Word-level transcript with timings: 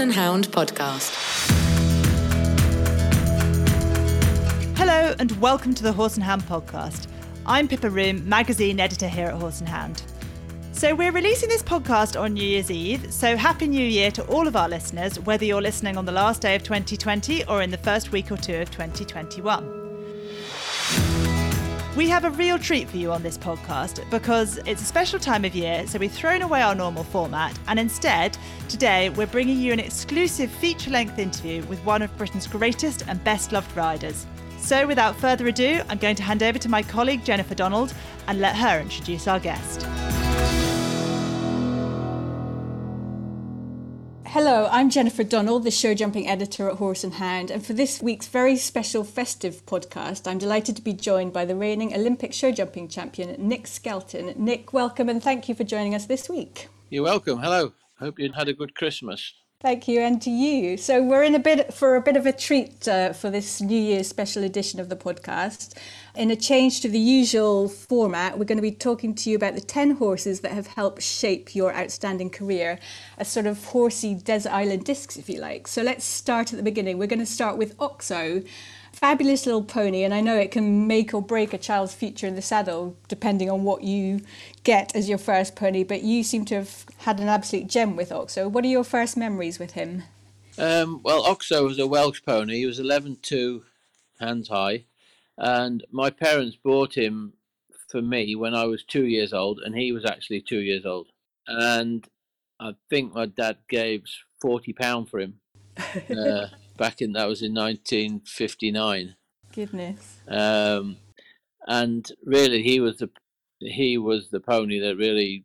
And 0.00 0.14
Hound 0.14 0.48
podcast. 0.48 1.14
Hello 4.74 5.14
and 5.18 5.30
welcome 5.42 5.74
to 5.74 5.82
the 5.82 5.92
Horse 5.92 6.14
and 6.14 6.24
Hound 6.24 6.40
podcast. 6.44 7.06
I'm 7.44 7.68
Pippa 7.68 7.90
Roome, 7.90 8.24
magazine 8.24 8.80
editor 8.80 9.08
here 9.08 9.26
at 9.26 9.34
Horse 9.34 9.60
and 9.60 9.68
Hound. 9.68 10.02
So, 10.72 10.94
we're 10.94 11.12
releasing 11.12 11.50
this 11.50 11.62
podcast 11.62 12.18
on 12.18 12.32
New 12.32 12.42
Year's 12.42 12.70
Eve, 12.70 13.12
so 13.12 13.36
Happy 13.36 13.68
New 13.68 13.84
Year 13.84 14.10
to 14.12 14.24
all 14.28 14.48
of 14.48 14.56
our 14.56 14.70
listeners, 14.70 15.20
whether 15.20 15.44
you're 15.44 15.60
listening 15.60 15.98
on 15.98 16.06
the 16.06 16.12
last 16.12 16.40
day 16.40 16.54
of 16.54 16.62
2020 16.62 17.44
or 17.44 17.60
in 17.60 17.70
the 17.70 17.76
first 17.76 18.10
week 18.10 18.32
or 18.32 18.38
two 18.38 18.56
of 18.56 18.70
2021. 18.70 19.79
We 22.00 22.08
have 22.08 22.24
a 22.24 22.30
real 22.30 22.58
treat 22.58 22.88
for 22.88 22.96
you 22.96 23.12
on 23.12 23.22
this 23.22 23.36
podcast 23.36 24.08
because 24.08 24.56
it's 24.64 24.80
a 24.80 24.86
special 24.86 25.18
time 25.18 25.44
of 25.44 25.54
year, 25.54 25.86
so 25.86 25.98
we've 25.98 26.10
thrown 26.10 26.40
away 26.40 26.62
our 26.62 26.74
normal 26.74 27.04
format 27.04 27.58
and 27.68 27.78
instead, 27.78 28.38
today 28.70 29.10
we're 29.10 29.26
bringing 29.26 29.58
you 29.58 29.74
an 29.74 29.80
exclusive 29.80 30.50
feature 30.50 30.90
length 30.90 31.18
interview 31.18 31.62
with 31.64 31.78
one 31.84 32.00
of 32.00 32.16
Britain's 32.16 32.46
greatest 32.46 33.04
and 33.06 33.22
best 33.22 33.52
loved 33.52 33.76
riders. 33.76 34.26
So, 34.56 34.86
without 34.86 35.14
further 35.14 35.46
ado, 35.48 35.82
I'm 35.90 35.98
going 35.98 36.16
to 36.16 36.22
hand 36.22 36.42
over 36.42 36.58
to 36.58 36.70
my 36.70 36.82
colleague 36.82 37.22
Jennifer 37.22 37.54
Donald 37.54 37.92
and 38.28 38.40
let 38.40 38.56
her 38.56 38.80
introduce 38.80 39.28
our 39.28 39.38
guest. 39.38 39.86
Hello, 44.32 44.68
I'm 44.70 44.90
Jennifer 44.90 45.24
Donald, 45.24 45.64
the 45.64 45.72
show 45.72 45.92
jumping 45.92 46.28
editor 46.28 46.70
at 46.70 46.76
Horse 46.76 47.02
and 47.02 47.14
Hound, 47.14 47.50
and 47.50 47.66
for 47.66 47.72
this 47.72 48.00
week's 48.00 48.28
very 48.28 48.54
special 48.54 49.02
festive 49.02 49.66
podcast, 49.66 50.30
I'm 50.30 50.38
delighted 50.38 50.76
to 50.76 50.82
be 50.82 50.92
joined 50.92 51.32
by 51.32 51.44
the 51.44 51.56
reigning 51.56 51.92
Olympic 51.92 52.32
show 52.32 52.52
jumping 52.52 52.86
champion, 52.86 53.34
Nick 53.48 53.66
Skelton. 53.66 54.32
Nick, 54.36 54.72
welcome 54.72 55.08
and 55.08 55.20
thank 55.20 55.48
you 55.48 55.56
for 55.56 55.64
joining 55.64 55.96
us 55.96 56.06
this 56.06 56.28
week. 56.28 56.68
You're 56.90 57.02
welcome. 57.02 57.40
Hello. 57.40 57.72
Hope 57.98 58.20
you 58.20 58.30
had 58.30 58.46
a 58.46 58.52
good 58.52 58.76
Christmas. 58.76 59.34
Thank 59.60 59.88
you, 59.88 60.00
and 60.00 60.22
to 60.22 60.30
you. 60.30 60.76
So 60.76 61.02
we're 61.02 61.24
in 61.24 61.34
a 61.34 61.40
bit 61.40 61.74
for 61.74 61.96
a 61.96 62.00
bit 62.00 62.16
of 62.16 62.24
a 62.24 62.32
treat 62.32 62.86
uh, 62.86 63.12
for 63.12 63.30
this 63.30 63.60
New 63.60 63.76
Year's 63.76 64.06
special 64.06 64.44
edition 64.44 64.78
of 64.78 64.88
the 64.88 64.96
podcast. 64.96 65.76
In 66.20 66.30
a 66.30 66.36
change 66.36 66.82
to 66.82 66.88
the 66.90 66.98
usual 66.98 67.66
format, 67.66 68.38
we're 68.38 68.44
going 68.44 68.58
to 68.58 68.62
be 68.62 68.72
talking 68.72 69.14
to 69.14 69.30
you 69.30 69.36
about 69.36 69.54
the 69.54 69.60
ten 69.62 69.92
horses 69.92 70.40
that 70.40 70.52
have 70.52 70.66
helped 70.66 71.00
shape 71.00 71.54
your 71.54 71.74
outstanding 71.74 72.28
career, 72.28 72.78
a 73.16 73.24
sort 73.24 73.46
of 73.46 73.64
horsey 73.64 74.12
desert 74.12 74.52
island 74.52 74.84
discs, 74.84 75.16
if 75.16 75.30
you 75.30 75.40
like. 75.40 75.66
So 75.66 75.80
let's 75.80 76.04
start 76.04 76.52
at 76.52 76.58
the 76.58 76.62
beginning. 76.62 76.98
We're 76.98 77.06
going 77.06 77.20
to 77.20 77.24
start 77.24 77.56
with 77.56 77.74
Oxo 77.80 78.42
fabulous 78.92 79.46
little 79.46 79.64
pony, 79.64 80.02
and 80.02 80.12
I 80.12 80.20
know 80.20 80.36
it 80.36 80.50
can 80.50 80.86
make 80.86 81.14
or 81.14 81.22
break 81.22 81.54
a 81.54 81.58
child's 81.58 81.94
future 81.94 82.26
in 82.26 82.34
the 82.34 82.42
saddle 82.42 82.98
depending 83.08 83.48
on 83.48 83.64
what 83.64 83.82
you 83.82 84.20
get 84.62 84.94
as 84.94 85.08
your 85.08 85.16
first 85.16 85.56
pony. 85.56 85.84
But 85.84 86.02
you 86.02 86.22
seem 86.22 86.44
to 86.46 86.56
have 86.56 86.84
had 86.98 87.18
an 87.18 87.28
absolute 87.28 87.66
gem 87.66 87.96
with 87.96 88.12
Oxo. 88.12 88.46
What 88.46 88.62
are 88.66 88.68
your 88.68 88.84
first 88.84 89.16
memories 89.16 89.58
with 89.58 89.70
him? 89.70 90.02
Um, 90.58 91.00
well, 91.02 91.24
Oxo 91.24 91.64
was 91.64 91.78
a 91.78 91.86
Welsh 91.86 92.20
pony. 92.22 92.58
He 92.58 92.66
was 92.66 92.78
11'2 92.78 93.62
hands 94.18 94.48
high, 94.48 94.84
and 95.40 95.84
my 95.90 96.10
parents 96.10 96.56
bought 96.62 96.96
him 96.96 97.32
for 97.88 98.00
me 98.00 98.36
when 98.36 98.54
I 98.54 98.64
was 98.64 98.84
two 98.84 99.06
years 99.06 99.32
old, 99.32 99.60
and 99.64 99.74
he 99.74 99.92
was 99.92 100.04
actually 100.04 100.42
two 100.42 100.60
years 100.60 100.86
old. 100.86 101.08
And 101.46 102.06
I 102.60 102.74
think 102.88 103.14
my 103.14 103.26
dad 103.26 103.56
gave 103.68 104.04
forty 104.40 104.72
pound 104.72 105.10
for 105.10 105.18
him. 105.18 105.40
Uh, 106.10 106.46
back 106.80 107.02
in 107.02 107.12
that 107.12 107.28
was 107.28 107.42
in 107.42 107.52
1959. 107.54 109.14
Goodness. 109.54 110.18
Um, 110.26 110.96
and 111.66 112.10
really, 112.24 112.62
he 112.62 112.80
was 112.80 112.96
the 112.96 113.10
he 113.60 113.98
was 113.98 114.30
the 114.30 114.40
pony 114.40 114.80
that 114.80 114.96
really, 114.96 115.44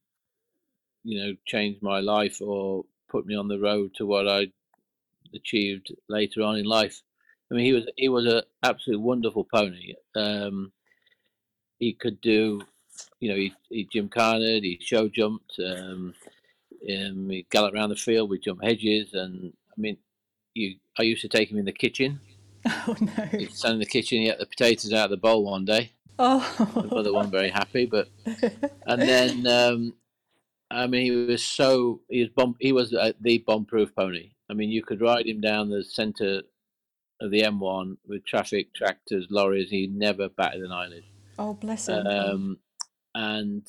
you 1.04 1.20
know, 1.20 1.36
changed 1.46 1.84
my 1.84 2.00
life 2.00 2.42
or 2.42 2.86
put 3.10 3.26
me 3.26 3.36
on 3.36 3.50
the 3.50 3.60
road 3.60 3.92
to 3.96 4.06
what 4.06 4.28
I 4.28 4.48
achieved 5.34 5.94
later 6.08 6.42
on 6.42 6.58
in 6.58 6.66
life. 6.66 7.02
I 7.56 7.58
mean, 7.58 7.66
he 7.68 7.74
was 7.74 7.86
he 7.96 8.10
was 8.10 8.26
an 8.26 8.42
absolute 8.64 9.00
wonderful 9.00 9.46
pony. 9.46 9.94
Um, 10.14 10.74
he 11.80 11.94
could 11.94 12.20
do, 12.20 12.62
you 13.22 13.30
know, 13.30 13.36
he, 13.38 13.54
he 13.70 13.88
gymkhanaed, 13.88 14.64
he 14.64 14.78
show 14.82 15.08
jumped, 15.08 15.58
um, 15.60 16.14
um, 16.90 17.30
he 17.30 17.46
galloped 17.50 17.74
around 17.74 17.92
the 17.92 17.96
field, 17.96 18.30
we 18.30 18.40
jump 18.40 18.62
hedges, 18.62 19.14
and 19.14 19.54
I 19.70 19.80
mean, 19.80 19.96
you, 20.54 20.76
I 21.00 21.04
used 21.04 21.22
to 21.22 21.30
take 21.30 21.50
him 21.50 21.58
in 21.58 21.66
the 21.66 21.72
kitchen. 21.72 22.20
Oh 22.88 22.96
no! 23.00 23.24
He'd 23.26 23.54
stand 23.54 23.76
in 23.76 23.80
the 23.80 23.86
kitchen, 23.86 24.22
he 24.22 24.30
ate 24.30 24.40
the 24.40 24.46
potatoes 24.48 24.92
out 24.92 25.06
of 25.06 25.12
the 25.12 25.18
bowl 25.18 25.46
one 25.46 25.64
day. 25.64 25.92
Oh. 26.20 26.42
The 27.04 27.14
wasn't 27.14 27.32
very 27.32 27.50
happy, 27.50 27.86
but 27.86 28.10
and 28.88 29.02
then 29.02 29.48
um, 29.48 29.94
I 30.72 30.88
mean, 30.88 31.04
he 31.04 31.12
was 31.12 31.44
so 31.44 32.02
he 32.10 32.22
was 32.22 32.30
bomb, 32.30 32.56
he 32.60 32.74
was 32.74 32.94
uh, 32.94 33.14
the 33.22 33.38
bomb-proof 33.46 33.96
pony. 33.96 34.32
I 34.50 34.56
mean, 34.56 34.72
you 34.72 34.82
could 34.82 35.00
ride 35.00 35.28
him 35.28 35.42
down 35.42 35.70
the 35.70 35.84
centre 35.84 36.42
of 37.22 37.32
the 37.32 37.42
M1 37.44 37.98
with 38.08 38.26
traffic, 38.26 38.74
tractors, 38.74 39.28
lorries. 39.30 39.70
He 39.70 39.88
never 39.88 40.30
batted 40.30 40.62
an 40.62 40.72
eyelid. 40.72 41.04
Oh, 41.38 41.54
bless 41.54 41.88
him. 41.88 42.06
Um, 42.08 42.60
and 43.14 43.68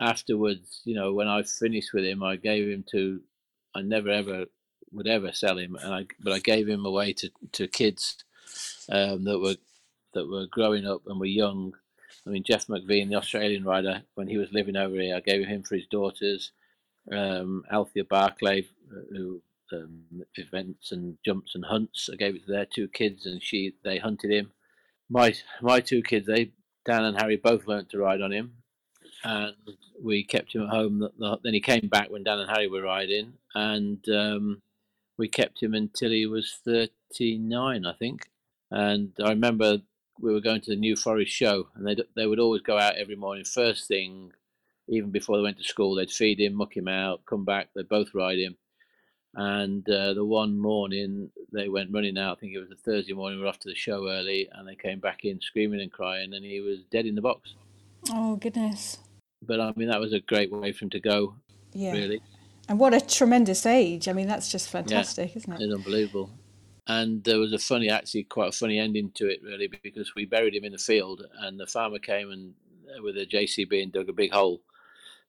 afterwards, 0.00 0.82
you 0.84 0.94
know, 0.94 1.12
when 1.12 1.28
I 1.28 1.42
finished 1.42 1.92
with 1.92 2.04
him, 2.04 2.22
I 2.22 2.36
gave 2.36 2.68
him 2.68 2.84
to. 2.92 3.20
I 3.74 3.82
never 3.82 4.10
ever 4.10 4.46
would 4.92 5.06
ever 5.06 5.32
sell 5.32 5.58
him, 5.58 5.76
and 5.76 5.94
I 5.94 6.06
but 6.20 6.32
I 6.32 6.38
gave 6.38 6.68
him 6.68 6.84
away 6.84 7.12
to 7.14 7.30
to 7.52 7.68
kids 7.68 8.16
um, 8.90 9.24
that 9.24 9.38
were 9.38 9.56
that 10.14 10.28
were 10.28 10.46
growing 10.46 10.86
up 10.86 11.02
and 11.06 11.20
were 11.20 11.26
young. 11.26 11.74
I 12.26 12.30
mean, 12.30 12.42
Jeff 12.42 12.66
McVean, 12.66 13.08
the 13.08 13.16
Australian 13.16 13.64
rider, 13.64 14.02
when 14.14 14.28
he 14.28 14.36
was 14.36 14.52
living 14.52 14.76
over 14.76 14.96
here, 14.96 15.16
I 15.16 15.20
gave 15.20 15.46
him 15.46 15.62
for 15.62 15.76
his 15.76 15.86
daughters. 15.86 16.52
Um, 17.10 17.64
Althea 17.72 18.04
Barclay, 18.04 18.66
who 19.10 19.40
um, 19.72 20.02
events 20.36 20.92
and 20.92 21.18
jumps 21.24 21.54
and 21.54 21.64
hunts, 21.64 22.08
I 22.12 22.16
gave 22.16 22.34
it 22.36 22.46
to 22.46 22.52
their 22.52 22.66
two 22.66 22.88
kids, 22.88 23.26
and 23.26 23.42
she 23.42 23.74
they 23.84 23.98
hunted 23.98 24.30
him. 24.30 24.52
My 25.08 25.34
my 25.62 25.80
two 25.80 26.02
kids, 26.02 26.26
they 26.26 26.52
Dan 26.84 27.04
and 27.04 27.20
Harry, 27.20 27.36
both 27.36 27.66
learnt 27.66 27.90
to 27.90 27.98
ride 27.98 28.20
on 28.20 28.32
him, 28.32 28.54
and 29.24 29.54
we 30.02 30.24
kept 30.24 30.54
him 30.54 30.62
at 30.62 30.70
home. 30.70 31.08
Then 31.42 31.54
he 31.54 31.60
came 31.60 31.88
back 31.88 32.10
when 32.10 32.24
Dan 32.24 32.38
and 32.38 32.50
Harry 32.50 32.68
were 32.68 32.82
riding, 32.82 33.34
and 33.54 34.06
um, 34.08 34.62
we 35.16 35.28
kept 35.28 35.62
him 35.62 35.74
until 35.74 36.10
he 36.10 36.26
was 36.26 36.60
39, 36.64 37.84
I 37.84 37.92
think. 37.94 38.28
And 38.70 39.12
I 39.22 39.30
remember 39.30 39.78
we 40.20 40.32
were 40.32 40.40
going 40.40 40.60
to 40.62 40.70
the 40.70 40.76
New 40.76 40.96
Forest 40.96 41.32
show, 41.32 41.68
and 41.74 41.86
they 41.86 41.96
they 42.16 42.26
would 42.26 42.38
always 42.38 42.62
go 42.62 42.78
out 42.78 42.96
every 42.96 43.16
morning. 43.16 43.44
First 43.44 43.88
thing, 43.88 44.32
even 44.88 45.10
before 45.10 45.36
they 45.36 45.42
went 45.42 45.58
to 45.58 45.64
school, 45.64 45.94
they'd 45.94 46.10
feed 46.10 46.40
him, 46.40 46.54
muck 46.54 46.76
him 46.76 46.88
out, 46.88 47.26
come 47.26 47.44
back. 47.44 47.68
They'd 47.74 47.88
both 47.88 48.14
ride 48.14 48.38
him. 48.38 48.56
And 49.38 49.88
uh, 49.88 50.14
the 50.14 50.24
one 50.24 50.58
morning 50.58 51.30
they 51.52 51.68
went 51.68 51.92
running 51.92 52.18
out. 52.18 52.36
I 52.36 52.40
think 52.40 52.54
it 52.54 52.58
was 52.58 52.72
a 52.72 52.74
Thursday 52.74 53.12
morning. 53.12 53.38
We 53.38 53.44
were 53.44 53.48
off 53.48 53.60
to 53.60 53.68
the 53.68 53.74
show 53.74 54.08
early, 54.08 54.48
and 54.52 54.66
they 54.66 54.74
came 54.74 54.98
back 54.98 55.24
in 55.24 55.40
screaming 55.40 55.80
and 55.80 55.92
crying, 55.92 56.34
and 56.34 56.44
he 56.44 56.58
was 56.58 56.78
dead 56.90 57.06
in 57.06 57.14
the 57.14 57.22
box. 57.22 57.54
Oh 58.10 58.34
goodness. 58.34 58.98
But 59.46 59.60
I 59.60 59.72
mean, 59.76 59.86
that 59.90 60.00
was 60.00 60.12
a 60.12 60.18
great 60.18 60.50
way 60.50 60.72
for 60.72 60.86
him 60.86 60.90
to 60.90 60.98
go. 60.98 61.36
Yeah. 61.72 61.92
Really. 61.92 62.20
And 62.68 62.80
what 62.80 62.94
a 62.94 63.00
tremendous 63.00 63.64
age. 63.64 64.08
I 64.08 64.12
mean, 64.12 64.26
that's 64.26 64.50
just 64.50 64.70
fantastic, 64.70 65.30
yeah, 65.30 65.38
isn't 65.38 65.52
it? 65.52 65.60
It's 65.62 65.72
unbelievable. 65.72 66.30
And 66.88 67.22
there 67.22 67.38
was 67.38 67.52
a 67.52 67.60
funny, 67.60 67.90
actually, 67.90 68.24
quite 68.24 68.48
a 68.48 68.52
funny 68.52 68.80
ending 68.80 69.12
to 69.12 69.28
it, 69.28 69.40
really, 69.44 69.68
because 69.68 70.16
we 70.16 70.24
buried 70.24 70.56
him 70.56 70.64
in 70.64 70.72
the 70.72 70.78
field, 70.78 71.22
and 71.42 71.60
the 71.60 71.66
farmer 71.66 72.00
came 72.00 72.32
and 72.32 72.54
uh, 72.88 73.02
with 73.04 73.16
a 73.16 73.24
JCB 73.24 73.84
and 73.84 73.92
dug 73.92 74.08
a 74.08 74.12
big 74.12 74.32
hole 74.32 74.62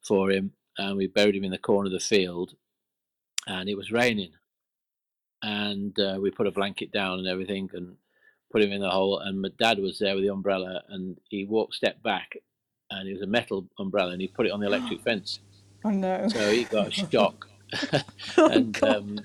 for 0.01 0.31
him, 0.31 0.51
and 0.79 0.97
we 0.97 1.05
buried 1.05 1.35
him 1.35 1.43
in 1.43 1.51
the 1.51 1.59
corner 1.59 1.85
of 1.85 1.91
the 1.91 1.99
field, 1.99 2.55
and 3.49 3.67
it 3.67 3.75
was 3.75 3.91
raining, 3.91 4.31
and 5.43 5.99
uh, 5.99 6.17
we 6.21 6.31
put 6.31 6.47
a 6.47 6.51
blanket 6.51 6.91
down 6.91 7.19
and 7.19 7.27
everything, 7.27 7.69
and 7.73 7.97
put 8.51 8.61
him 8.61 8.71
in 8.71 8.81
the 8.81 8.89
hole, 8.89 9.19
and 9.19 9.41
my 9.41 9.49
dad 9.59 9.79
was 9.79 9.99
there 9.99 10.15
with 10.15 10.23
the 10.23 10.31
umbrella, 10.31 10.83
and 10.89 11.17
he 11.29 11.43
walked 11.43 11.73
step 11.73 12.01
back, 12.03 12.37
and 12.91 13.09
it 13.09 13.13
was 13.13 13.21
a 13.21 13.27
metal 13.27 13.67
umbrella, 13.77 14.11
and 14.11 14.21
he 14.21 14.27
put 14.27 14.45
it 14.45 14.51
on 14.51 14.61
the 14.61 14.67
electric 14.71 15.01
fence. 15.01 15.39
Oh 15.83 15.89
no! 15.89 16.27
So 16.29 16.51
he 16.51 16.63
got 16.63 16.87
a 16.87 16.91
shock, 17.11 17.49
Oh, 18.37 18.47
and 18.51 18.83
um, 18.83 19.19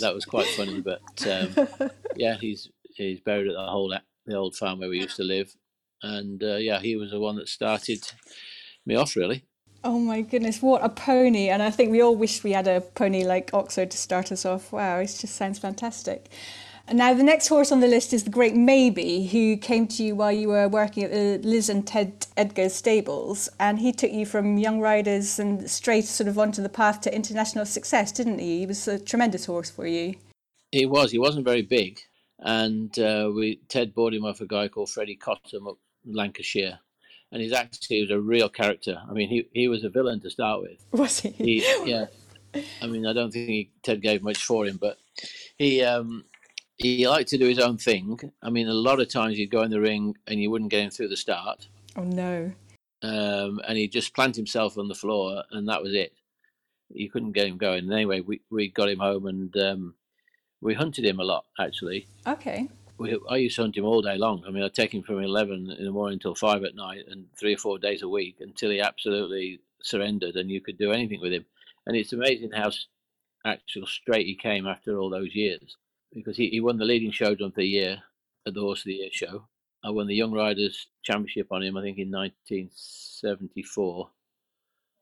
that 0.00 0.14
was 0.14 0.24
quite 0.24 0.46
funny. 0.48 0.80
But 0.80 1.02
um, 1.26 1.68
yeah, 2.16 2.36
he's 2.36 2.68
he's 2.94 3.20
buried 3.20 3.48
at 3.48 3.54
the 3.54 3.66
whole 3.66 3.94
the 4.26 4.34
old 4.34 4.56
farm 4.56 4.80
where 4.80 4.88
we 4.88 5.00
used 5.00 5.16
to 5.16 5.24
live, 5.24 5.54
and 6.02 6.42
uh, 6.42 6.56
yeah, 6.56 6.80
he 6.80 6.96
was 6.96 7.10
the 7.10 7.20
one 7.20 7.36
that 7.36 7.48
started 7.48 8.10
me 8.84 8.94
off 8.94 9.16
really. 9.16 9.44
Oh 9.88 10.00
my 10.00 10.20
goodness, 10.20 10.60
what 10.60 10.84
a 10.84 10.88
pony! 10.88 11.48
And 11.48 11.62
I 11.62 11.70
think 11.70 11.92
we 11.92 12.02
all 12.02 12.16
wish 12.16 12.42
we 12.42 12.50
had 12.50 12.66
a 12.66 12.80
pony 12.80 13.22
like 13.22 13.54
Oxo 13.54 13.84
to 13.84 13.96
start 13.96 14.32
us 14.32 14.44
off. 14.44 14.72
Wow, 14.72 14.98
it 14.98 15.16
just 15.16 15.36
sounds 15.36 15.60
fantastic. 15.60 16.28
And 16.88 16.98
now 16.98 17.14
the 17.14 17.22
next 17.22 17.46
horse 17.46 17.70
on 17.70 17.78
the 17.78 17.86
list 17.86 18.12
is 18.12 18.24
the 18.24 18.30
Great 18.30 18.56
Maybe, 18.56 19.28
who 19.28 19.56
came 19.56 19.86
to 19.86 20.02
you 20.02 20.16
while 20.16 20.32
you 20.32 20.48
were 20.48 20.66
working 20.66 21.04
at 21.04 21.12
the 21.12 21.38
Liz 21.48 21.68
and 21.68 21.86
Ted 21.86 22.26
Edgar 22.36 22.68
stables, 22.68 23.48
and 23.60 23.78
he 23.78 23.92
took 23.92 24.10
you 24.10 24.26
from 24.26 24.58
young 24.58 24.80
riders 24.80 25.38
and 25.38 25.70
straight 25.70 26.06
sort 26.06 26.26
of 26.26 26.36
onto 26.36 26.62
the 26.62 26.68
path 26.68 27.00
to 27.02 27.14
international 27.14 27.64
success, 27.64 28.10
didn't 28.10 28.40
he? 28.40 28.58
He 28.58 28.66
was 28.66 28.88
a 28.88 28.98
tremendous 28.98 29.46
horse 29.46 29.70
for 29.70 29.86
you. 29.86 30.16
He 30.72 30.84
was. 30.84 31.12
He 31.12 31.20
wasn't 31.20 31.44
very 31.44 31.62
big, 31.62 32.00
and 32.40 32.98
uh, 32.98 33.30
we 33.32 33.60
Ted 33.68 33.94
bought 33.94 34.14
him 34.14 34.24
off 34.24 34.40
a 34.40 34.46
guy 34.46 34.66
called 34.66 34.90
Freddie 34.90 35.16
Cottam 35.16 35.68
up 35.68 35.78
Lancashire, 36.04 36.80
and 37.32 37.42
he's 37.42 37.52
actually 37.52 37.96
he 37.96 38.02
was 38.02 38.10
a 38.10 38.20
real 38.20 38.48
character. 38.48 39.00
I 39.08 39.12
mean, 39.12 39.28
he 39.28 39.48
he 39.52 39.68
was 39.68 39.84
a 39.84 39.88
villain 39.88 40.20
to 40.20 40.30
start 40.30 40.62
with. 40.62 40.84
Was 40.92 41.20
he? 41.20 41.30
he 41.30 41.90
yeah, 41.90 42.06
I 42.82 42.86
mean, 42.86 43.06
I 43.06 43.12
don't 43.12 43.30
think 43.30 43.48
he, 43.48 43.70
Ted 43.82 44.02
gave 44.02 44.22
much 44.22 44.44
for 44.44 44.66
him, 44.66 44.76
but 44.76 44.98
he 45.58 45.82
um, 45.82 46.24
he 46.76 47.06
liked 47.08 47.28
to 47.30 47.38
do 47.38 47.48
his 47.48 47.58
own 47.58 47.78
thing. 47.78 48.18
I 48.42 48.50
mean, 48.50 48.68
a 48.68 48.74
lot 48.74 49.00
of 49.00 49.08
times 49.08 49.36
he'd 49.36 49.50
go 49.50 49.62
in 49.62 49.70
the 49.70 49.80
ring 49.80 50.16
and 50.26 50.40
you 50.40 50.50
wouldn't 50.50 50.70
get 50.70 50.82
him 50.82 50.90
through 50.90 51.08
the 51.08 51.16
start. 51.16 51.66
Oh 51.96 52.04
no! 52.04 52.52
Um, 53.02 53.60
and 53.66 53.76
he'd 53.78 53.92
just 53.92 54.14
plant 54.14 54.36
himself 54.36 54.78
on 54.78 54.88
the 54.88 54.94
floor, 54.94 55.42
and 55.50 55.68
that 55.68 55.82
was 55.82 55.94
it. 55.94 56.12
You 56.88 57.10
couldn't 57.10 57.32
get 57.32 57.48
him 57.48 57.56
going. 57.56 57.84
And 57.84 57.92
anyway, 57.92 58.20
we 58.20 58.40
we 58.50 58.68
got 58.68 58.88
him 58.88 59.00
home, 59.00 59.26
and 59.26 59.56
um, 59.56 59.94
we 60.60 60.74
hunted 60.74 61.04
him 61.04 61.20
a 61.20 61.24
lot 61.24 61.44
actually. 61.58 62.06
Okay. 62.26 62.68
We, 62.98 63.18
I 63.28 63.36
used 63.36 63.56
to 63.56 63.62
hunt 63.62 63.76
him 63.76 63.84
all 63.84 64.02
day 64.02 64.16
long. 64.16 64.44
I 64.46 64.50
mean, 64.50 64.62
I'd 64.62 64.74
take 64.74 64.94
him 64.94 65.02
from 65.02 65.22
eleven 65.22 65.70
in 65.78 65.84
the 65.84 65.90
morning 65.90 66.18
till 66.18 66.34
five 66.34 66.64
at 66.64 66.74
night, 66.74 67.04
and 67.08 67.26
three 67.38 67.54
or 67.54 67.58
four 67.58 67.78
days 67.78 68.02
a 68.02 68.08
week 68.08 68.36
until 68.40 68.70
he 68.70 68.80
absolutely 68.80 69.60
surrendered, 69.82 70.36
and 70.36 70.50
you 70.50 70.60
could 70.60 70.78
do 70.78 70.92
anything 70.92 71.20
with 71.20 71.32
him. 71.32 71.44
And 71.86 71.96
it's 71.96 72.12
amazing 72.12 72.50
how 72.52 72.70
actual 73.44 73.86
straight 73.86 74.26
he 74.26 74.34
came 74.34 74.66
after 74.66 74.98
all 74.98 75.10
those 75.10 75.34
years 75.34 75.76
because 76.12 76.36
he, 76.36 76.48
he 76.48 76.60
won 76.60 76.78
the 76.78 76.84
leading 76.84 77.12
show 77.12 77.34
jump 77.34 77.52
of 77.52 77.56
the 77.56 77.66
year 77.66 78.02
at 78.46 78.54
the 78.54 78.60
Horse 78.60 78.80
of 78.80 78.86
the 78.86 78.94
Year 78.94 79.10
show. 79.12 79.46
I 79.84 79.90
won 79.90 80.06
the 80.06 80.14
Young 80.14 80.32
Riders 80.32 80.86
Championship 81.02 81.48
on 81.50 81.62
him, 81.62 81.76
I 81.76 81.82
think, 81.82 81.98
in 81.98 82.10
1974 82.10 84.10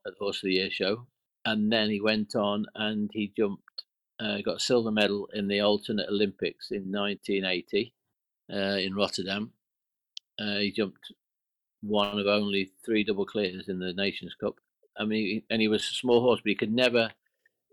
at 0.05 0.13
the 0.13 0.17
Horse 0.19 0.37
of 0.37 0.47
the 0.47 0.53
Year 0.53 0.69
show. 0.69 1.07
And 1.45 1.71
then 1.71 1.89
he 1.89 2.01
went 2.01 2.35
on 2.35 2.65
and 2.75 3.09
he 3.13 3.31
jumped, 3.35 3.74
uh, 4.19 4.37
got 4.43 4.57
a 4.57 4.59
silver 4.59 4.91
medal 4.91 5.27
in 5.33 5.47
the 5.47 5.61
alternate 5.61 6.09
Olympics 6.09 6.71
in 6.71 6.91
1980 6.91 7.93
uh, 8.51 8.55
in 8.55 8.95
Rotterdam. 8.95 9.51
Uh, 10.39 10.57
he 10.57 10.71
jumped 10.71 11.11
one 11.81 12.19
of 12.19 12.27
only 12.27 12.71
three 12.83 13.03
double 13.03 13.25
clears 13.25 13.67
in 13.67 13.79
the 13.79 13.93
Nations 13.93 14.35
Cup. 14.35 14.55
I 14.97 15.05
mean, 15.05 15.43
and 15.49 15.61
he 15.61 15.67
was 15.67 15.83
a 15.83 15.95
small 15.95 16.21
horse, 16.21 16.39
but 16.43 16.49
he 16.49 16.55
could 16.55 16.73
never, 16.73 17.11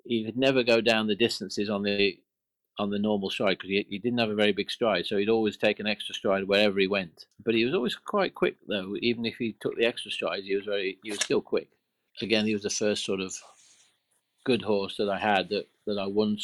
he 0.05 0.25
could 0.25 0.37
never 0.37 0.63
go 0.63 0.81
down 0.81 1.07
the 1.07 1.17
distances 1.17 1.71
on 1.71 1.83
the 1.83 2.19
on 2.79 2.91
the 2.91 2.99
normal 2.99 3.29
stride 3.29 3.59
because 3.59 3.69
he, 3.69 3.87
he 3.91 3.99
didn't 3.99 4.19
have 4.19 4.31
a 4.31 4.35
very 4.35 4.53
big 4.53 4.71
stride, 4.71 5.07
so 5.07 5.17
he'd 5.19 5.29
always 5.29 5.57
take 5.57 5.79
an 5.79 5.87
extra 5.87 6.15
stride 6.15 6.45
wherever 6.45 6.81
he 6.81 6.87
went. 6.87 7.27
But 7.45 7.55
he 7.55 7.65
was 7.65 7.75
always 7.75 7.95
quite 7.95 8.35
quick, 8.35 8.57
though. 8.67 8.97
Even 9.01 9.27
if 9.27 9.37
he 9.37 9.55
took 9.61 9.77
the 9.77 9.87
extra 9.87 10.11
strides, 10.11 10.47
he 10.47 10.57
was 10.57 10.65
very 10.65 10.99
he 11.03 11.11
was 11.11 11.21
still 11.21 11.43
quick. 11.43 11.69
Again, 12.21 12.47
he 12.47 12.55
was 12.55 12.63
the 12.63 12.71
first 12.71 13.05
sort 13.05 13.21
of 13.21 13.35
good 14.45 14.63
horse 14.63 14.97
that 14.97 15.09
I 15.09 15.19
had 15.19 15.49
that 15.51 15.69
that 15.87 15.99
I 15.99 16.07
won, 16.07 16.39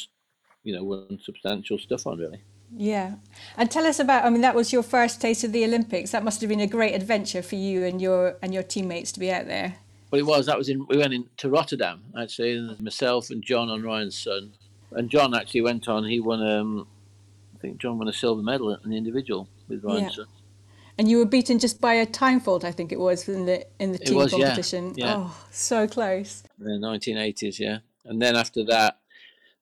you 0.64 0.74
know, 0.74 0.84
won 0.84 1.18
substantial 1.22 1.78
stuff 1.78 2.06
on 2.06 2.18
really. 2.18 2.42
Yeah, 2.76 3.14
and 3.56 3.70
tell 3.70 3.86
us 3.86 3.98
about. 3.98 4.24
I 4.24 4.30
mean, 4.30 4.42
that 4.42 4.54
was 4.54 4.72
your 4.72 4.82
first 4.82 5.22
taste 5.22 5.42
of 5.42 5.52
the 5.52 5.64
Olympics. 5.64 6.10
That 6.10 6.22
must 6.22 6.40
have 6.42 6.50
been 6.50 6.60
a 6.60 6.66
great 6.66 6.94
adventure 6.94 7.42
for 7.42 7.54
you 7.56 7.84
and 7.84 8.00
your 8.00 8.36
and 8.42 8.52
your 8.52 8.62
teammates 8.62 9.10
to 9.12 9.20
be 9.20 9.32
out 9.32 9.46
there. 9.46 9.76
Well, 10.10 10.20
it 10.20 10.26
was. 10.26 10.46
That 10.46 10.58
was 10.58 10.68
in. 10.68 10.86
We 10.86 10.98
went 10.98 11.14
into 11.14 11.48
Rotterdam 11.48 12.02
actually. 12.18 12.76
Myself 12.80 13.30
and 13.30 13.42
John 13.42 13.70
and 13.70 13.82
Ryan's 13.82 14.18
son 14.18 14.52
and 14.92 15.10
John 15.10 15.34
actually 15.34 15.62
went 15.62 15.88
on. 15.88 16.04
He 16.04 16.20
won. 16.20 16.42
Um, 16.46 16.86
I 17.54 17.60
think 17.60 17.78
John 17.78 17.98
won 17.98 18.08
a 18.08 18.12
silver 18.12 18.42
medal 18.42 18.74
in 18.74 18.90
the 18.90 18.96
individual 18.96 19.48
with 19.68 19.82
Ryan. 19.82 20.10
Yeah. 20.16 20.24
And 20.96 21.08
you 21.08 21.18
were 21.18 21.26
beaten 21.26 21.58
just 21.58 21.80
by 21.80 21.94
a 21.94 22.06
time 22.06 22.40
fault, 22.40 22.64
I 22.64 22.72
think 22.72 22.92
it 22.92 22.98
was 22.98 23.28
in 23.28 23.46
the 23.46 23.66
in 23.78 23.92
the 23.92 23.98
team 23.98 24.16
was, 24.16 24.30
competition. 24.32 24.94
Yeah. 24.96 25.06
Yeah. 25.06 25.14
Oh, 25.18 25.46
so 25.50 25.86
close. 25.86 26.42
The 26.58 26.70
1980s, 26.70 27.58
yeah. 27.58 27.78
And 28.04 28.20
then 28.20 28.36
after 28.36 28.64
that, 28.64 28.98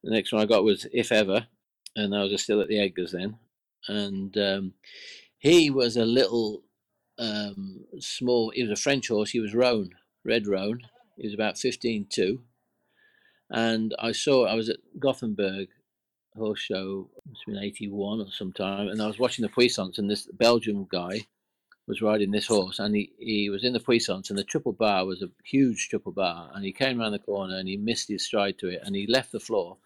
the 0.03 0.11
next 0.11 0.33
one 0.33 0.43
I 0.43 0.47
got 0.47 0.65
was 0.65 0.87
If 0.93 1.13
Ever, 1.13 1.47
and 1.95 2.15
I 2.15 2.23
was 2.23 2.43
still 2.43 2.61
at 2.61 2.69
the 2.69 2.77
Edgars 2.77 3.13
then. 3.13 3.39
And 3.89 4.37
um, 4.37 4.75
he 5.39 5.71
was 5.71 5.97
a 5.97 6.05
little 6.05 6.63
um, 7.19 7.85
small. 8.01 8.51
He 8.51 8.63
was 8.63 8.73
a 8.73 8.83
French 8.83 9.09
horse. 9.09 9.31
He 9.31 9.41
was 9.41 9.55
roan, 9.55 9.91
red 10.25 10.47
roan. 10.47 10.81
He 11.17 11.27
was 11.27 11.35
about 11.35 11.59
15 11.59 12.07
2 12.11 12.41
and 13.51 13.95
I 13.99 14.13
saw 14.13 14.47
I 14.47 14.55
was 14.55 14.69
at 14.69 14.79
Gothenburg 14.99 15.69
horse 16.37 16.61
show. 16.61 17.09
It's 17.31 17.45
been 17.45 17.59
eighty 17.59 17.89
one 17.89 18.21
or 18.21 18.31
sometime, 18.31 18.89
and 18.89 19.01
I 19.01 19.07
was 19.07 19.19
watching 19.19 19.43
the 19.43 19.49
puissance, 19.49 19.99
and 19.99 20.11
this 20.11 20.29
Belgian 20.33 20.87
guy 20.91 21.27
was 21.87 22.03
riding 22.03 22.33
this 22.33 22.49
horse, 22.49 22.81
and 22.81 22.97
he, 22.97 23.13
he 23.19 23.49
was 23.49 23.63
in 23.63 23.73
the 23.73 23.81
puissance, 23.81 24.29
and 24.29 24.39
the 24.39 24.45
triple 24.45 24.73
bar 24.73 25.07
was 25.07 25.23
a 25.23 25.31
huge 25.45 25.89
triple 25.89 26.13
bar, 26.13 26.51
and 26.55 26.65
he 26.65 26.73
came 26.73 27.01
around 27.01 27.13
the 27.13 27.19
corner 27.21 27.57
and 27.57 27.69
he 27.69 27.77
missed 27.77 28.09
his 28.09 28.25
stride 28.25 28.59
to 28.59 28.69
it, 28.69 28.81
and 28.85 28.97
he 28.97 29.07
left 29.07 29.31
the 29.31 29.39
floor 29.39 29.77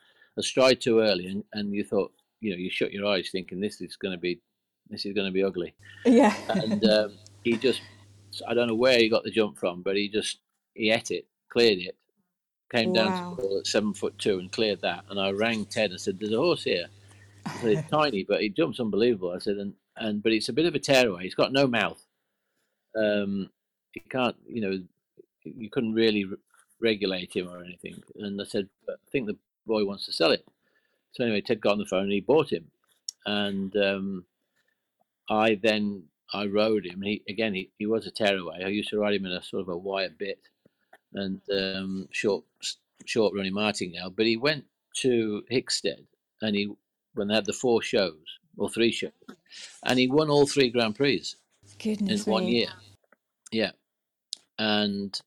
a 0.40 0.42
stride 0.42 0.80
too 0.80 1.00
early, 1.00 1.26
and, 1.26 1.44
and 1.52 1.74
you 1.74 1.84
thought, 1.84 2.12
you 2.40 2.50
know, 2.50 2.56
you 2.56 2.70
shut 2.70 2.92
your 2.92 3.06
eyes 3.06 3.28
thinking 3.30 3.60
this 3.60 3.80
is 3.80 3.96
going 3.96 4.12
to 4.12 4.18
be, 4.18 4.40
this 4.88 5.06
is 5.06 5.12
going 5.12 5.26
to 5.26 5.32
be 5.32 5.44
ugly. 5.44 5.74
Yeah. 6.04 6.34
and 6.48 6.84
um, 6.84 7.12
he 7.44 7.56
just, 7.56 7.82
I 8.48 8.54
don't 8.54 8.68
know 8.68 8.74
where 8.74 8.98
he 8.98 9.08
got 9.08 9.24
the 9.24 9.30
jump 9.30 9.58
from, 9.58 9.82
but 9.82 9.96
he 9.96 10.08
just 10.08 10.38
he 10.74 10.90
ate 10.90 11.10
it, 11.10 11.26
cleared 11.50 11.78
it, 11.78 11.96
came 12.70 12.92
down 12.92 13.10
wow. 13.10 13.36
to 13.36 13.58
at 13.58 13.66
seven 13.66 13.92
foot 13.92 14.18
two 14.18 14.38
and 14.38 14.50
cleared 14.50 14.80
that. 14.82 15.04
And 15.10 15.20
I 15.20 15.30
rang 15.30 15.64
Ted 15.66 15.90
and 15.90 16.00
said, 16.00 16.18
"There's 16.18 16.32
a 16.32 16.38
horse 16.38 16.64
here. 16.64 16.86
It's 17.62 17.88
tiny, 17.90 18.24
but 18.24 18.40
he 18.40 18.48
jumps 18.48 18.80
unbelievable." 18.80 19.32
I 19.32 19.38
said, 19.38 19.56
"And 19.56 19.74
and 19.96 20.22
but 20.22 20.32
it's 20.32 20.48
a 20.48 20.54
bit 20.54 20.66
of 20.66 20.74
a 20.74 20.78
tearaway. 20.78 21.24
He's 21.24 21.34
got 21.34 21.52
no 21.52 21.66
mouth. 21.66 22.02
Um, 22.96 23.50
he 23.92 24.00
can't, 24.00 24.36
you 24.48 24.60
know, 24.60 24.78
you 25.44 25.70
couldn't 25.70 25.94
really 25.94 26.24
re- 26.24 26.36
regulate 26.80 27.34
him 27.34 27.48
or 27.48 27.62
anything." 27.62 28.02
And 28.16 28.40
I 28.40 28.44
said, 28.44 28.68
"I 28.88 28.94
think 29.10 29.26
the 29.26 29.36
boy 29.70 29.84
wants 29.84 30.06
to 30.06 30.12
sell 30.12 30.32
it." 30.32 30.44
So 31.12 31.24
anyway, 31.24 31.40
Ted 31.40 31.60
got 31.60 31.72
on 31.72 31.78
the 31.78 31.86
phone 31.86 32.04
and 32.04 32.12
he 32.12 32.20
bought 32.20 32.52
him, 32.52 32.70
and 33.26 33.74
um, 33.76 34.24
I 35.28 35.58
then 35.62 36.04
I 36.32 36.46
rode 36.46 36.86
him. 36.86 37.02
He 37.02 37.22
again, 37.28 37.54
he, 37.54 37.70
he 37.78 37.86
was 37.86 38.06
a 38.06 38.10
tearaway. 38.10 38.64
I 38.64 38.68
used 38.68 38.90
to 38.90 38.98
ride 38.98 39.14
him 39.14 39.26
in 39.26 39.32
a 39.32 39.42
sort 39.42 39.62
of 39.62 39.68
a 39.68 39.76
wire 39.76 40.10
bit 40.16 40.40
and 41.14 41.40
um, 41.52 42.08
short 42.10 42.44
short 43.04 43.34
running 43.34 43.54
martingale. 43.54 44.10
But 44.10 44.26
he 44.26 44.36
went 44.36 44.64
to 44.96 45.42
Hickstead 45.50 46.04
and 46.42 46.56
he 46.56 46.72
when 47.14 47.28
they 47.28 47.34
had 47.34 47.46
the 47.46 47.52
four 47.52 47.82
shows 47.82 48.38
or 48.56 48.68
three 48.68 48.92
shows, 48.92 49.10
and 49.84 49.98
he 49.98 50.08
won 50.08 50.30
all 50.30 50.46
three 50.46 50.70
Grand 50.70 50.96
Prix 50.96 51.24
Goodness 51.82 52.26
in 52.26 52.32
one 52.32 52.46
year. 52.46 52.68
Yeah, 53.50 53.72
and 54.58 55.18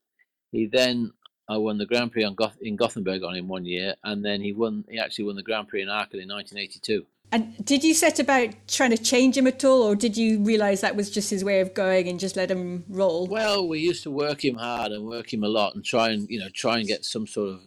he 0.50 0.66
then 0.66 1.12
I 1.48 1.56
won 1.58 1.78
the 1.78 1.86
Grand 1.86 2.12
Prix 2.12 2.28
Goth- 2.34 2.60
in 2.62 2.76
Gothenburg 2.76 3.22
on 3.22 3.34
him 3.34 3.48
one 3.48 3.64
year, 3.64 3.94
and 4.02 4.24
then 4.24 4.40
he 4.40 4.52
won. 4.52 4.84
He 4.88 4.98
actually 4.98 5.26
won 5.26 5.36
the 5.36 5.42
Grand 5.42 5.68
Prix 5.68 5.82
in 5.82 5.88
Aachen 5.88 6.20
in 6.20 6.28
1982. 6.28 7.06
And 7.32 7.64
did 7.64 7.82
you 7.82 7.94
set 7.94 8.18
about 8.18 8.50
trying 8.68 8.90
to 8.90 8.96
change 8.96 9.36
him 9.36 9.46
at 9.46 9.64
all, 9.64 9.82
or 9.82 9.96
did 9.96 10.16
you 10.16 10.42
realise 10.42 10.80
that 10.80 10.96
was 10.96 11.10
just 11.10 11.30
his 11.30 11.44
way 11.44 11.60
of 11.60 11.74
going 11.74 12.08
and 12.08 12.20
just 12.20 12.36
let 12.36 12.50
him 12.50 12.84
roll? 12.88 13.26
Well, 13.26 13.66
we 13.66 13.80
used 13.80 14.02
to 14.04 14.10
work 14.10 14.44
him 14.44 14.56
hard 14.56 14.92
and 14.92 15.04
work 15.04 15.32
him 15.32 15.44
a 15.44 15.48
lot, 15.48 15.74
and 15.74 15.84
try 15.84 16.10
and 16.10 16.28
you 16.30 16.38
know 16.38 16.48
try 16.54 16.78
and 16.78 16.86
get 16.86 17.04
some 17.04 17.26
sort 17.26 17.50
of 17.50 17.60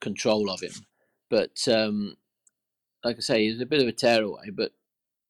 control 0.00 0.50
of 0.50 0.60
him. 0.60 0.72
But 1.30 1.66
um, 1.68 2.16
like 3.04 3.16
I 3.16 3.20
say, 3.20 3.46
he's 3.46 3.60
a 3.60 3.66
bit 3.66 3.80
of 3.80 3.88
a 3.88 3.92
tearaway, 3.92 4.50
but 4.50 4.72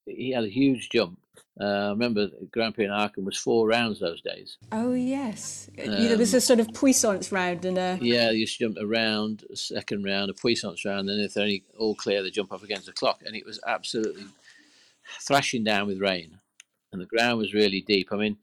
he 0.07 0.33
had 0.33 0.45
a 0.45 0.49
huge 0.49 0.89
jump, 0.91 1.19
uh, 1.61 1.65
I 1.65 1.89
remember 1.91 2.29
Grand 2.51 2.75
Prix 2.75 2.87
in 2.87 2.91
Aachen 2.91 3.25
was 3.25 3.37
four 3.37 3.69
rounds 3.69 4.01
those 4.01 4.23
days. 4.23 4.57
Oh 4.73 4.95
yes, 4.95 5.69
um, 5.83 5.91
there 5.91 6.17
was 6.17 6.33
a 6.33 6.41
sort 6.41 6.61
of 6.61 6.73
puissance 6.73 7.31
round 7.31 7.65
and 7.65 7.77
a 7.77 7.99
yeah. 8.01 8.31
You 8.31 8.47
jumped 8.47 8.81
a 8.81 8.87
round, 8.87 9.45
a 9.53 9.57
second 9.57 10.05
round, 10.05 10.31
a 10.31 10.35
puissance 10.35 10.85
round, 10.85 11.11
and 11.11 11.21
if 11.21 11.35
they're 11.35 11.45
only 11.45 11.65
all 11.79 11.95
clear, 11.95 12.23
they 12.23 12.31
jump 12.31 12.53
off 12.53 12.63
against 12.63 12.87
the 12.87 12.93
clock, 12.93 13.21
and 13.27 13.37
it 13.37 13.45
was 13.45 13.61
absolutely 13.67 14.25
thrashing 15.21 15.63
down 15.63 15.87
with 15.87 16.01
rain, 16.01 16.39
and 16.91 17.01
the 17.01 17.07
ground 17.07 17.39
was 17.39 17.53
really 17.53 17.83
deep. 17.83 18.09
I 18.13 18.17
mean, 18.17 18.39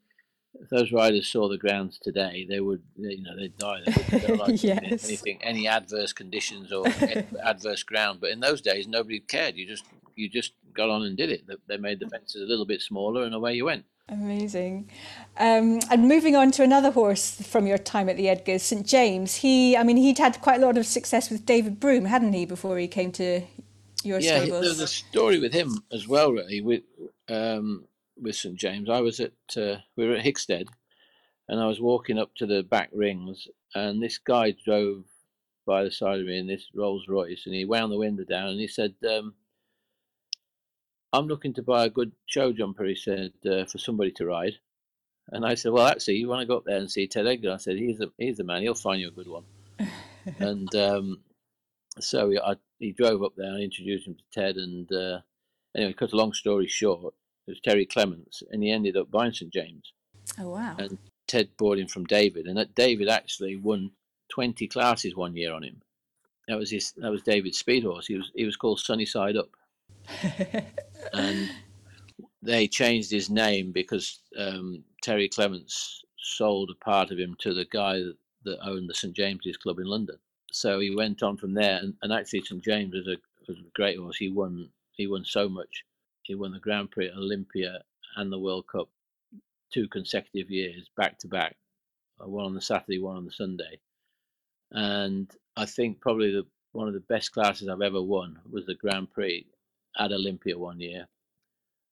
if 0.61 0.69
those 0.69 0.91
riders 0.91 1.27
saw 1.27 1.47
the 1.47 1.57
grounds 1.57 1.97
today, 1.97 2.45
they 2.47 2.59
would, 2.59 2.81
you 2.97 3.23
know, 3.23 3.35
they'd 3.35 3.57
die. 3.57 3.81
They 4.09 4.27
like 4.35 4.63
yes. 4.63 5.05
anything, 5.05 5.39
any 5.41 5.67
adverse 5.67 6.13
conditions 6.13 6.71
or 6.71 6.85
adverse 7.43 7.83
ground. 7.83 8.19
But 8.21 8.31
in 8.31 8.39
those 8.39 8.61
days, 8.61 8.87
nobody 8.87 9.19
cared. 9.19 9.55
You 9.55 9.67
just, 9.67 9.85
you 10.19 10.29
just 10.29 10.53
got 10.73 10.89
on 10.89 11.03
and 11.03 11.17
did 11.17 11.31
it. 11.31 11.43
They 11.67 11.77
made 11.77 11.99
the 11.99 12.09
fences 12.09 12.41
a 12.41 12.45
little 12.45 12.65
bit 12.65 12.81
smaller, 12.81 13.23
and 13.23 13.33
away 13.33 13.53
you 13.53 13.65
went. 13.65 13.85
Amazing. 14.11 14.89
Um, 15.37 15.79
and 15.91 16.07
moving 16.07 16.35
on 16.35 16.51
to 16.51 16.63
another 16.63 16.91
horse 16.91 17.41
from 17.41 17.67
your 17.67 17.77
time 17.77 18.09
at 18.09 18.17
the 18.17 18.25
Edgars, 18.25 18.61
St 18.61 18.85
James. 18.85 19.35
He, 19.35 19.77
I 19.77 19.83
mean, 19.83 19.97
he'd 19.97 20.17
had 20.17 20.41
quite 20.41 20.61
a 20.61 20.65
lot 20.65 20.77
of 20.77 20.85
success 20.85 21.29
with 21.29 21.45
David 21.45 21.79
Broom, 21.79 22.05
hadn't 22.05 22.33
he, 22.33 22.45
before 22.45 22.77
he 22.79 22.87
came 22.87 23.11
to 23.13 23.41
your 24.03 24.19
yeah, 24.19 24.39
stables? 24.39 24.49
Yeah, 24.49 24.59
there's 24.61 24.79
a 24.79 24.87
story 24.87 25.39
with 25.39 25.53
him 25.53 25.83
as 25.91 26.07
well, 26.07 26.31
really. 26.31 26.61
With 26.61 26.83
um, 27.29 27.85
with 28.17 28.35
St 28.35 28.55
James, 28.55 28.89
I 28.89 29.01
was 29.01 29.19
at 29.19 29.33
uh, 29.55 29.77
we 29.95 30.07
were 30.07 30.15
at 30.15 30.25
Hickstead, 30.25 30.67
and 31.47 31.59
I 31.59 31.67
was 31.67 31.79
walking 31.79 32.17
up 32.17 32.33
to 32.35 32.47
the 32.47 32.63
back 32.63 32.89
rings, 32.91 33.47
and 33.75 34.01
this 34.01 34.17
guy 34.17 34.55
drove 34.65 35.03
by 35.67 35.83
the 35.83 35.91
side 35.91 36.19
of 36.19 36.25
me 36.25 36.39
in 36.39 36.47
this 36.47 36.65
Rolls 36.73 37.07
Royce, 37.07 37.45
and 37.45 37.53
he 37.53 37.63
wound 37.63 37.91
the 37.91 37.97
window 37.97 38.23
down, 38.23 38.49
and 38.49 38.59
he 38.59 38.67
said. 38.67 38.95
Um, 39.07 39.35
I'm 41.11 41.27
looking 41.27 41.53
to 41.55 41.63
buy 41.63 41.85
a 41.85 41.89
good 41.89 42.11
show 42.25 42.51
jumper, 42.53 42.85
he 42.85 42.95
said, 42.95 43.33
uh, 43.45 43.65
for 43.65 43.77
somebody 43.77 44.11
to 44.13 44.25
ride. 44.25 44.53
And 45.31 45.45
I 45.45 45.55
said, 45.55 45.71
well, 45.71 45.87
actually, 45.87 46.15
you 46.15 46.27
want 46.27 46.41
to 46.41 46.47
go 46.47 46.57
up 46.57 46.65
there 46.65 46.77
and 46.77 46.89
see 46.89 47.07
Ted 47.07 47.27
Edgar? 47.27 47.53
I 47.53 47.57
said, 47.57 47.77
he's 47.77 47.97
the, 47.99 48.11
he's 48.17 48.37
the 48.37 48.43
man. 48.43 48.61
He'll 48.61 48.73
find 48.73 48.99
you 48.99 49.09
a 49.09 49.11
good 49.11 49.27
one. 49.27 49.43
and 50.39 50.73
um, 50.75 51.19
so 51.99 52.31
I, 52.43 52.55
he 52.79 52.91
drove 52.91 53.23
up 53.23 53.33
there 53.35 53.51
and 53.51 53.63
introduced 53.63 54.07
him 54.07 54.15
to 54.15 54.39
Ted. 54.39 54.55
And 54.57 54.91
uh, 54.91 55.19
anyway, 55.75 55.93
cut 55.93 56.13
a 56.13 56.17
long 56.17 56.33
story 56.33 56.67
short, 56.67 57.13
it 57.47 57.51
was 57.51 57.59
Terry 57.61 57.85
Clements, 57.85 58.43
and 58.51 58.63
he 58.63 58.71
ended 58.71 58.97
up 58.97 59.11
buying 59.11 59.33
St. 59.33 59.51
James. 59.51 59.93
Oh, 60.39 60.49
wow. 60.49 60.75
And 60.77 60.97
Ted 61.27 61.49
bought 61.57 61.79
him 61.79 61.87
from 61.87 62.05
David. 62.05 62.45
And 62.47 62.57
that 62.57 62.75
David 62.75 63.07
actually 63.09 63.55
won 63.55 63.91
20 64.29 64.67
classes 64.67 65.15
one 65.15 65.35
year 65.35 65.53
on 65.53 65.63
him. 65.63 65.81
that 66.47 66.57
was 66.57 66.71
his 66.71 66.93
that 66.97 67.11
was 67.11 67.21
David's 67.21 67.59
speed 67.59 67.83
horse. 67.83 68.07
He 68.07 68.15
was 68.15 68.31
he 68.35 68.45
was 68.45 68.55
called 68.55 68.79
Sunnyside 68.79 69.37
Up, 69.37 69.49
and 71.13 71.49
they 72.41 72.67
changed 72.67 73.11
his 73.11 73.29
name 73.29 73.71
because 73.71 74.19
um, 74.37 74.83
Terry 75.01 75.29
Clements 75.29 76.03
sold 76.17 76.69
a 76.69 76.85
part 76.85 77.11
of 77.11 77.19
him 77.19 77.35
to 77.39 77.53
the 77.53 77.65
guy 77.65 77.99
that, 78.43 78.59
owned 78.63 78.89
the 78.89 78.93
St 78.93 79.13
James's 79.13 79.57
Club 79.57 79.79
in 79.79 79.85
London. 79.85 80.17
So 80.51 80.79
he 80.79 80.95
went 80.95 81.21
on 81.21 81.37
from 81.37 81.53
there, 81.53 81.77
and, 81.77 81.93
and 82.01 82.11
actually 82.11 82.41
St 82.41 82.63
James 82.63 82.93
was 82.93 83.07
a 83.07 83.17
was 83.47 83.59
a 83.59 83.71
great 83.75 83.97
horse. 83.97 84.17
He 84.17 84.29
won 84.29 84.69
he 84.91 85.07
won 85.07 85.25
so 85.25 85.49
much. 85.49 85.83
He 86.23 86.35
won 86.35 86.51
the 86.51 86.59
Grand 86.59 86.91
Prix 86.91 87.11
Olympia 87.11 87.83
and 88.15 88.31
the 88.31 88.39
World 88.39 88.67
Cup 88.67 88.89
two 89.71 89.87
consecutive 89.87 90.49
years 90.49 90.89
back 90.97 91.19
to 91.19 91.27
back, 91.27 91.55
uh, 92.19 92.27
one 92.27 92.45
on 92.45 92.53
the 92.55 92.61
Saturday, 92.61 92.99
one 92.99 93.17
on 93.17 93.25
the 93.25 93.31
Sunday. 93.31 93.79
And 94.71 95.29
I 95.55 95.65
think 95.65 96.01
probably 96.01 96.31
the 96.31 96.45
one 96.71 96.87
of 96.87 96.93
the 96.93 96.99
best 97.01 97.31
classes 97.31 97.67
I've 97.67 97.81
ever 97.81 98.01
won 98.01 98.39
was 98.49 98.65
the 98.65 98.75
Grand 98.75 99.11
Prix 99.11 99.45
at 99.97 100.11
Olympia 100.11 100.57
one 100.57 100.79
year. 100.79 101.07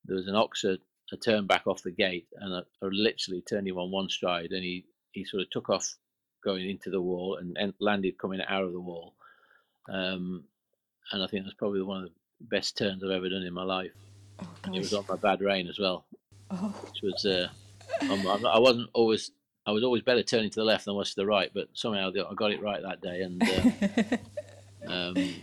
There 0.05 0.15
was 0.15 0.27
an 0.27 0.35
oxer, 0.35 0.77
a 1.11 1.17
turn 1.17 1.47
back 1.47 1.67
off 1.67 1.83
the 1.83 1.91
gate 1.91 2.27
and 2.37 2.53
I, 2.53 2.59
I 2.83 2.89
literally 2.91 3.41
turned 3.41 3.67
him 3.67 3.77
on 3.77 3.91
one 3.91 4.09
stride 4.09 4.51
and 4.51 4.63
he, 4.63 4.85
he 5.11 5.23
sort 5.25 5.43
of 5.43 5.49
took 5.49 5.69
off 5.69 5.95
going 6.43 6.69
into 6.69 6.89
the 6.89 7.01
wall 7.01 7.37
and, 7.39 7.57
and 7.57 7.73
landed 7.79 8.17
coming 8.17 8.41
out 8.47 8.63
of 8.63 8.73
the 8.73 8.79
wall. 8.79 9.13
Um, 9.89 10.43
and 11.11 11.23
I 11.23 11.27
think 11.27 11.43
that's 11.43 11.55
probably 11.55 11.81
one 11.81 12.03
of 12.03 12.09
the 12.09 12.15
best 12.41 12.77
turns 12.77 13.03
I've 13.03 13.11
ever 13.11 13.29
done 13.29 13.43
in 13.43 13.53
my 13.53 13.63
life. 13.63 13.91
Oh, 14.39 14.73
it 14.73 14.79
was 14.79 14.93
on 14.93 15.05
my 15.09 15.15
bad 15.15 15.41
rein 15.41 15.67
as 15.67 15.79
well, 15.79 16.05
oh. 16.51 16.75
which 16.85 17.01
was 17.01 17.25
uh, 17.25 17.47
I 18.01 18.59
wasn't 18.59 18.89
always 18.93 19.31
I 19.65 19.71
was 19.71 19.83
always 19.83 20.03
better 20.03 20.23
turning 20.23 20.49
to 20.51 20.59
the 20.59 20.65
left 20.65 20.85
than 20.85 20.93
I 20.93 20.97
was 20.97 21.09
to 21.09 21.15
the 21.15 21.25
right, 21.25 21.49
but 21.53 21.67
somehow 21.73 22.09
I 22.09 22.33
got 22.35 22.51
it 22.51 22.61
right 22.61 22.81
that 22.81 23.01
day, 23.01 23.21
and 23.21 23.43
uh, 24.87 24.91
um, 24.91 25.35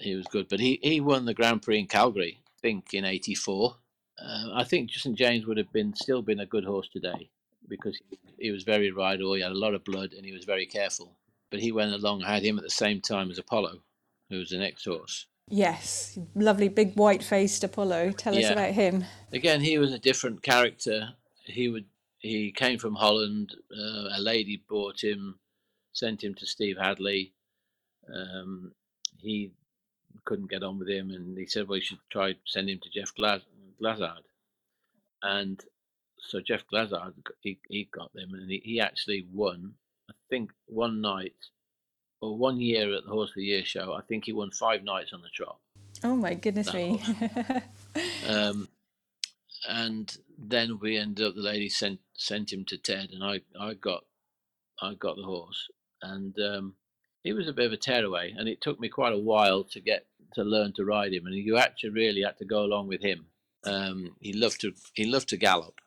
he 0.00 0.14
was 0.14 0.26
good. 0.26 0.48
But 0.48 0.60
he, 0.60 0.78
he 0.82 1.00
won 1.00 1.24
the 1.24 1.34
Grand 1.34 1.62
Prix 1.62 1.78
in 1.78 1.86
Calgary, 1.86 2.40
I 2.46 2.60
think, 2.60 2.94
in 2.94 3.04
'84. 3.04 3.76
Uh, 4.20 4.50
I 4.54 4.64
think 4.64 4.90
St 4.90 5.16
James 5.16 5.46
would 5.46 5.58
have 5.58 5.72
been 5.72 5.94
still 5.94 6.22
been 6.22 6.40
a 6.40 6.46
good 6.46 6.64
horse 6.64 6.88
today 6.88 7.30
because 7.68 8.00
he, 8.08 8.18
he 8.38 8.50
was 8.50 8.64
very 8.64 8.90
rideable. 8.90 9.34
He 9.34 9.42
had 9.42 9.52
a 9.52 9.58
lot 9.58 9.74
of 9.74 9.84
blood, 9.84 10.12
and 10.12 10.24
he 10.24 10.32
was 10.32 10.44
very 10.44 10.66
careful. 10.66 11.16
But 11.50 11.60
he 11.60 11.72
went 11.72 11.92
along, 11.92 12.20
had 12.20 12.42
him 12.42 12.58
at 12.58 12.64
the 12.64 12.70
same 12.70 13.00
time 13.00 13.30
as 13.30 13.38
Apollo, 13.38 13.80
who 14.28 14.38
was 14.38 14.50
the 14.50 14.58
next 14.58 14.84
horse. 14.84 15.26
Yes, 15.50 16.18
lovely 16.34 16.68
big 16.68 16.94
white 16.94 17.22
faced 17.22 17.64
Apollo. 17.64 18.12
Tell 18.12 18.34
yeah. 18.34 18.46
us 18.46 18.52
about 18.52 18.72
him. 18.72 19.04
Again, 19.32 19.62
he 19.62 19.78
was 19.78 19.92
a 19.92 19.98
different 19.98 20.42
character. 20.42 21.14
He 21.44 21.68
would 21.68 21.86
he 22.18 22.52
came 22.52 22.78
from 22.78 22.96
Holland. 22.96 23.54
Uh, 23.72 24.08
a 24.16 24.20
lady 24.20 24.62
bought 24.68 25.02
him, 25.02 25.38
sent 25.92 26.22
him 26.22 26.34
to 26.34 26.46
Steve 26.46 26.76
Hadley. 26.78 27.32
Um, 28.12 28.72
he 29.16 29.52
couldn't 30.28 30.50
get 30.50 30.62
on 30.62 30.78
with 30.78 30.90
him, 30.90 31.10
and 31.10 31.38
he 31.38 31.46
said, 31.46 31.66
"Well, 31.66 31.78
you 31.78 31.82
should 31.82 31.98
try 32.10 32.34
send 32.44 32.68
him 32.68 32.78
to 32.80 32.90
Jeff 32.90 33.14
Glaz- 33.18 33.48
Glazzard." 33.80 34.24
And 35.22 35.58
so 36.18 36.42
Geoff 36.42 36.66
Glazzard, 36.70 37.14
he, 37.40 37.58
he 37.70 37.88
got 37.90 38.12
them, 38.12 38.34
and 38.34 38.50
he, 38.50 38.60
he 38.62 38.80
actually 38.80 39.26
won. 39.32 39.72
I 40.10 40.12
think 40.28 40.50
one 40.66 41.00
night 41.00 41.46
or 42.20 42.36
one 42.36 42.60
year 42.60 42.94
at 42.94 43.04
the 43.04 43.10
Horse 43.10 43.30
of 43.30 43.36
the 43.36 43.44
Year 43.44 43.64
show, 43.64 43.94
I 43.94 44.02
think 44.02 44.26
he 44.26 44.34
won 44.34 44.50
five 44.50 44.84
nights 44.84 45.14
on 45.14 45.22
the 45.22 45.30
trot. 45.34 45.58
Oh 46.04 46.14
my 46.14 46.34
goodness 46.34 46.74
me! 46.74 47.02
um, 48.28 48.68
and 49.66 50.14
then 50.38 50.78
we 50.78 50.98
ended 50.98 51.26
up. 51.26 51.36
The 51.36 51.40
lady 51.40 51.70
sent 51.70 52.00
sent 52.12 52.52
him 52.52 52.66
to 52.66 52.76
Ted, 52.76 53.10
and 53.14 53.24
I 53.24 53.40
I 53.58 53.72
got 53.72 54.04
I 54.82 54.92
got 54.92 55.16
the 55.16 55.22
horse, 55.22 55.70
and 56.02 56.38
um, 56.38 56.74
he 57.24 57.32
was 57.32 57.48
a 57.48 57.54
bit 57.54 57.64
of 57.64 57.72
a 57.72 57.78
tearaway, 57.78 58.34
and 58.36 58.46
it 58.46 58.60
took 58.60 58.78
me 58.78 58.90
quite 58.90 59.14
a 59.14 59.18
while 59.18 59.64
to 59.64 59.80
get 59.80 60.04
to 60.34 60.42
learn 60.42 60.72
to 60.74 60.84
ride 60.84 61.12
him, 61.12 61.26
and 61.26 61.34
you 61.34 61.56
actually 61.56 61.90
really 61.90 62.22
had 62.22 62.38
to 62.38 62.44
go 62.44 62.62
along 62.62 62.88
with 62.88 63.02
him. 63.02 63.26
Um, 63.64 64.16
he 64.20 64.32
loved 64.32 64.60
to 64.62 64.72
he 64.94 65.04
loved 65.04 65.28
to 65.30 65.36
gallop. 65.36 65.80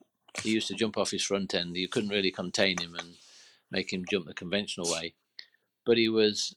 He 0.43 0.51
used 0.51 0.67
to 0.67 0.75
jump 0.75 0.97
off 0.97 1.11
his 1.11 1.23
front 1.23 1.53
end. 1.53 1.75
You 1.75 1.87
couldn't 1.87 2.09
really 2.09 2.31
contain 2.31 2.77
him 2.79 2.95
and 2.95 3.15
make 3.69 3.91
him 3.91 4.05
jump 4.09 4.27
the 4.27 4.33
conventional 4.33 4.91
way, 4.91 5.13
but 5.85 5.97
he 5.97 6.09
was 6.09 6.55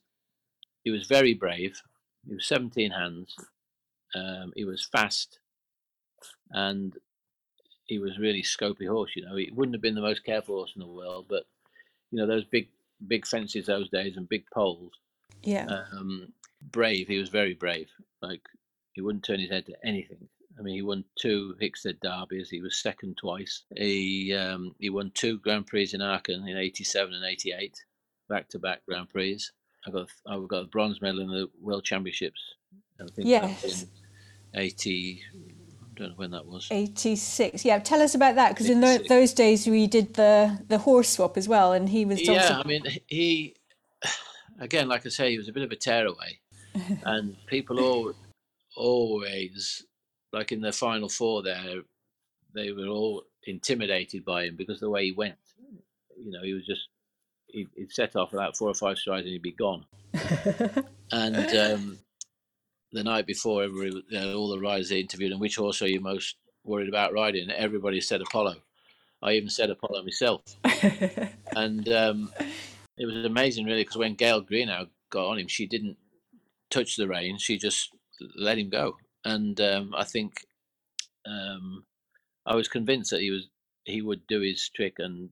he 0.83 0.91
was 0.91 1.07
very 1.07 1.35
brave. 1.35 1.81
He 2.27 2.35
was 2.35 2.47
17 2.47 2.91
hands. 2.91 3.35
Um, 4.15 4.53
he 4.55 4.65
was 4.65 4.85
fast, 4.85 5.39
and 6.51 6.97
he 7.87 7.99
was 7.99 8.19
really 8.19 8.43
scopy 8.43 8.89
horse. 8.89 9.13
You 9.17 9.25
know, 9.25 9.37
he 9.37 9.51
wouldn't 9.53 9.75
have 9.75 9.83
been 9.83 9.95
the 9.95 10.01
most 10.01 10.25
careful 10.25 10.57
horse 10.57 10.73
in 10.75 10.81
the 10.81 10.87
world, 10.87 11.27
but 11.29 11.45
you 12.11 12.19
know 12.19 12.27
those 12.27 12.45
big 12.45 12.69
big 13.07 13.27
fences 13.27 13.67
those 13.67 13.89
days 13.91 14.17
and 14.17 14.29
big 14.29 14.45
poles. 14.53 14.93
Yeah. 15.43 15.67
Um, 15.67 16.33
brave. 16.71 17.09
He 17.09 17.19
was 17.19 17.29
very 17.29 17.55
brave. 17.55 17.89
Like 18.23 18.43
he 18.93 19.01
wouldn't 19.01 19.25
turn 19.25 19.41
his 19.41 19.51
head 19.51 19.67
to 19.67 19.75
anything. 19.85 20.29
I 20.59 20.63
mean, 20.63 20.75
he 20.75 20.83
won 20.83 21.05
two 21.19 21.57
Hickstead 21.61 22.01
derbies. 22.01 22.49
He 22.49 22.61
was 22.61 22.81
second 22.81 23.17
twice. 23.17 23.65
He 23.77 24.35
um, 24.35 24.75
he 24.79 24.91
won 24.91 25.11
two 25.15 25.39
Grand 25.39 25.67
Prix 25.67 25.91
in 25.93 26.01
Aachen 26.01 26.47
in 26.47 26.57
'87 26.57 27.13
and 27.13 27.25
'88, 27.25 27.77
back 28.29 28.49
to 28.51 28.59
back 28.59 28.83
Grand 28.87 29.09
Prix. 29.09 29.41
I 29.87 29.91
got 29.91 30.09
I 30.27 30.41
got 30.47 30.65
a 30.65 30.67
bronze 30.67 31.03
medal 31.03 31.21
in 31.21 31.29
the 31.29 31.49
World 31.61 31.85
Championships. 31.85 32.41
I 33.01 33.07
think 33.15 33.29
yes. 33.29 33.87
80 34.55 35.21
I 35.97 36.01
don't 36.01 36.09
know 36.11 36.15
when 36.17 36.31
that 36.33 36.47
was. 36.47 36.69
86. 36.71 37.65
Yeah, 37.65 37.79
tell 37.79 38.03
us 38.03 38.15
about 38.15 38.35
that 38.35 38.51
because 38.51 38.69
in 38.69 38.81
the, 38.81 39.05
those 39.09 39.33
days 39.33 39.67
we 39.67 39.87
did 39.87 40.15
the 40.15 40.61
the 40.69 40.79
horse 40.79 41.09
swap 41.09 41.37
as 41.37 41.49
well, 41.49 41.73
and 41.73 41.89
he 41.89 42.05
was. 42.05 42.21
Yeah, 42.21 42.61
I 42.65 42.67
mean, 42.67 42.85
he 43.07 43.55
again, 44.61 44.89
like 44.89 45.07
I 45.07 45.09
say, 45.09 45.31
he 45.31 45.39
was 45.39 45.49
a 45.49 45.53
bit 45.53 45.63
of 45.63 45.71
a 45.71 45.77
tearaway, 45.77 46.41
and 47.05 47.37
people 47.47 47.81
all 47.81 48.15
always 48.77 49.85
like 50.33 50.53
in 50.53 50.61
the 50.61 50.73
final 50.73 51.09
four 51.09 51.43
there, 51.43 51.83
they 52.55 52.73
were 52.73 52.87
all 52.87 53.25
intimidated 53.47 54.25
by 54.25 54.45
him 54.45 54.57
because 54.57 54.81
the 54.81 54.91
way 54.91 55.07
he 55.07 55.13
went. 55.13 55.37
You 56.17 56.33
know, 56.33 56.43
he 56.43 56.55
was 56.55 56.67
just 56.67 56.89
he'd, 57.49 57.69
he'd 57.77 57.93
set 57.93 58.17
off 58.17 58.33
about 58.33 58.57
four 58.57 58.69
or 58.69 58.75
five 58.75 58.99
strides 58.99 59.25
and 59.25 59.33
he'd 59.33 59.43
be 59.43 59.53
gone. 59.53 59.85
and 61.13 61.57
um, 61.57 61.99
the 62.93 63.05
night 63.05 63.27
before, 63.27 63.65
everybody, 63.65 64.03
uh, 64.15 64.35
all 64.35 64.49
the 64.49 64.61
riders 64.61 64.89
they 64.89 65.01
interviewed, 65.01 65.33
and 65.33 65.41
which 65.41 65.57
horse 65.57 65.83
are 65.83 65.89
you 65.89 66.01
most 66.01 66.37
worried 66.65 66.89
about 66.89 67.13
riding? 67.13 67.51
Everybody 67.51 68.01
said 68.01 68.21
Apollo. 68.21 68.57
I 69.23 69.33
even 69.33 69.49
said 69.49 69.71
Apollo 69.71 70.03
myself. 70.03 70.43
and 71.57 71.89
um, 71.89 72.33
it 72.97 73.07
was 73.07 73.25
amazing, 73.25 73.67
really, 73.67 73.83
because 73.83 73.97
when 73.97 74.15
Gail 74.15 74.41
Greenough 74.41 74.89
got 75.11 75.27
on 75.27 75.39
him, 75.39 75.49
she 75.49 75.67
didn't 75.67 75.97
touch 76.71 76.97
the 76.97 77.09
reins; 77.09 77.43
she 77.43 77.59
just 77.59 77.91
let 78.37 78.59
him 78.59 78.71
go. 78.71 78.97
And 79.25 79.61
um, 79.61 79.95
I 79.97 80.05
think 80.05 80.45
um, 81.27 81.85
I 82.47 82.55
was 82.55 82.69
convinced 82.69 83.11
that 83.11 83.21
he 83.21 83.31
was 83.31 83.49
he 83.85 84.03
would 84.03 84.27
do 84.27 84.41
his 84.41 84.71
trick 84.75 84.95
and 84.99 85.31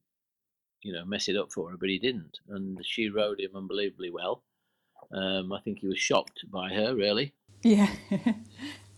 you 0.83 0.93
know 0.93 1.05
mess 1.05 1.29
it 1.29 1.37
up 1.37 1.53
for 1.53 1.71
her, 1.71 1.77
but 1.77 1.89
he 1.89 1.99
didn't. 1.99 2.39
And 2.49 2.79
she 2.85 3.09
rode 3.09 3.41
him 3.41 3.51
unbelievably 3.55 4.11
well. 4.11 4.43
Um, 5.12 5.53
I 5.53 5.61
think 5.61 5.81
he 5.81 5.89
was 5.89 5.99
shocked 5.99 6.45
by 6.51 6.71
her, 6.71 6.95
really. 6.95 7.35
Yeah. 7.62 7.91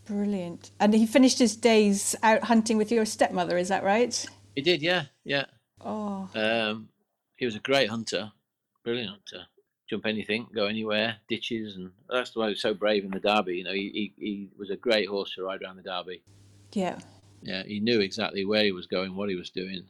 Brilliant. 0.06 0.70
And 0.78 0.94
he 0.94 1.06
finished 1.06 1.38
his 1.38 1.56
days 1.56 2.14
out 2.22 2.44
hunting 2.44 2.76
with 2.76 2.92
your 2.92 3.04
stepmother, 3.04 3.56
is 3.56 3.68
that 3.68 3.84
right? 3.84 4.26
He 4.54 4.62
did, 4.62 4.82
yeah, 4.82 5.04
yeah. 5.24 5.46
Oh. 5.80 6.28
Um, 6.34 6.88
he 7.36 7.46
was 7.46 7.56
a 7.56 7.60
great 7.60 7.88
hunter, 7.88 8.32
brilliant 8.84 9.10
hunter. 9.10 9.46
Jump 9.88 10.06
anything, 10.06 10.46
go 10.54 10.66
anywhere, 10.66 11.16
ditches, 11.28 11.76
and 11.76 11.90
that's 12.08 12.34
why 12.34 12.46
he 12.46 12.50
was 12.50 12.62
so 12.62 12.72
brave 12.72 13.04
in 13.04 13.10
the 13.10 13.20
Derby. 13.20 13.56
You 13.56 13.64
know, 13.64 13.72
he, 13.72 14.12
he, 14.16 14.24
he 14.24 14.48
was 14.58 14.70
a 14.70 14.76
great 14.76 15.08
horse 15.08 15.34
to 15.34 15.42
ride 15.42 15.62
around 15.62 15.76
the 15.76 15.82
Derby. 15.82 16.22
Yeah. 16.72 16.98
Yeah, 17.42 17.62
he 17.64 17.80
knew 17.80 18.00
exactly 18.00 18.46
where 18.46 18.64
he 18.64 18.72
was 18.72 18.86
going, 18.86 19.14
what 19.14 19.28
he 19.28 19.36
was 19.36 19.50
doing. 19.50 19.84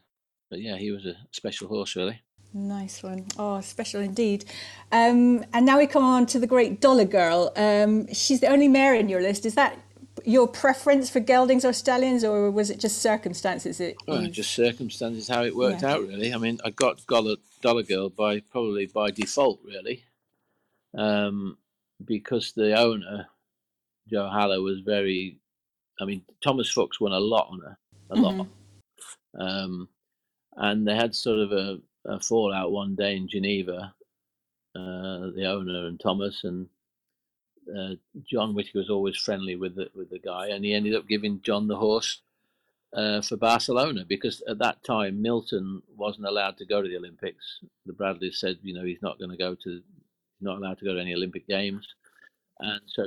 But 0.50 0.60
yeah, 0.60 0.76
he 0.76 0.90
was 0.90 1.06
a 1.06 1.16
special 1.30 1.68
horse, 1.68 1.94
really. 1.94 2.20
Nice 2.52 3.02
one. 3.02 3.26
Oh, 3.36 3.60
special 3.60 4.00
indeed. 4.00 4.44
Um, 4.92 5.44
and 5.52 5.66
now 5.66 5.78
we 5.78 5.88
come 5.88 6.04
on 6.04 6.26
to 6.26 6.38
the 6.38 6.46
great 6.46 6.80
Dollar 6.80 7.04
Girl. 7.04 7.52
Um, 7.56 8.12
she's 8.12 8.40
the 8.40 8.46
only 8.46 8.68
mare 8.68 8.94
in 8.94 9.08
your 9.08 9.20
list. 9.20 9.44
Is 9.44 9.54
that 9.56 9.76
your 10.24 10.48
preference 10.48 11.10
for 11.10 11.20
geldings 11.20 11.64
or 11.64 11.72
stallions, 11.72 12.24
or 12.24 12.50
was 12.50 12.70
it 12.70 12.80
just 12.80 13.00
circumstances? 13.00 13.80
It 13.80 13.96
well, 14.06 14.26
just 14.26 14.52
circumstances 14.52 15.28
how 15.28 15.44
it 15.44 15.54
worked 15.54 15.82
yeah. 15.82 15.92
out, 15.92 16.06
really. 16.06 16.32
I 16.32 16.38
mean, 16.38 16.60
I 16.64 16.70
got 16.70 17.04
Dollar, 17.06 17.36
Dollar 17.60 17.82
Girl 17.82 18.08
by 18.08 18.40
probably 18.40 18.86
by 18.86 19.10
default, 19.10 19.60
really, 19.64 20.04
um, 20.96 21.58
because 22.04 22.52
the 22.52 22.78
owner, 22.78 23.28
Joe 24.08 24.28
Haller, 24.28 24.60
was 24.60 24.80
very. 24.80 25.38
I 26.00 26.06
mean, 26.06 26.22
Thomas 26.42 26.70
Fuchs 26.70 27.00
won 27.00 27.12
a 27.12 27.20
lot 27.20 27.48
on 27.50 27.60
her, 27.60 27.78
a 28.10 28.16
mm-hmm. 28.16 28.38
lot, 28.38 28.46
um, 29.38 29.88
and 30.56 30.86
they 30.86 30.94
had 30.94 31.14
sort 31.14 31.38
of 31.38 31.52
a 31.52 31.78
a 32.06 32.20
fallout 32.20 32.70
one 32.70 32.94
day 32.94 33.16
in 33.16 33.28
Geneva, 33.28 33.94
uh, 34.76 35.30
the 35.34 35.46
owner 35.46 35.86
and 35.86 35.98
Thomas 35.98 36.44
and 36.44 36.68
uh, 37.68 37.94
John 38.30 38.54
Whitaker 38.54 38.78
was 38.78 38.90
always 38.90 39.16
friendly 39.16 39.56
with 39.56 39.76
the, 39.76 39.88
with 39.94 40.11
the 40.11 40.18
guy, 40.18 40.49
and 40.49 40.64
he 40.64 40.75
ended 40.75 40.94
up 40.94 41.09
giving 41.09 41.40
John 41.42 41.68
the 41.68 41.76
horse 41.76 42.21
uh, 42.94 43.21
for 43.23 43.37
Barcelona 43.37 44.04
because 44.09 44.42
at 44.49 44.59
that 44.59 44.83
time 44.85 45.21
Milton 45.21 45.83
wasn't 45.97 46.26
allowed 46.26 46.56
to 46.59 46.66
go 46.66 46.80
to 46.80 46.88
the 46.88 46.97
Olympics. 46.97 47.61
The 47.87 47.92
Bradleys 47.92 48.38
said, 48.38 48.59
you 48.62 48.75
know, 48.75 48.85
he's 48.85 49.02
not 49.02 49.18
going 49.18 49.30
to 49.30 49.37
go 49.37 49.54
to, 49.64 49.80
not 50.40 50.59
allowed 50.59 50.78
to 50.78 50.85
go 50.85 50.94
to 50.94 51.00
any 51.00 51.14
Olympic 51.14 51.47
Games. 51.47 51.87
And 52.61 52.80
so 52.87 53.06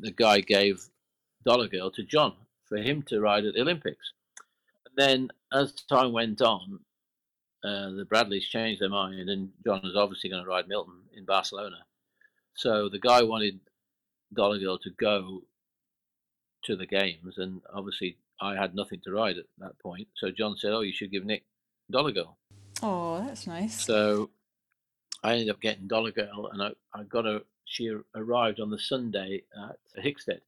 the 0.00 0.10
guy 0.10 0.40
gave 0.40 0.82
Dollar 1.46 1.68
Girl 1.68 1.90
to 1.92 2.04
John 2.04 2.34
for 2.68 2.78
him 2.78 3.02
to 3.08 3.20
ride 3.20 3.44
at 3.44 3.54
the 3.54 3.62
Olympics. 3.62 4.12
And 4.86 4.94
then 4.96 5.28
as 5.52 5.72
time 5.88 6.12
went 6.12 6.42
on, 6.42 6.80
uh, 7.64 7.90
the 7.90 8.06
Bradleys 8.08 8.48
changed 8.48 8.82
their 8.82 8.88
mind, 8.88 9.28
and 9.30 9.50
John 9.64 9.80
was 9.84 9.96
obviously 9.96 10.28
going 10.28 10.42
to 10.42 10.48
ride 10.48 10.66
Milton 10.66 11.00
in 11.16 11.24
Barcelona. 11.24 11.78
So 12.54 12.88
the 12.88 12.98
guy 12.98 13.22
wanted 13.22 13.60
Dollar 14.34 14.58
Girl 14.58 14.78
to 14.78 14.90
go 14.90 15.42
to 16.64 16.76
the 16.76 16.86
games, 16.86 17.38
and 17.38 17.60
obviously 17.72 18.16
I 18.40 18.54
had 18.54 18.74
nothing 18.74 19.00
to 19.04 19.12
ride 19.12 19.38
at 19.38 19.46
that 19.58 19.78
point. 19.78 20.08
So 20.16 20.30
John 20.30 20.56
said, 20.56 20.72
"Oh, 20.72 20.80
you 20.80 20.92
should 20.92 21.10
give 21.10 21.24
Nick 21.24 21.44
Dollar 21.90 22.12
Girl." 22.12 22.38
Oh, 22.82 23.24
that's 23.24 23.46
nice. 23.46 23.84
So 23.84 24.30
I 25.22 25.32
ended 25.32 25.50
up 25.50 25.60
getting 25.60 25.86
Dollar 25.86 26.10
Girl, 26.10 26.50
and 26.52 26.62
I, 26.62 26.70
I 26.94 27.04
got 27.04 27.24
her. 27.24 27.42
She 27.64 27.90
arrived 28.14 28.60
on 28.60 28.70
the 28.70 28.78
Sunday 28.78 29.42
at 29.56 30.04
Hickstead 30.04 30.40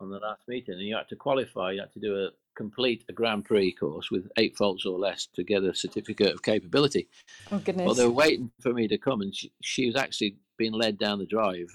on 0.00 0.10
the 0.10 0.18
last 0.18 0.42
meeting, 0.48 0.74
and 0.74 0.82
you 0.82 0.96
had 0.96 1.08
to 1.08 1.16
qualify. 1.16 1.72
You 1.72 1.80
had 1.80 1.92
to 1.92 2.00
do 2.00 2.16
a 2.16 2.30
complete 2.56 3.04
a 3.08 3.12
Grand 3.12 3.44
Prix 3.44 3.72
course 3.72 4.10
with 4.10 4.28
eight 4.36 4.56
faults 4.56 4.84
or 4.84 4.98
less 4.98 5.28
to 5.34 5.44
get 5.44 5.62
a 5.62 5.74
certificate 5.74 6.34
of 6.34 6.42
capability. 6.42 7.08
Oh 7.52 7.58
goodness! 7.58 7.86
Well, 7.86 7.94
they 7.94 8.04
were 8.04 8.10
waiting 8.10 8.50
for 8.60 8.72
me 8.72 8.88
to 8.88 8.98
come, 8.98 9.20
and 9.20 9.34
she, 9.34 9.52
she 9.62 9.86
was 9.86 9.96
actually 9.96 10.36
being 10.56 10.72
led 10.72 10.98
down 10.98 11.18
the 11.18 11.26
drive 11.26 11.68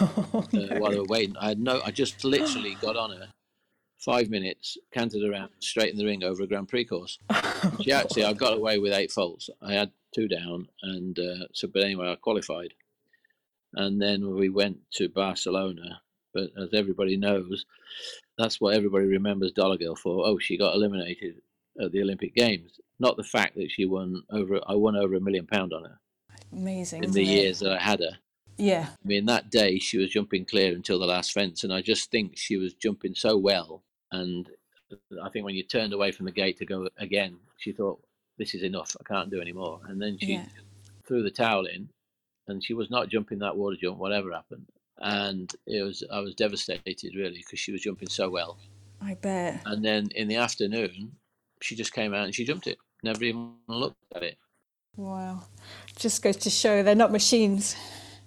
oh, 0.00 0.44
uh, 0.52 0.56
no. 0.56 0.80
while 0.80 0.90
they 0.90 0.98
were 0.98 1.04
waiting. 1.04 1.36
I 1.36 1.48
had 1.48 1.60
no. 1.60 1.80
I 1.84 1.90
just 1.90 2.24
literally 2.24 2.76
got 2.80 2.96
on 2.96 3.10
her. 3.10 3.28
Five 3.98 4.30
minutes, 4.30 4.78
cantered 4.94 5.22
around 5.22 5.50
straight 5.60 5.92
in 5.92 5.98
the 5.98 6.06
ring 6.06 6.24
over 6.24 6.42
a 6.42 6.46
Grand 6.46 6.68
Prix 6.68 6.86
course. 6.86 7.18
She 7.82 7.92
actually, 7.92 8.24
I 8.24 8.32
got 8.32 8.54
away 8.54 8.78
with 8.78 8.94
eight 8.94 9.12
faults. 9.12 9.50
I 9.60 9.74
had 9.74 9.90
two 10.14 10.26
down, 10.26 10.68
and 10.82 11.18
uh, 11.18 11.46
so. 11.52 11.68
But 11.68 11.84
anyway, 11.84 12.10
I 12.10 12.14
qualified, 12.14 12.72
and 13.74 14.00
then 14.00 14.34
we 14.34 14.48
went 14.48 14.78
to 14.94 15.10
Barcelona. 15.10 16.00
But 16.32 16.50
as 16.56 16.70
everybody 16.72 17.16
knows, 17.16 17.66
that's 18.38 18.60
what 18.60 18.74
everybody 18.74 19.06
remembers 19.06 19.52
Dollar 19.52 19.76
Girl 19.76 19.96
for. 19.96 20.26
Oh, 20.26 20.38
she 20.38 20.56
got 20.56 20.74
eliminated 20.74 21.42
at 21.78 21.92
the 21.92 22.00
Olympic 22.00 22.34
Games. 22.34 22.80
Not 22.98 23.16
the 23.16 23.24
fact 23.24 23.56
that 23.56 23.70
she 23.70 23.84
won 23.84 24.22
over. 24.30 24.60
I 24.66 24.74
won 24.74 24.96
over 24.96 25.14
a 25.14 25.20
million 25.20 25.46
pound 25.46 25.72
on 25.72 25.84
her 25.84 26.00
Amazing. 26.52 27.04
in 27.04 27.12
the 27.12 27.22
it? 27.22 27.28
years 27.28 27.58
that 27.60 27.72
I 27.72 27.78
had 27.78 28.00
her. 28.00 28.18
Yeah. 28.56 28.88
I 28.90 29.08
mean, 29.08 29.26
that 29.26 29.50
day 29.50 29.78
she 29.78 29.98
was 29.98 30.10
jumping 30.10 30.44
clear 30.44 30.74
until 30.74 30.98
the 30.98 31.06
last 31.06 31.32
fence, 31.32 31.64
and 31.64 31.72
I 31.72 31.80
just 31.80 32.10
think 32.10 32.36
she 32.36 32.56
was 32.56 32.74
jumping 32.74 33.14
so 33.14 33.36
well. 33.36 33.82
And 34.12 34.48
uh, 34.92 34.96
I 35.24 35.30
think 35.30 35.44
when 35.44 35.54
you 35.54 35.62
turned 35.62 35.92
away 35.92 36.12
from 36.12 36.26
the 36.26 36.32
gate 36.32 36.58
to 36.58 36.66
go 36.66 36.88
again, 36.98 37.36
she 37.56 37.72
thought, 37.72 38.00
"This 38.38 38.54
is 38.54 38.62
enough. 38.62 38.96
I 39.00 39.04
can't 39.04 39.30
do 39.30 39.40
any 39.40 39.52
more." 39.52 39.80
And 39.88 40.00
then 40.00 40.18
she 40.18 40.34
Yeah. 40.34 40.46
threw 41.06 41.22
the 41.22 41.30
towel 41.30 41.66
in, 41.66 41.88
and 42.48 42.62
she 42.62 42.74
was 42.74 42.90
not 42.90 43.08
jumping 43.08 43.38
that 43.40 43.56
water 43.56 43.76
jump, 43.80 43.98
whatever 43.98 44.32
happened. 44.32 44.66
And 44.98 45.50
it 45.66 45.82
was 45.82 46.02
I 46.12 46.20
was 46.20 46.34
devastated 46.34 47.14
really 47.14 47.38
because 47.38 47.58
she 47.58 47.72
was 47.72 47.80
jumping 47.82 48.08
so 48.08 48.28
well. 48.28 48.58
I 49.00 49.14
bet. 49.14 49.62
And 49.64 49.82
then 49.82 50.08
in 50.14 50.28
the 50.28 50.36
afternoon, 50.36 51.12
she 51.62 51.74
just 51.74 51.94
came 51.94 52.12
out 52.12 52.24
and 52.26 52.34
she 52.34 52.44
jumped 52.44 52.66
it. 52.66 52.76
Never 53.02 53.24
even 53.24 53.54
looked 53.66 53.96
at 54.14 54.22
it. 54.22 54.36
Wow. 54.96 55.44
Just 55.96 56.22
goes 56.22 56.36
to 56.38 56.50
show 56.50 56.82
they're 56.82 56.94
not 56.94 57.12
machines. 57.12 57.76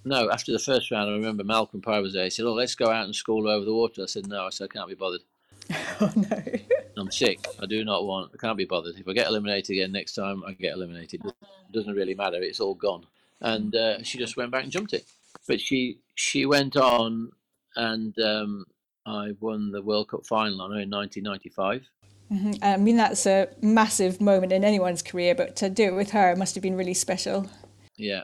No, 0.06 0.30
after 0.30 0.52
the 0.52 0.60
first 0.60 0.92
round, 0.92 1.10
I 1.10 1.14
remember 1.14 1.44
Malcolm 1.44 1.82
Pye 1.82 2.00
was 2.00 2.14
there. 2.14 2.26
He 2.26 2.30
said, 2.30 2.46
"Oh, 2.46 2.54
let's 2.54 2.76
go 2.76 2.90
out 2.90 3.06
and 3.06 3.16
school 3.16 3.48
over 3.48 3.64
the 3.64 3.74
water." 3.74 4.04
I 4.04 4.06
said, 4.06 4.28
"No," 4.28 4.46
I 4.46 4.50
said, 4.50 4.70
"I 4.70 4.74
can't 4.74 4.90
be 4.90 4.96
bothered. 4.96 5.22
Oh 6.02 6.12
no. 6.16 6.44
I'm 6.98 7.10
sick. 7.12 7.48
I 7.62 7.66
do 7.66 7.84
not 7.86 8.06
want. 8.06 8.32
I 8.34 8.38
can't 8.38 8.58
be 8.58 8.66
bothered. 8.66 8.96
If 9.00 9.08
I 9.08 9.14
get 9.14 9.28
eliminated 9.28 9.72
again 9.72 9.92
next 9.92 10.14
time, 10.14 10.44
I 10.46 10.52
get 10.54 10.74
eliminated. 10.74 11.22
It 11.26 11.34
doesn't 11.72 11.96
really 11.96 12.16
matter. 12.16 12.42
It's 12.42 12.60
all 12.60 12.76
gone." 12.76 13.06
And 13.42 13.76
uh, 13.76 14.04
she 14.04 14.18
just 14.18 14.38
went 14.38 14.52
back 14.52 14.64
and 14.64 14.72
jumped 14.72 14.94
it. 14.94 15.06
But 15.48 15.62
she 15.62 16.00
she 16.16 16.46
went 16.46 16.76
on, 16.76 17.32
and 17.76 18.18
um, 18.20 18.66
I 19.06 19.32
won 19.40 19.72
the 19.72 19.82
World 19.82 20.10
Cup 20.10 20.26
final 20.26 20.62
on 20.62 20.72
her 20.72 20.80
in 20.82 20.90
1995. 20.90 21.90
Mhm. 22.32 22.60
I 22.62 22.78
mean, 22.78 22.98
that's 22.98 23.26
a 23.26 23.48
massive 23.62 24.20
moment 24.20 24.52
in 24.52 24.64
anyone's 24.64 25.02
career, 25.02 25.36
but 25.36 25.56
to 25.58 25.70
do 25.70 25.84
it 25.86 25.96
with 25.96 26.12
her 26.12 26.36
must 26.36 26.56
have 26.56 26.62
been 26.62 26.76
really 26.76 26.94
special. 26.94 27.50
Yeah, 27.98 28.24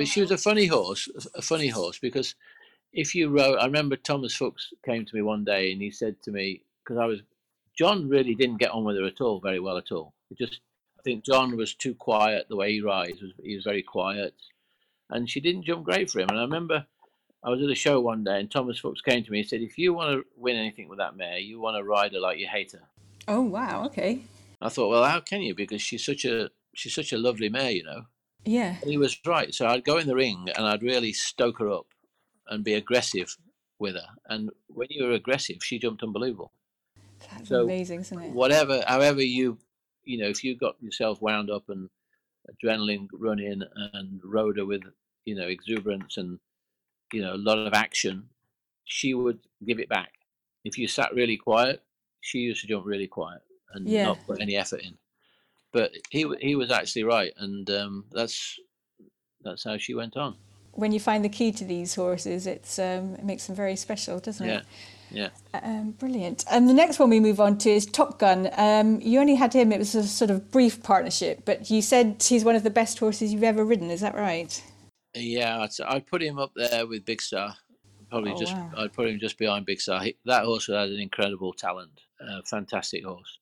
but 0.00 0.08
she 0.08 0.22
was 0.22 0.30
a 0.30 0.38
funny 0.38 0.64
horse, 0.64 1.10
a 1.34 1.42
funny 1.42 1.68
horse 1.68 1.98
because 1.98 2.34
if 2.90 3.14
you 3.14 3.28
rode, 3.28 3.58
I 3.58 3.66
remember 3.66 3.96
Thomas 3.96 4.34
Fuchs 4.34 4.72
came 4.82 5.04
to 5.04 5.14
me 5.14 5.20
one 5.20 5.44
day 5.44 5.72
and 5.72 5.82
he 5.82 5.90
said 5.90 6.22
to 6.22 6.30
me 6.30 6.62
because 6.82 6.96
I 6.96 7.04
was 7.04 7.20
John 7.76 8.08
really 8.08 8.34
didn't 8.34 8.60
get 8.60 8.70
on 8.70 8.84
with 8.84 8.96
her 8.96 9.04
at 9.04 9.20
all, 9.20 9.40
very 9.40 9.60
well 9.60 9.76
at 9.76 9.92
all. 9.92 10.14
It 10.30 10.38
just 10.38 10.60
I 10.98 11.02
think 11.02 11.26
John 11.26 11.54
was 11.54 11.74
too 11.74 11.94
quiet 11.94 12.46
the 12.48 12.56
way 12.56 12.72
he 12.72 12.80
rides. 12.80 13.22
He 13.42 13.54
was 13.54 13.64
very 13.64 13.82
quiet, 13.82 14.32
and 15.10 15.28
she 15.28 15.38
didn't 15.38 15.64
jump 15.64 15.84
great 15.84 16.10
for 16.10 16.20
him. 16.20 16.30
And 16.30 16.38
I 16.38 16.44
remember 16.44 16.86
I 17.44 17.50
was 17.50 17.60
at 17.60 17.68
a 17.68 17.74
show 17.74 18.00
one 18.00 18.24
day 18.24 18.40
and 18.40 18.50
Thomas 18.50 18.78
Fuchs 18.78 19.02
came 19.02 19.22
to 19.22 19.30
me 19.30 19.40
and 19.40 19.48
said, 19.50 19.60
"If 19.60 19.76
you 19.76 19.92
want 19.92 20.12
to 20.12 20.24
win 20.34 20.56
anything 20.56 20.88
with 20.88 20.98
that 20.98 21.14
mare, 21.14 21.40
you 21.40 21.60
want 21.60 21.76
to 21.76 21.84
ride 21.84 22.14
her 22.14 22.20
like 22.20 22.38
you 22.38 22.48
hate 22.48 22.72
her." 22.72 22.88
Oh 23.28 23.42
wow. 23.42 23.84
Okay. 23.84 24.22
I 24.62 24.70
thought, 24.70 24.88
well, 24.88 25.04
how 25.04 25.20
can 25.20 25.42
you? 25.42 25.54
Because 25.54 25.82
she's 25.82 26.06
such 26.06 26.24
a 26.24 26.48
she's 26.74 26.94
such 26.94 27.12
a 27.12 27.18
lovely 27.18 27.50
mare, 27.50 27.72
you 27.72 27.84
know. 27.84 28.06
Yeah. 28.44 28.76
And 28.80 28.90
he 28.90 28.96
was 28.98 29.18
right. 29.26 29.54
So 29.54 29.66
I'd 29.66 29.84
go 29.84 29.98
in 29.98 30.06
the 30.06 30.14
ring 30.14 30.48
and 30.56 30.66
I'd 30.66 30.82
really 30.82 31.12
stoke 31.12 31.58
her 31.58 31.70
up 31.70 31.86
and 32.48 32.64
be 32.64 32.74
aggressive 32.74 33.36
with 33.78 33.94
her. 33.94 34.08
And 34.26 34.50
when 34.68 34.88
you 34.90 35.04
were 35.04 35.12
aggressive, 35.12 35.62
she 35.62 35.78
jumped 35.78 36.02
unbelievable. 36.02 36.52
That's 37.30 37.48
So, 37.48 37.64
amazing, 37.64 38.00
isn't 38.00 38.20
it? 38.20 38.32
Whatever, 38.32 38.82
however 38.86 39.22
you, 39.22 39.58
you 40.04 40.18
know, 40.18 40.28
if 40.28 40.42
you 40.42 40.56
got 40.56 40.82
yourself 40.82 41.20
wound 41.20 41.50
up 41.50 41.68
and 41.68 41.88
adrenaline 42.50 43.08
running 43.12 43.62
and 43.92 44.20
rode 44.24 44.58
her 44.58 44.66
with, 44.66 44.82
you 45.24 45.34
know, 45.34 45.46
exuberance 45.46 46.16
and, 46.16 46.38
you 47.12 47.20
know, 47.22 47.34
a 47.34 47.36
lot 47.36 47.58
of 47.58 47.74
action, 47.74 48.28
she 48.84 49.14
would 49.14 49.38
give 49.66 49.78
it 49.78 49.88
back. 49.88 50.12
If 50.64 50.78
you 50.78 50.88
sat 50.88 51.14
really 51.14 51.36
quiet, 51.36 51.82
she 52.20 52.38
used 52.38 52.62
to 52.62 52.66
jump 52.66 52.86
really 52.86 53.06
quiet 53.06 53.42
and 53.74 53.86
Yeah. 53.88 54.04
not 54.04 54.26
put 54.26 54.40
any 54.40 54.56
effort 54.56 54.80
in. 54.80 54.98
But 55.72 55.92
he 56.10 56.30
he 56.40 56.56
was 56.56 56.70
actually 56.70 57.04
right, 57.04 57.32
and 57.36 57.68
um, 57.70 58.04
that's 58.10 58.58
that's 59.42 59.64
how 59.64 59.78
she 59.78 59.94
went 59.94 60.16
on. 60.16 60.36
When 60.72 60.92
you 60.92 61.00
find 61.00 61.24
the 61.24 61.28
key 61.28 61.52
to 61.52 61.64
these 61.64 61.94
horses, 61.94 62.46
it's 62.46 62.78
um, 62.78 63.14
it 63.14 63.24
makes 63.24 63.46
them 63.46 63.56
very 63.56 63.76
special, 63.76 64.18
doesn't 64.20 64.46
Yeah, 64.46 64.58
it? 64.58 64.64
yeah. 65.10 65.28
Um, 65.54 65.92
brilliant. 65.92 66.44
And 66.50 66.68
the 66.68 66.74
next 66.74 66.98
one 66.98 67.10
we 67.10 67.20
move 67.20 67.40
on 67.40 67.58
to 67.58 67.70
is 67.70 67.86
Top 67.86 68.18
Gun. 68.18 68.50
Um, 68.56 69.00
you 69.00 69.20
only 69.20 69.34
had 69.36 69.52
him; 69.52 69.72
it 69.72 69.78
was 69.78 69.94
a 69.94 70.04
sort 70.04 70.30
of 70.30 70.50
brief 70.50 70.82
partnership, 70.82 71.42
but 71.44 71.70
you 71.70 71.82
said 71.82 72.22
he's 72.22 72.44
one 72.44 72.56
of 72.56 72.62
the 72.62 72.70
best 72.70 72.98
horses 72.98 73.32
you've 73.32 73.42
ever 73.44 73.64
ridden. 73.64 73.90
Is 73.90 74.00
that 74.00 74.14
right? 74.14 74.62
Yeah, 75.14 75.60
I'd, 75.60 75.70
I'd 75.86 76.06
put 76.06 76.22
him 76.22 76.38
up 76.38 76.52
there 76.54 76.86
with 76.86 77.04
Big 77.04 77.20
Star. 77.22 77.56
Probably 78.10 78.32
Oh, 78.32 78.38
just 78.38 78.54
wow. 78.54 78.70
I'd 78.76 78.92
put 78.92 79.08
him 79.08 79.18
just 79.20 79.38
behind 79.38 79.66
Big 79.66 79.80
Star. 79.80 80.02
He, 80.02 80.16
that 80.24 80.44
horse 80.44 80.66
has 80.66 80.90
an 80.90 81.00
incredible 81.00 81.52
talent, 81.52 82.00
uh, 82.20 82.40
fantastic 82.44 83.04
horse, 83.04 83.38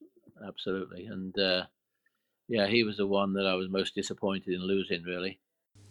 absolutely. 0.47 1.07
And 1.07 1.39
uh, 1.39 1.65
yeah, 2.49 2.67
he 2.67 2.83
was 2.83 2.97
the 2.97 3.07
one 3.07 3.35
that 3.35 3.47
I 3.47 3.55
was 3.55 3.69
most 3.69 3.95
disappointed 3.95 4.55
in 4.55 4.63
losing. 4.63 5.03
Really, 5.03 5.39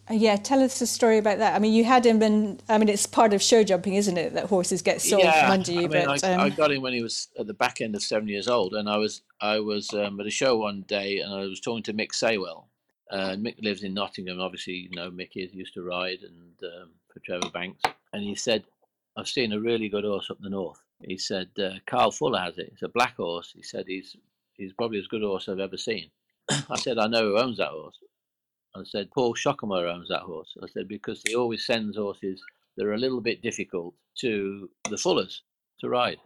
Uh, 0.09 0.13
yeah, 0.15 0.35
tell 0.35 0.63
us 0.63 0.81
a 0.81 0.87
story 0.87 1.17
about 1.17 1.37
that. 1.37 1.55
I 1.55 1.59
mean, 1.59 1.73
you 1.73 1.83
had 1.83 2.05
him, 2.05 2.21
and 2.21 2.61
I 2.67 2.77
mean, 2.77 2.89
it's 2.89 3.05
part 3.05 3.33
of 3.33 3.41
show 3.41 3.63
jumping, 3.63 3.93
isn't 3.93 4.17
it? 4.17 4.33
That 4.33 4.45
horses 4.45 4.81
get 4.81 5.01
sold 5.01 5.21
from 5.21 5.51
under 5.51 5.71
you. 5.71 5.79
I 5.79 5.81
mean, 5.81 6.05
but 6.05 6.23
I, 6.23 6.33
um, 6.33 6.39
I 6.41 6.49
got 6.49 6.71
him 6.71 6.81
when 6.81 6.93
he 6.93 7.03
was 7.03 7.27
at 7.39 7.47
the 7.47 7.53
back 7.53 7.81
end 7.81 7.95
of 7.95 8.01
seven 8.01 8.27
years 8.27 8.47
old, 8.47 8.73
and 8.73 8.89
I 8.89 8.97
was 8.97 9.21
I 9.41 9.59
was 9.59 9.93
um, 9.93 10.19
at 10.19 10.25
a 10.25 10.31
show 10.31 10.57
one 10.57 10.81
day, 10.87 11.19
and 11.19 11.33
I 11.33 11.41
was 11.41 11.59
talking 11.59 11.83
to 11.83 11.93
Mick 11.93 12.13
Saywell. 12.13 12.65
Uh, 13.09 13.35
Mick 13.37 13.55
lives 13.61 13.83
in 13.83 13.93
Nottingham. 13.93 14.41
Obviously, 14.41 14.73
you 14.73 14.95
know 14.95 15.09
Mick 15.11 15.31
is 15.35 15.53
used 15.53 15.73
to 15.75 15.83
ride 15.83 16.19
and 16.23 16.71
um, 16.73 16.89
for 17.13 17.19
Trevor 17.19 17.49
Banks, 17.53 17.81
and 18.13 18.23
he 18.23 18.35
said, 18.35 18.63
"I've 19.15 19.29
seen 19.29 19.53
a 19.53 19.59
really 19.59 19.89
good 19.89 20.03
horse 20.03 20.29
up 20.29 20.39
the 20.41 20.49
north." 20.49 20.81
He 21.01 21.17
said, 21.17 21.49
uh, 21.59 21.75
"Carl 21.85 22.11
Fuller 22.11 22.39
has 22.39 22.57
it. 22.57 22.69
It's 22.73 22.81
a 22.81 22.89
black 22.89 23.15
horse." 23.17 23.53
He 23.55 23.61
said, 23.63 23.85
"He's 23.87 24.15
he's 24.53 24.73
probably 24.73 24.99
as 24.99 25.07
good 25.07 25.23
a 25.23 25.27
horse 25.27 25.47
I've 25.47 25.59
ever 25.59 25.77
seen." 25.77 26.09
I 26.69 26.77
said, 26.77 26.97
"I 26.97 27.07
know 27.07 27.23
who 27.23 27.39
owns 27.39 27.57
that 27.57 27.69
horse." 27.69 27.97
I 28.77 28.83
said, 28.83 29.11
Paul 29.11 29.33
Schockemöhle 29.33 29.93
owns 29.93 30.09
that 30.09 30.21
horse. 30.21 30.55
I 30.61 30.67
said, 30.67 30.87
because 30.87 31.21
he 31.25 31.35
always 31.35 31.65
sends 31.65 31.97
horses 31.97 32.41
that 32.75 32.85
are 32.85 32.93
a 32.93 32.97
little 32.97 33.21
bit 33.21 33.41
difficult 33.41 33.95
to 34.19 34.69
the 34.89 34.97
Fullers 34.97 35.41
to 35.79 35.89
ride. 35.89 36.17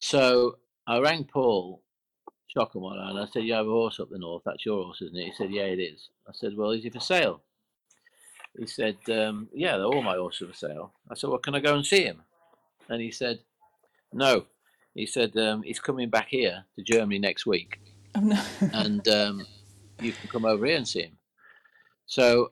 So 0.00 0.58
I 0.86 0.98
rang 0.98 1.24
Paul 1.24 1.82
Schockemöhle 2.54 3.10
and 3.10 3.18
I 3.18 3.26
said, 3.26 3.44
You 3.44 3.54
have 3.54 3.66
a 3.66 3.70
horse 3.70 3.98
up 3.98 4.10
the 4.10 4.18
north. 4.18 4.42
That's 4.44 4.66
your 4.66 4.84
horse, 4.84 5.00
isn't 5.00 5.16
it? 5.16 5.26
He 5.26 5.32
said, 5.32 5.50
Yeah, 5.50 5.62
it 5.62 5.78
is. 5.78 6.08
I 6.28 6.32
said, 6.34 6.56
Well, 6.56 6.72
is 6.72 6.82
he 6.82 6.90
for 6.90 7.00
sale? 7.00 7.40
He 8.58 8.66
said, 8.66 8.98
um, 9.10 9.48
Yeah, 9.54 9.76
they're 9.76 9.86
all 9.86 10.02
my 10.02 10.16
horses 10.16 10.48
for 10.48 10.56
sale. 10.56 10.92
I 11.10 11.14
said, 11.14 11.30
Well, 11.30 11.38
can 11.38 11.54
I 11.54 11.60
go 11.60 11.74
and 11.74 11.86
see 11.86 12.04
him? 12.04 12.22
And 12.88 13.00
he 13.00 13.10
said, 13.10 13.38
No. 14.12 14.46
He 14.94 15.06
said, 15.06 15.34
um, 15.38 15.62
He's 15.62 15.80
coming 15.80 16.10
back 16.10 16.28
here 16.28 16.64
to 16.76 16.82
Germany 16.82 17.18
next 17.18 17.46
week 17.46 17.78
oh, 18.14 18.20
no. 18.20 18.42
and 18.72 19.06
um, 19.08 19.46
you 20.00 20.12
can 20.12 20.28
come 20.28 20.44
over 20.44 20.66
here 20.66 20.76
and 20.76 20.88
see 20.88 21.02
him. 21.02 21.18
So 22.06 22.50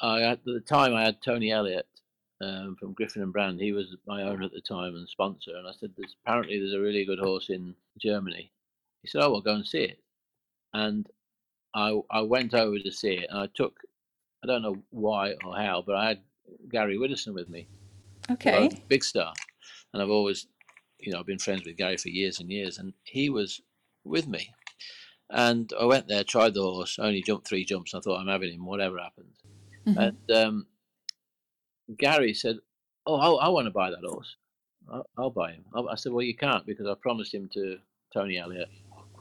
I 0.00 0.22
at 0.22 0.44
the 0.44 0.60
time 0.60 0.94
I 0.94 1.04
had 1.04 1.22
Tony 1.22 1.50
Elliott 1.50 1.86
um, 2.40 2.76
from 2.78 2.92
Griffin 2.94 3.22
and 3.22 3.32
Brand. 3.32 3.60
He 3.60 3.72
was 3.72 3.96
my 4.06 4.22
owner 4.22 4.44
at 4.44 4.52
the 4.52 4.60
time 4.60 4.94
and 4.94 5.08
sponsor. 5.08 5.56
And 5.56 5.66
I 5.66 5.72
said, 5.72 5.90
"There's 5.96 6.16
apparently 6.24 6.58
there's 6.58 6.74
a 6.74 6.80
really 6.80 7.04
good 7.04 7.18
horse 7.18 7.50
in 7.50 7.74
Germany." 7.98 8.52
He 9.02 9.08
said, 9.08 9.22
"Oh, 9.22 9.32
well, 9.32 9.40
go 9.40 9.54
and 9.54 9.66
see 9.66 9.84
it." 9.84 9.98
And 10.72 11.06
I 11.74 11.98
I 12.10 12.22
went 12.22 12.54
over 12.54 12.78
to 12.78 12.92
see 12.92 13.14
it, 13.14 13.26
and 13.30 13.38
I 13.38 13.48
took 13.54 13.80
I 14.42 14.46
don't 14.46 14.62
know 14.62 14.76
why 14.90 15.34
or 15.44 15.56
how, 15.56 15.82
but 15.86 15.96
I 15.96 16.08
had 16.08 16.20
Gary 16.70 16.96
Widdowson 16.96 17.34
with 17.34 17.48
me. 17.48 17.68
Okay. 18.30 18.70
Big 18.88 19.04
Star, 19.04 19.32
and 19.92 20.02
I've 20.02 20.10
always, 20.10 20.46
you 20.98 21.12
know, 21.12 21.20
I've 21.20 21.26
been 21.26 21.38
friends 21.38 21.64
with 21.66 21.76
Gary 21.76 21.96
for 21.96 22.08
years 22.08 22.40
and 22.40 22.50
years, 22.50 22.78
and 22.78 22.92
he 23.04 23.28
was 23.28 23.60
with 24.04 24.28
me. 24.28 24.52
And 25.32 25.72
I 25.80 25.84
went 25.84 26.08
there, 26.08 26.24
tried 26.24 26.54
the 26.54 26.62
horse, 26.62 26.98
only 26.98 27.22
jumped 27.22 27.46
three 27.46 27.64
jumps. 27.64 27.94
I 27.94 28.00
thought 28.00 28.20
I'm 28.20 28.26
having 28.26 28.52
him, 28.52 28.66
whatever 28.66 28.98
happens. 28.98 29.36
Mhm. 29.86 29.96
And 29.96 30.36
um, 30.36 30.66
Gary 31.96 32.34
said, 32.34 32.58
"Oh, 33.06 33.16
I, 33.16 33.46
I 33.46 33.48
want 33.48 33.66
to 33.66 33.70
buy 33.70 33.90
that 33.90 34.04
horse. 34.04 34.36
I'll, 34.92 35.06
I'll 35.16 35.30
buy 35.30 35.52
him." 35.52 35.64
I, 35.74 35.80
I 35.80 35.94
said, 35.94 36.12
"Well, 36.12 36.24
you 36.24 36.36
can't 36.36 36.66
because 36.66 36.86
I 36.86 36.94
promised 36.94 37.32
him 37.32 37.48
to 37.54 37.78
Tony 38.12 38.38
Elliott. 38.38 38.68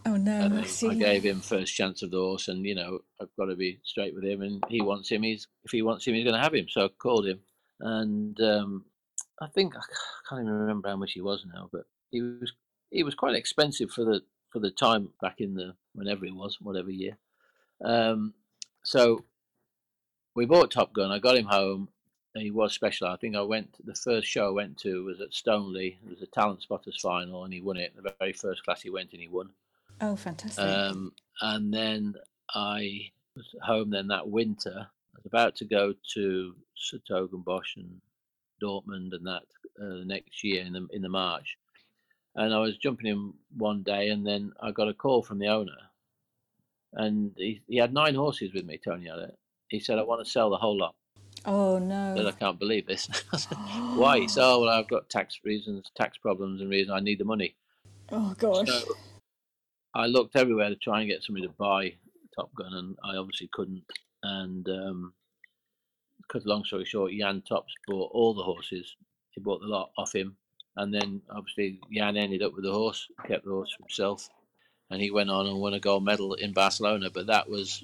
Oh 0.05 0.15
no. 0.15 0.63
I. 0.63 0.87
I 0.87 0.93
gave 0.95 1.23
him 1.23 1.41
first 1.41 1.75
chance 1.75 2.01
of 2.01 2.11
the 2.11 2.17
horse, 2.17 2.47
and 2.47 2.65
you 2.65 2.75
know 2.75 2.99
I've 3.21 3.35
got 3.37 3.45
to 3.45 3.55
be 3.55 3.79
straight 3.83 4.15
with 4.15 4.23
him. 4.23 4.41
And 4.41 4.63
he 4.69 4.81
wants 4.81 5.09
him. 5.09 5.23
He's 5.23 5.47
if 5.63 5.71
he 5.71 5.81
wants 5.81 6.05
him, 6.07 6.15
he's 6.15 6.23
going 6.23 6.35
to 6.35 6.41
have 6.41 6.55
him. 6.55 6.67
So 6.69 6.85
I 6.85 6.87
called 6.87 7.27
him, 7.27 7.39
and 7.79 8.39
um, 8.41 8.85
I 9.41 9.47
think 9.47 9.75
I 9.75 9.81
can't 10.27 10.41
even 10.41 10.53
remember 10.53 10.89
how 10.89 10.95
much 10.95 11.13
he 11.13 11.21
was 11.21 11.45
now, 11.53 11.69
but 11.71 11.83
he 12.11 12.21
was 12.21 12.51
he 12.89 13.03
was 13.03 13.15
quite 13.15 13.35
expensive 13.35 13.91
for 13.91 14.03
the 14.03 14.21
for 14.51 14.59
the 14.59 14.71
time 14.71 15.09
back 15.21 15.41
in 15.41 15.53
the 15.53 15.73
whenever 15.93 16.25
it 16.25 16.35
was, 16.35 16.57
whatever 16.61 16.91
year. 16.91 17.17
Um, 17.83 18.33
so 18.83 19.23
we 20.35 20.45
bought 20.45 20.71
Top 20.71 20.93
Gun. 20.93 21.11
I 21.11 21.19
got 21.19 21.37
him 21.37 21.45
home. 21.45 21.89
And 22.35 22.43
he 22.43 22.51
was 22.51 22.73
special. 22.73 23.07
I 23.07 23.15
think 23.15 23.35
I 23.35 23.41
went. 23.41 23.83
The 23.83 23.95
first 23.95 24.27
show 24.27 24.47
I 24.47 24.51
went 24.51 24.77
to 24.81 25.03
was 25.03 25.19
at 25.19 25.33
Stoneleigh. 25.33 25.97
It 26.03 26.09
was 26.09 26.21
a 26.21 26.27
talent 26.27 26.61
spotters 26.61 27.01
final, 27.01 27.43
and 27.43 27.51
he 27.51 27.59
won 27.59 27.77
it. 27.77 27.91
The 27.95 28.13
very 28.19 28.33
first 28.33 28.63
class 28.63 28.83
he 28.83 28.91
went 28.91 29.15
in, 29.15 29.19
he 29.19 29.27
won. 29.27 29.49
Oh, 29.99 30.15
fantastic. 30.15 30.63
Um, 30.63 31.11
and 31.41 31.73
then 31.73 32.13
I 32.53 33.09
was 33.35 33.47
home 33.63 33.89
then 33.89 34.09
that 34.09 34.29
winter. 34.29 34.75
I 34.77 35.17
was 35.17 35.25
about 35.25 35.55
to 35.55 35.65
go 35.65 35.95
to 36.13 36.55
Bosch 37.43 37.77
and 37.77 37.99
Dortmund 38.61 39.13
and 39.13 39.25
that 39.25 39.43
uh, 39.81 39.97
the 39.97 40.05
next 40.05 40.43
year 40.43 40.63
in 40.63 40.73
the 40.73 40.87
in 40.93 41.01
the 41.01 41.09
March. 41.09 41.57
And 42.35 42.53
I 42.53 42.59
was 42.59 42.77
jumping 42.77 43.07
in 43.07 43.33
one 43.57 43.83
day, 43.83 44.09
and 44.09 44.25
then 44.25 44.53
I 44.61 44.71
got 44.71 44.87
a 44.87 44.93
call 44.93 45.23
from 45.23 45.39
the 45.39 45.47
owner, 45.47 45.77
and 46.93 47.31
he, 47.35 47.61
he 47.67 47.77
had 47.77 47.93
nine 47.93 48.15
horses 48.15 48.53
with 48.53 48.65
me. 48.65 48.79
Tony 48.83 49.07
had 49.07 49.19
it. 49.19 49.37
He 49.67 49.79
said, 49.79 49.97
"I 49.97 50.03
want 50.03 50.23
to 50.23 50.31
sell 50.31 50.49
the 50.49 50.57
whole 50.57 50.77
lot." 50.77 50.95
oh 51.45 51.77
I 51.77 51.79
said, 51.79 51.87
no. 51.87 52.27
"I 52.27 52.31
can't 52.31 52.59
believe 52.59 52.85
this." 52.87 53.09
I 53.33 53.37
Why? 53.97 54.19
He 54.19 54.27
said, 54.27 54.43
"Oh, 54.43 54.61
well, 54.61 54.69
I've 54.69 54.87
got 54.87 55.09
tax 55.09 55.39
reasons, 55.43 55.91
tax 55.95 56.17
problems, 56.17 56.61
and 56.61 56.69
reasons 56.69 56.95
I 56.95 56.99
need 56.99 57.19
the 57.19 57.25
money." 57.25 57.55
Oh 58.11 58.33
gosh. 58.37 58.67
So 58.67 58.95
I 59.93 60.05
looked 60.05 60.35
everywhere 60.35 60.69
to 60.69 60.75
try 60.75 61.01
and 61.01 61.09
get 61.09 61.23
somebody 61.23 61.47
to 61.47 61.53
buy 61.53 61.95
Top 62.35 62.53
Gun, 62.55 62.73
and 62.73 62.97
I 63.03 63.17
obviously 63.17 63.49
couldn't. 63.51 63.83
And 64.23 64.67
um, 64.69 65.13
cut 66.31 66.45
a 66.45 66.47
long 66.47 66.63
story 66.63 66.85
short, 66.85 67.11
Jan 67.11 67.41
Tops 67.41 67.73
bought 67.87 68.11
all 68.13 68.33
the 68.33 68.43
horses. 68.43 68.95
He 69.31 69.41
bought 69.41 69.61
the 69.61 69.67
lot 69.67 69.91
off 69.97 70.13
him, 70.13 70.37
and 70.79 70.93
then 70.93 71.21
obviously 71.29 71.79
Jan 71.91 72.15
ended 72.17 72.41
up 72.41 72.53
with 72.55 72.63
the 72.63 72.71
horse, 72.71 73.07
kept 73.27 73.43
the 73.45 73.51
horse 73.51 73.71
for 73.75 73.83
himself, 73.83 74.29
and 74.89 75.01
he 75.01 75.11
went 75.11 75.29
on 75.29 75.45
and 75.45 75.59
won 75.59 75.73
a 75.73 75.79
gold 75.79 76.05
medal 76.05 76.33
in 76.33 76.53
Barcelona. 76.53 77.09
But 77.13 77.27
that 77.27 77.49
was 77.49 77.83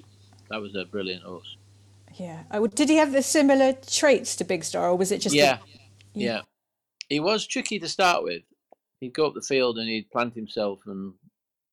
that 0.50 0.60
was 0.60 0.74
a 0.74 0.84
brilliant 0.86 1.22
horse. 1.22 1.56
Yeah. 2.14 2.44
Oh, 2.50 2.66
did 2.66 2.88
he 2.88 2.96
have 2.96 3.12
the 3.12 3.22
similar 3.22 3.74
traits 3.74 4.36
to 4.36 4.44
Big 4.44 4.64
Star, 4.64 4.88
or 4.88 4.96
was 4.96 5.12
it 5.12 5.20
just? 5.20 5.34
a- 5.34 5.38
yeah, 5.38 5.58
Yeah. 6.14 6.26
yeah. 6.26 6.40
He 7.08 7.20
was 7.20 7.46
tricky 7.46 7.78
to 7.78 7.88
start 7.88 8.24
with. 8.24 8.42
He'd 9.00 9.12
go 9.12 9.26
up 9.26 9.34
the 9.34 9.42
field 9.42 9.76
and 9.78 9.88
he'd 9.88 10.10
plant 10.10 10.34
himself 10.34 10.80
and 10.86 11.12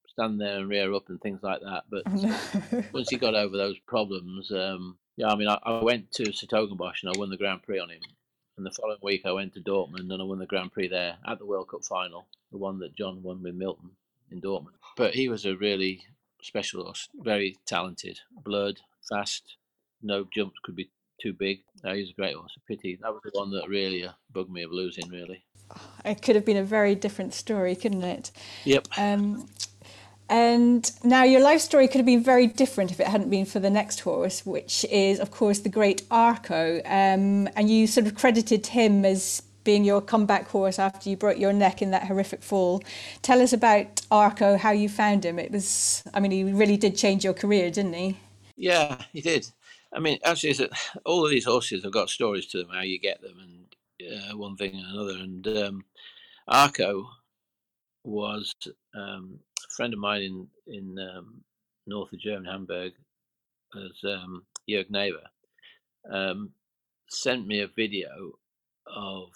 stand 0.10 0.40
there 0.42 0.60
and 0.60 0.70
rear 0.70 0.94
up 0.94 1.08
and 1.10 1.20
things 1.22 1.42
like 1.42 1.62
that. 1.62 1.84
But 1.90 2.06
no. 2.12 2.84
once 2.94 3.10
he 3.10 3.16
got 3.18 3.34
over 3.34 3.56
those 3.56 3.80
problems, 3.88 4.52
um, 4.52 4.98
yeah, 5.16 5.30
I 5.30 5.36
mean, 5.36 5.48
I, 5.48 5.58
I 5.64 5.82
went 5.82 6.12
to 6.12 6.26
's-Hertogenbosch 6.26 7.02
and 7.04 7.16
I 7.16 7.18
won 7.18 7.30
the 7.30 7.38
Grand 7.38 7.64
Prix 7.64 7.80
on 7.80 7.90
him. 7.90 8.02
And 8.58 8.66
the 8.66 8.72
following 8.72 9.00
week, 9.02 9.22
I 9.26 9.32
went 9.32 9.54
to 9.54 9.62
Dortmund 9.62 10.12
and 10.12 10.22
I 10.22 10.26
won 10.26 10.40
the 10.40 10.46
Grand 10.46 10.72
Prix 10.72 10.88
there 10.88 11.18
at 11.28 11.40
the 11.40 11.46
World 11.46 11.70
Cup 11.70 11.84
final, 11.84 12.28
the 12.52 12.58
one 12.58 12.80
that 12.80 12.96
John 12.96 13.24
won 13.24 13.42
with 13.42 13.56
Milton 13.56 13.92
in 14.32 14.42
Dortmund. 14.42 14.76
But 14.96 15.16
he 15.16 15.28
was 15.28 15.46
a 15.46 15.56
really 15.56 16.04
special 16.42 16.84
horse, 16.84 17.10
very 17.16 17.58
talented, 17.66 18.20
blood, 18.44 18.80
fast, 19.10 19.58
no 20.04 20.28
jumps 20.34 20.60
could 20.64 20.76
be 20.76 20.90
too 21.22 21.34
big. 21.34 21.60
No, 21.84 21.94
he 21.94 22.02
was 22.02 22.12
a 22.12 22.14
great 22.14 22.36
horse. 22.36 22.54
A 22.58 22.60
pity 22.68 23.00
that 23.02 23.12
was 23.12 23.22
the 23.24 23.32
one 23.34 23.52
that 23.52 23.68
really 23.68 24.06
uh, 24.06 24.12
bugged 24.32 24.52
me 24.52 24.64
of 24.64 24.72
losing. 24.72 25.10
Really. 25.10 25.46
it 26.06 26.22
could 26.22 26.36
have 26.36 26.46
been 26.46 26.58
a 26.58 26.64
very 26.64 26.96
different 26.96 27.34
story, 27.34 27.76
couldn't 27.76 28.04
it? 28.04 28.32
Yep. 28.66 28.88
Um, 28.98 29.48
and 30.30 30.90
now 31.04 31.24
your 31.24 31.42
life 31.42 31.62
story 31.62 31.88
could 31.88 31.98
have 31.98 32.06
been 32.06 32.24
very 32.24 32.48
different 32.48 32.92
if 32.92 33.00
it 33.00 33.08
hadn't 33.08 33.30
been 33.30 33.46
for 33.46 33.60
the 33.60 33.70
next 33.70 34.02
horse, 34.02 34.46
which 34.46 34.86
is, 34.86 35.20
of 35.20 35.32
course, 35.32 35.60
the 35.60 35.70
great 35.70 36.08
Arko. 36.10 36.80
Um, 36.86 37.50
and 37.56 37.70
you 37.70 37.88
sort 37.88 38.08
of 38.08 38.16
credited 38.16 38.68
him 38.68 39.06
as 39.06 39.42
being 39.64 39.84
your 39.84 40.02
comeback 40.02 40.48
horse 40.50 40.80
after 40.80 41.10
you 41.10 41.18
broke 41.18 41.38
your 41.38 41.54
neck 41.54 41.82
in 41.82 41.92
that 41.92 42.08
horrific 42.08 42.42
fall. 42.42 42.82
Tell 43.22 43.42
us 43.42 43.54
about 43.54 43.96
Arko, 44.12 44.58
how 44.58 44.72
you 44.72 44.90
found 44.90 45.26
him. 45.26 45.40
It 45.40 45.52
was, 45.52 46.04
I 46.14 46.20
mean, 46.20 46.32
he 46.32 46.44
really 46.44 46.78
did 46.78 46.98
change 46.98 47.24
your 47.24 47.34
career, 47.34 47.70
didn't 47.70 47.94
he? 47.94 48.18
Yeah, 48.56 48.98
he 49.12 49.22
did. 49.22 49.48
I 49.94 50.00
mean, 50.00 50.20
actually, 50.24 50.70
all 51.06 51.24
of 51.24 51.32
these 51.32 51.46
horses 51.46 51.84
have 51.84 51.94
got 51.94 52.10
stories 52.10 52.48
to 52.48 52.60
them, 52.60 52.70
how 52.74 52.82
you 52.82 53.00
get 53.00 53.22
them, 53.22 53.38
and 53.40 54.32
uh, 54.32 54.38
one 54.38 54.56
thing 54.56 54.74
and 54.74 54.86
another. 54.86 55.20
And 55.20 55.48
um, 55.48 55.86
Arko 56.50 57.06
was 58.04 58.54
um, 58.96 59.40
a 59.66 59.70
friend 59.76 59.94
of 59.94 60.00
mine 60.00 60.22
in 60.22 60.48
in 60.68 60.98
um, 61.00 61.42
north 61.88 62.12
of 62.14 62.20
Germany, 62.20 62.50
Hamburg, 62.50 62.94
as 63.76 64.10
um, 64.10 64.44
Jörg 64.70 64.90
Naeve, 64.90 65.24
um, 66.12 66.52
sent 67.10 67.48
me 67.48 67.62
a 67.62 67.68
video 67.68 68.32
of 68.88 69.30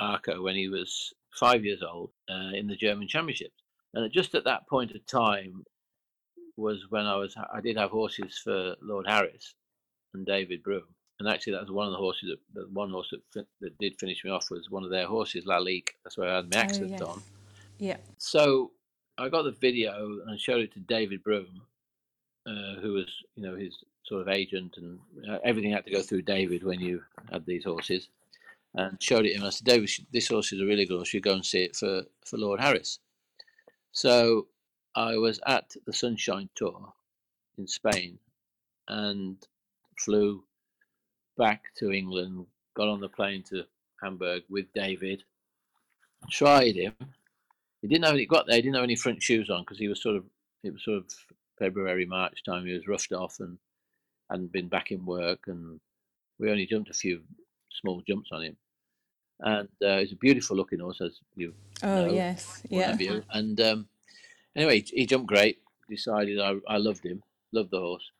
Arko 0.00 0.42
when 0.42 0.56
he 0.56 0.68
was 0.68 1.12
five 1.38 1.64
years 1.64 1.82
old 1.82 2.10
uh, 2.30 2.50
in 2.54 2.66
the 2.66 2.76
German 2.76 3.08
Championships. 3.08 3.62
And 3.94 4.12
just 4.12 4.34
at 4.34 4.44
that 4.44 4.68
point 4.68 4.92
of 4.92 5.04
time 5.06 5.64
was 6.56 6.86
when 6.90 7.06
I 7.06 7.16
was 7.16 7.34
I 7.52 7.60
did 7.60 7.76
have 7.76 7.90
horses 7.90 8.38
for 8.42 8.76
Lord 8.82 9.06
Harris 9.08 9.54
and 10.14 10.26
David 10.26 10.62
Broom. 10.62 10.84
And 11.18 11.28
actually, 11.28 11.52
that 11.52 11.62
was 11.62 11.70
one 11.70 11.86
of 11.86 11.92
the 11.92 11.98
horses. 11.98 12.30
That, 12.30 12.60
the 12.60 12.66
one 12.72 12.90
horse 12.90 13.12
that, 13.34 13.46
that 13.60 13.78
did 13.78 13.98
finish 14.00 14.24
me 14.24 14.30
off 14.30 14.46
was 14.50 14.70
one 14.70 14.84
of 14.84 14.90
their 14.90 15.06
horses, 15.06 15.44
La 15.44 15.58
Ligue. 15.58 15.90
That's 16.02 16.16
where 16.16 16.30
I 16.30 16.36
had 16.36 16.50
my 16.50 16.60
Oh, 16.60 16.60
accident 16.60 16.92
yes. 16.92 17.02
on. 17.02 17.22
Yeah. 17.80 17.96
So 18.18 18.72
I 19.18 19.28
got 19.28 19.42
the 19.42 19.52
video 19.52 20.20
and 20.26 20.38
showed 20.38 20.60
it 20.60 20.72
to 20.74 20.80
David 20.80 21.24
Broom, 21.24 21.62
uh, 22.46 22.80
who 22.80 22.92
was, 22.92 23.06
you 23.34 23.42
know, 23.42 23.56
his 23.56 23.74
sort 24.04 24.22
of 24.22 24.28
agent, 24.28 24.76
and 24.76 24.98
uh, 25.28 25.38
everything 25.44 25.72
had 25.72 25.84
to 25.86 25.90
go 25.90 26.02
through 26.02 26.22
David 26.22 26.62
when 26.62 26.80
you 26.80 27.02
had 27.32 27.44
these 27.46 27.64
horses. 27.64 28.08
And 28.74 29.02
showed 29.02 29.26
it 29.26 29.34
him. 29.34 29.42
I 29.42 29.50
said, 29.50 29.66
David, 29.66 29.90
this 30.12 30.28
horse 30.28 30.52
is 30.52 30.60
a 30.60 30.64
really 30.64 30.86
good 30.86 30.96
horse. 30.96 31.12
You 31.12 31.20
go 31.20 31.32
and 31.32 31.44
see 31.44 31.64
it 31.64 31.74
for 31.74 32.02
for 32.24 32.36
Lord 32.36 32.60
Harris. 32.60 33.00
So 33.90 34.46
I 34.94 35.16
was 35.16 35.40
at 35.46 35.74
the 35.86 35.92
Sunshine 35.92 36.48
Tour 36.54 36.92
in 37.58 37.66
Spain, 37.66 38.18
and 38.86 39.36
flew 39.98 40.44
back 41.36 41.74
to 41.78 41.90
England. 41.90 42.46
Got 42.74 42.88
on 42.88 43.00
the 43.00 43.08
plane 43.08 43.42
to 43.50 43.64
Hamburg 44.00 44.44
with 44.48 44.72
David. 44.72 45.24
Tried 46.30 46.76
him. 46.76 46.94
He 47.82 47.88
didn't 47.88 48.04
have 48.04 48.14
any. 48.14 48.26
Got 48.26 48.46
there. 48.46 48.56
He 48.56 48.62
didn't 48.62 48.76
have 48.76 48.84
any 48.84 48.96
front 48.96 49.22
shoes 49.22 49.50
on 49.50 49.62
because 49.62 49.78
he 49.78 49.88
was 49.88 50.02
sort 50.02 50.16
of. 50.16 50.24
It 50.62 50.72
was 50.72 50.84
sort 50.84 50.98
of 50.98 51.06
February, 51.58 52.06
March 52.06 52.42
time. 52.44 52.66
He 52.66 52.74
was 52.74 52.86
roughed 52.86 53.12
off 53.12 53.40
and 53.40 53.58
hadn't 54.30 54.52
been 54.52 54.68
back 54.68 54.90
in 54.90 55.04
work, 55.06 55.44
and 55.46 55.80
we 56.38 56.50
only 56.50 56.66
jumped 56.66 56.90
a 56.90 56.94
few 56.94 57.22
small 57.80 58.02
jumps 58.06 58.30
on 58.32 58.42
him. 58.42 58.56
And 59.40 59.68
uh, 59.84 59.98
he's 59.98 60.12
a 60.12 60.16
beautiful 60.16 60.56
looking 60.56 60.80
horse, 60.80 61.00
as 61.00 61.18
you 61.34 61.54
Oh, 61.82 62.06
No, 62.06 62.12
yes. 62.12 62.62
Yeah. 62.68 62.96
And 63.32 63.60
um, 63.60 63.88
anyway, 64.54 64.80
he, 64.80 65.00
he 65.00 65.06
jumped 65.06 65.28
great. 65.28 65.58
Decided 65.88 66.38
I, 66.38 66.54
I 66.68 66.76
loved 66.76 67.04
him, 67.04 67.22
loved 67.52 67.70
the 67.70 67.80
horse. 67.80 68.10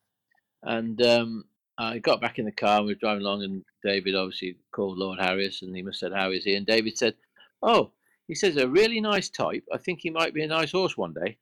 And 0.62 1.00
um, 1.02 1.44
I 1.78 1.98
got 1.98 2.20
back 2.20 2.38
in 2.38 2.46
the 2.46 2.52
car 2.52 2.78
and 2.78 2.86
we 2.86 2.92
were 2.92 2.98
driving 2.98 3.22
along, 3.22 3.44
and 3.44 3.64
David 3.84 4.14
obviously 4.14 4.56
called 4.72 4.98
Lord 4.98 5.18
Harris 5.20 5.62
and 5.62 5.74
he 5.74 5.82
must 5.82 6.00
have 6.00 6.10
said, 6.12 6.18
How 6.18 6.30
is 6.30 6.44
he? 6.44 6.54
And 6.54 6.66
David 6.66 6.96
said, 6.98 7.14
Oh, 7.62 7.92
he 8.30 8.36
says, 8.36 8.56
a 8.56 8.68
really 8.68 9.00
nice 9.00 9.28
type. 9.28 9.64
I 9.74 9.76
think 9.76 9.98
he 10.00 10.08
might 10.08 10.32
be 10.32 10.44
a 10.44 10.46
nice 10.46 10.70
horse 10.70 10.96
one 10.96 11.12
day. 11.12 11.36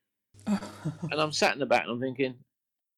And 1.11 1.21
I'm 1.21 1.33
sat 1.33 1.53
in 1.53 1.59
the 1.59 1.67
back 1.67 1.83
and 1.83 1.93
I'm 1.93 2.01
thinking, 2.01 2.35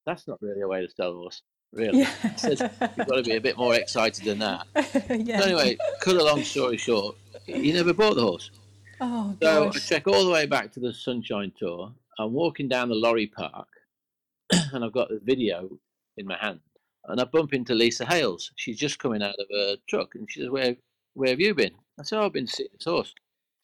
That's 0.07 0.29
not 0.29 0.39
really 0.41 0.61
a 0.61 0.69
way 0.69 0.87
to 0.87 0.89
sell 0.93 1.11
a 1.11 1.15
horse, 1.15 1.43
really. 1.73 1.99
yeah. 2.01 2.15
He 2.23 2.39
says, 2.39 2.61
You've 2.61 3.09
got 3.09 3.17
to 3.17 3.23
be 3.25 3.35
a 3.35 3.41
bit 3.41 3.59
more 3.59 3.75
excited 3.75 4.25
than 4.25 4.39
that. 4.39 4.65
yeah. 5.11 5.41
So 5.41 5.47
anyway, 5.47 5.77
cut 6.01 6.15
a 6.15 6.23
long 6.23 6.45
story 6.45 6.77
short, 6.77 7.17
he 7.47 7.73
never 7.73 7.93
bought 7.93 8.15
the 8.15 8.23
horse. 8.23 8.53
Oh, 9.01 9.35
So 9.43 9.67
I 9.67 9.71
check 9.71 10.07
all 10.07 10.25
the 10.25 10.31
way 10.31 10.47
back 10.47 10.71
to 10.75 10.81
the 10.81 10.95
Sunshine 10.95 11.53
Tour. 11.59 11.93
I'm 12.21 12.33
walking 12.33 12.69
down 12.69 12.91
the 12.91 12.95
lorry 12.95 13.27
park, 13.27 13.69
and 14.73 14.85
I've 14.85 14.93
got 14.93 15.09
the 15.09 15.19
video 15.25 15.69
in 16.17 16.27
my 16.27 16.37
hand, 16.41 16.61
and 17.09 17.21
I 17.21 17.25
bump 17.25 17.55
into 17.55 17.75
Lisa 17.75 18.05
Hales. 18.07 18.53
She's 18.55 18.79
just 18.79 19.01
coming 19.01 19.23
out 19.23 19.35
of 19.41 19.47
a 19.53 19.79
truck, 19.89 20.15
and 20.15 20.31
she 20.31 20.41
says, 20.43 20.51
"Where, 20.51 20.77
where 21.15 21.31
have 21.31 21.41
you 21.41 21.55
been?" 21.55 21.73
I 21.99 22.05
said, 22.05 22.21
oh, 22.21 22.27
"I've 22.27 22.33
been 22.33 22.47
seeing 22.47 22.69
this 22.73 22.85
horse." 22.85 23.13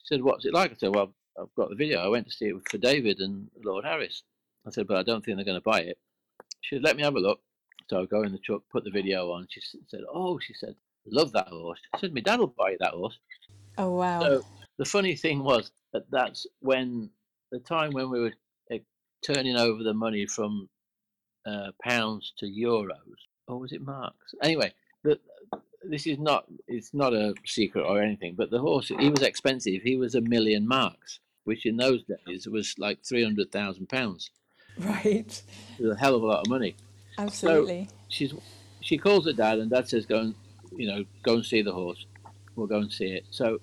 Said, 0.06 0.22
"What's 0.22 0.44
it 0.44 0.54
like?" 0.54 0.72
I 0.72 0.74
said, 0.76 0.94
"Well, 0.94 1.12
I've 1.38 1.54
got 1.56 1.70
the 1.70 1.76
video. 1.76 2.00
I 2.00 2.08
went 2.08 2.26
to 2.26 2.32
see 2.32 2.46
it 2.46 2.56
for 2.70 2.78
David 2.78 3.20
and 3.20 3.48
Lord 3.64 3.84
Harris." 3.84 4.22
I 4.66 4.70
said, 4.70 4.86
"But 4.86 4.96
I 4.96 5.02
don't 5.02 5.24
think 5.24 5.36
they're 5.36 5.44
going 5.44 5.60
to 5.60 5.70
buy 5.70 5.80
it." 5.80 5.98
She 6.62 6.76
said, 6.76 6.82
"Let 6.82 6.96
me 6.96 7.02
have 7.02 7.16
a 7.16 7.20
look." 7.20 7.40
So 7.88 8.00
I 8.00 8.06
go 8.06 8.22
in 8.22 8.32
the 8.32 8.38
truck, 8.38 8.62
put 8.72 8.84
the 8.84 8.90
video 8.90 9.30
on. 9.30 9.46
She 9.50 9.60
said, 9.60 10.00
"Oh," 10.12 10.38
she 10.38 10.54
said, 10.54 10.74
love 11.10 11.32
that 11.32 11.48
horse. 11.48 11.80
I 11.94 12.00
said, 12.00 12.14
my 12.14 12.20
dad 12.20 12.40
will 12.40 12.48
buy 12.48 12.76
that 12.80 12.92
horse. 12.92 13.18
Oh 13.78 13.90
wow! 13.90 14.20
So 14.20 14.42
the 14.78 14.84
funny 14.84 15.14
thing 15.14 15.42
was 15.42 15.70
that 15.92 16.10
that's 16.10 16.46
when 16.60 17.10
the 17.52 17.58
time 17.60 17.92
when 17.92 18.10
we 18.10 18.20
were 18.20 18.32
uh, 18.72 18.78
turning 19.24 19.56
over 19.56 19.82
the 19.82 19.94
money 19.94 20.26
from 20.26 20.68
uh, 21.46 21.70
pounds 21.82 22.32
to 22.38 22.46
euros, 22.46 23.18
or 23.48 23.58
was 23.58 23.72
it 23.72 23.82
marks? 23.82 24.34
Anyway, 24.42 24.72
the, 25.04 25.18
this 25.88 26.06
is 26.06 26.18
not 26.18 26.46
it's 26.66 26.92
not 26.94 27.12
a 27.12 27.34
secret 27.44 27.82
or 27.82 28.00
anything, 28.00 28.34
but 28.34 28.50
the 28.50 28.58
horse 28.58 28.88
he 28.88 29.08
was 29.08 29.22
expensive. 29.22 29.82
He 29.82 29.96
was 29.96 30.14
a 30.14 30.20
million 30.20 30.66
marks, 30.66 31.20
which 31.44 31.66
in 31.66 31.76
those 31.76 32.02
days 32.26 32.46
was 32.46 32.74
like 32.78 33.04
three 33.04 33.24
hundred 33.24 33.52
thousand 33.52 33.88
pounds. 33.88 34.30
Right. 34.78 35.42
It 35.78 35.82
was 35.82 35.96
a 35.96 36.00
hell 36.00 36.14
of 36.14 36.22
a 36.22 36.26
lot 36.26 36.40
of 36.40 36.48
money. 36.48 36.76
Absolutely. 37.18 37.88
So 37.88 37.94
she's 38.08 38.34
she 38.80 38.98
calls 38.98 39.26
her 39.26 39.32
dad, 39.32 39.58
and 39.58 39.70
dad 39.70 39.88
says, 39.88 40.06
"Go 40.06 40.18
and 40.20 40.34
you 40.76 40.86
know 40.86 41.04
go 41.22 41.34
and 41.34 41.44
see 41.44 41.62
the 41.62 41.72
horse. 41.72 42.06
We'll 42.54 42.66
go 42.66 42.78
and 42.78 42.92
see 42.92 43.06
it." 43.06 43.24
So 43.30 43.60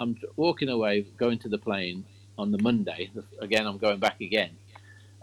I'm 0.00 0.16
walking 0.36 0.68
away, 0.68 1.06
going 1.16 1.38
to 1.40 1.48
the 1.48 1.58
plane 1.58 2.04
on 2.38 2.50
the 2.50 2.62
Monday. 2.62 3.10
Again, 3.40 3.66
I'm 3.66 3.78
going 3.78 4.00
back 4.00 4.20
again, 4.20 4.50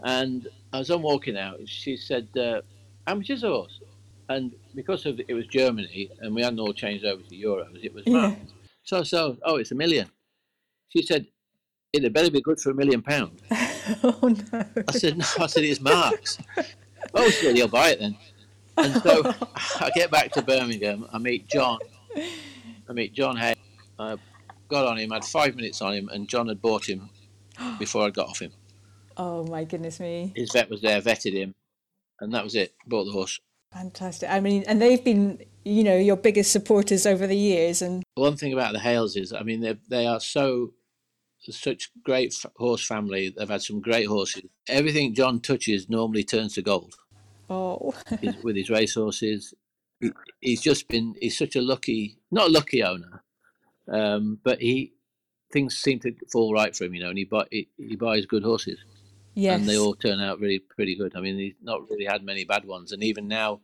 and 0.00 0.48
as 0.72 0.90
I'm 0.90 1.02
walking 1.02 1.36
out, 1.36 1.60
she 1.66 1.96
said, 1.96 2.28
uh, 2.36 2.62
"How 3.06 3.16
much 3.16 3.30
is 3.30 3.42
a 3.42 3.48
horse?" 3.48 3.80
And 4.28 4.52
because 4.74 5.04
of 5.06 5.20
it 5.26 5.34
was 5.34 5.46
Germany, 5.46 6.10
and 6.20 6.34
we 6.34 6.42
hadn't 6.42 6.60
all 6.60 6.72
changed 6.72 7.04
over 7.04 7.22
to 7.22 7.34
euros, 7.36 7.82
it 7.82 7.92
was 7.92 8.04
Yeah. 8.06 8.34
So 8.84 9.02
so, 9.02 9.36
oh, 9.44 9.56
it's 9.56 9.72
a 9.72 9.74
million. 9.74 10.08
She 10.88 11.02
said, 11.02 11.26
"It 11.92 12.02
had 12.02 12.12
better 12.12 12.30
be 12.30 12.40
good 12.40 12.60
for 12.60 12.70
a 12.70 12.74
million 12.74 13.02
pounds." 13.02 13.40
oh 14.02 14.34
no. 14.52 14.64
I 14.88 14.92
said, 14.92 15.18
no, 15.18 15.24
I 15.38 15.46
said, 15.46 15.64
it's 15.64 15.80
Mark's. 15.80 16.38
oh, 17.14 17.30
she 17.30 17.46
said, 17.46 17.56
he'll 17.56 17.68
buy 17.68 17.90
it 17.90 18.00
then. 18.00 18.16
And 18.76 19.02
so 19.02 19.22
I 19.80 19.90
get 19.94 20.10
back 20.10 20.32
to 20.32 20.42
Birmingham. 20.42 21.06
I 21.12 21.18
meet 21.18 21.48
John. 21.48 21.78
I 22.16 22.92
meet 22.92 23.12
John 23.12 23.36
Hay. 23.36 23.54
I 23.98 24.16
got 24.68 24.86
on 24.86 24.98
him, 24.98 25.10
had 25.10 25.24
five 25.24 25.54
minutes 25.56 25.82
on 25.82 25.94
him, 25.94 26.08
and 26.08 26.28
John 26.28 26.48
had 26.48 26.60
bought 26.62 26.88
him 26.88 27.10
before 27.78 28.06
I 28.06 28.10
got 28.10 28.28
off 28.28 28.40
him. 28.40 28.52
Oh 29.16 29.44
my 29.46 29.64
goodness 29.64 30.00
me. 30.00 30.32
His 30.34 30.52
vet 30.52 30.70
was 30.70 30.80
there, 30.80 31.00
vetted 31.00 31.34
him, 31.34 31.54
and 32.20 32.32
that 32.32 32.44
was 32.44 32.54
it. 32.54 32.74
Bought 32.86 33.04
the 33.04 33.12
horse. 33.12 33.38
Fantastic. 33.72 34.28
I 34.30 34.40
mean, 34.40 34.64
and 34.66 34.80
they've 34.80 35.02
been, 35.02 35.42
you 35.64 35.82
know, 35.82 35.96
your 35.96 36.16
biggest 36.16 36.52
supporters 36.52 37.06
over 37.06 37.26
the 37.26 37.36
years. 37.36 37.80
And 37.82 38.02
One 38.14 38.36
thing 38.36 38.52
about 38.52 38.72
the 38.72 38.78
Hales 38.80 39.16
is, 39.16 39.32
I 39.32 39.42
mean, 39.42 39.60
they 39.60 39.76
they 39.88 40.06
are 40.06 40.20
so 40.20 40.72
such 41.40 41.90
great 42.04 42.34
f- 42.44 42.52
horse 42.56 42.86
family. 42.86 43.34
They've 43.36 43.48
had 43.48 43.62
some 43.62 43.80
great 43.80 44.06
horses. 44.06 44.44
Everything 44.68 45.14
John 45.14 45.40
touches 45.40 45.88
normally 45.88 46.22
turns 46.22 46.54
to 46.54 46.62
gold. 46.62 46.94
oh, 47.50 47.94
with 48.42 48.56
his 48.56 48.70
race 48.70 48.94
horses. 48.94 49.54
He, 50.00 50.10
he's 50.40 50.60
just 50.60 50.88
been 50.88 51.14
he's 51.20 51.38
such 51.38 51.56
a 51.56 51.62
lucky 51.62 52.18
not 52.30 52.48
a 52.48 52.52
lucky 52.52 52.82
owner, 52.82 53.22
um, 53.88 54.38
but 54.44 54.60
he 54.60 54.92
things 55.52 55.76
seem 55.76 55.98
to 56.00 56.14
fall 56.30 56.52
right 56.52 56.74
for 56.76 56.84
him, 56.84 56.94
you 56.94 57.02
know, 57.02 57.08
and 57.08 57.18
he 57.18 57.24
buy 57.24 57.46
he, 57.50 57.68
he 57.76 57.96
buys 57.96 58.26
good 58.26 58.42
horses 58.44 58.78
yes. 59.34 59.58
and 59.58 59.68
they 59.68 59.78
all 59.78 59.94
turn 59.94 60.20
out 60.20 60.40
really 60.40 60.58
pretty 60.58 60.94
good. 60.96 61.16
I 61.16 61.20
mean, 61.20 61.38
he's 61.38 61.54
not 61.62 61.88
really 61.90 62.04
had 62.04 62.24
many 62.24 62.44
bad 62.44 62.64
ones, 62.64 62.92
and 62.92 63.02
even 63.02 63.28
now 63.28 63.60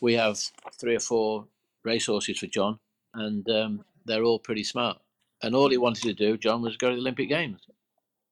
we 0.00 0.14
have 0.14 0.38
three 0.78 0.96
or 0.96 1.00
four 1.00 1.46
race 1.84 2.06
horses 2.06 2.38
for 2.38 2.46
John, 2.46 2.78
and 3.14 3.48
um, 3.50 3.84
they're 4.04 4.24
all 4.24 4.38
pretty 4.38 4.64
smart. 4.64 4.98
And 5.42 5.56
all 5.56 5.70
he 5.70 5.78
wanted 5.78 6.04
to 6.04 6.14
do, 6.14 6.36
John, 6.36 6.62
was 6.62 6.76
go 6.76 6.90
to 6.90 6.94
the 6.94 7.00
Olympic 7.00 7.28
Games, 7.28 7.60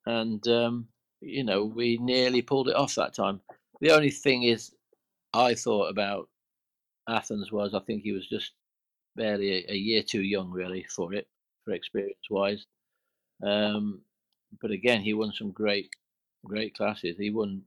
and 0.06 0.46
um, 0.48 0.88
you 1.20 1.44
know 1.44 1.64
we 1.64 1.98
nearly 1.98 2.42
pulled 2.42 2.68
it 2.68 2.76
off 2.76 2.94
that 2.94 3.14
time. 3.14 3.40
The 3.80 3.90
only 3.90 4.10
thing 4.10 4.44
is, 4.44 4.72
I 5.32 5.54
thought 5.54 5.88
about 5.88 6.28
Athens 7.08 7.50
was 7.50 7.74
I 7.74 7.80
think 7.80 8.02
he 8.02 8.12
was 8.12 8.28
just 8.28 8.52
barely 9.16 9.64
a, 9.64 9.72
a 9.72 9.76
year 9.76 10.02
too 10.02 10.22
young 10.22 10.50
really 10.50 10.86
for 10.94 11.12
it, 11.14 11.26
for 11.64 11.72
experience 11.72 12.30
wise. 12.30 12.66
Um, 13.42 14.02
but 14.60 14.70
again, 14.70 15.00
he 15.00 15.14
won 15.14 15.32
some 15.32 15.50
great, 15.50 15.90
great 16.44 16.74
classes. 16.74 17.16
He 17.18 17.30
won 17.30 17.62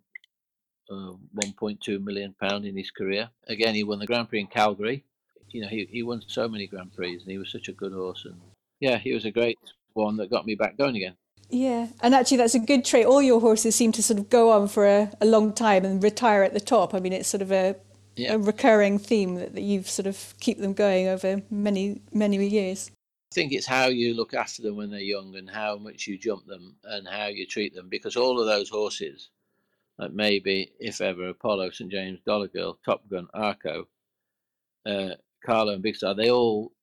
uh, 0.90 1.14
1.2 1.42 2.04
million 2.04 2.36
pound 2.40 2.66
in 2.66 2.76
his 2.78 2.92
career. 2.92 3.30
Again, 3.48 3.76
he 3.76 3.84
won 3.84 4.00
the 4.00 4.06
Grand 4.08 4.30
Prix 4.30 4.42
in 4.42 4.48
Calgary. 4.48 5.04
You 5.50 5.62
know, 5.62 5.68
he, 5.68 5.88
he 5.90 6.04
won 6.04 6.22
so 6.28 6.48
many 6.48 6.68
Grand 6.68 6.94
Prix, 6.96 7.14
and 7.14 7.28
he 7.28 7.38
was 7.38 7.52
such 7.52 7.70
a 7.70 7.74
good 7.74 7.94
horse. 7.94 8.26
And 8.26 8.40
yeah, 8.80 8.98
he 8.98 9.14
was 9.14 9.26
a 9.26 9.32
great 9.32 9.60
one 9.94 10.18
that 10.18 10.32
got 10.32 10.46
me 10.46 10.56
back 10.56 10.78
going 10.78 10.96
again. 10.96 11.16
Yeah, 11.50 11.88
and 12.02 12.16
actually, 12.16 12.38
that's 12.38 12.56
a 12.56 12.60
good 12.60 12.84
trait. 12.84 13.06
All 13.06 13.22
your 13.22 13.40
horses 13.40 13.76
seem 13.76 13.92
to 13.92 14.02
sort 14.02 14.20
of 14.20 14.30
go 14.30 14.50
on 14.52 14.68
for 14.68 14.88
a, 14.88 15.12
a 15.22 15.26
long 15.26 15.54
time 15.54 15.86
and 15.86 16.02
retire 16.02 16.42
at 16.44 16.54
the 16.54 16.60
top. 16.60 16.96
I 16.96 17.00
mean, 17.00 17.14
it's 17.14 17.30
sort 17.30 17.44
of 17.44 17.52
a, 17.52 17.76
Yeah. 18.16 18.34
a 18.34 18.38
recurring 18.40 18.98
theme 18.98 19.36
that, 19.36 19.54
that 19.54 19.62
you've 19.62 19.90
sort 19.90 20.08
of 20.08 20.34
keep 20.40 20.58
them 20.58 20.74
going 20.74 21.08
over 21.08 21.44
many, 21.52 22.02
many 22.12 22.44
years. 22.48 22.90
I 23.34 23.36
think 23.36 23.52
it's 23.52 23.66
how 23.66 23.88
you 23.88 24.14
look 24.14 24.36
after 24.36 24.62
them 24.62 24.76
when 24.76 24.92
they're 24.92 25.00
young 25.00 25.36
and 25.36 25.50
how 25.50 25.76
much 25.78 26.06
you 26.06 26.20
jump 26.20 26.46
them 26.46 26.76
and 26.84 27.08
how 27.08 27.30
you 27.30 27.48
treat 27.48 27.74
them 27.74 27.90
because 27.90 28.16
all 28.16 28.40
of 28.40 28.46
those 28.46 28.70
horses, 28.70 29.32
like 29.98 30.14
maybe 30.14 30.72
if 30.80 31.02
ever 31.02 31.30
Apollo, 31.30 31.72
St 31.72 31.92
James, 31.92 32.20
Dollar 32.28 32.48
Girl, 32.48 32.78
Top 32.86 33.02
Gun, 33.10 33.28
Arko, 33.34 33.86
uh, 34.86 35.16
Carlo, 35.44 35.74
and 35.74 35.82
Big 35.82 35.96
Star, 35.96 36.14
they 36.14 36.30
all 36.30 36.74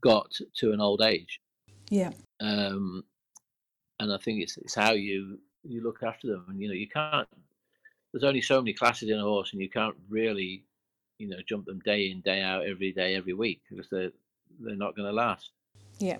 got 0.00 0.30
to 0.58 0.70
an 0.70 0.80
old 0.80 1.02
age. 1.02 1.40
Yeah, 1.90 2.12
Um, 2.38 3.02
and 3.98 4.12
I 4.12 4.18
think 4.18 4.40
it's 4.40 4.56
it's 4.58 4.76
how 4.76 4.92
you 4.92 5.40
you 5.64 5.82
look 5.82 6.04
after 6.04 6.28
them. 6.28 6.44
And 6.48 6.60
you 6.62 6.68
know, 6.68 6.74
you 6.74 6.88
can't. 6.88 7.26
There's 8.12 8.22
only 8.22 8.40
so 8.40 8.60
many 8.60 8.72
classes 8.72 9.10
in 9.10 9.18
a 9.18 9.22
horse, 9.22 9.52
and 9.52 9.60
you 9.60 9.68
can't 9.68 9.96
really, 10.08 10.64
you 11.18 11.26
know, 11.26 11.38
jump 11.44 11.66
them 11.66 11.80
day 11.80 12.08
in, 12.12 12.20
day 12.20 12.40
out, 12.40 12.68
every 12.68 12.92
day, 12.92 13.16
every 13.16 13.34
week 13.34 13.62
because 13.68 13.88
they're 13.90 14.12
they're 14.60 14.76
not 14.76 14.94
going 14.94 15.08
to 15.08 15.12
last. 15.12 15.50
Yeah. 16.02 16.18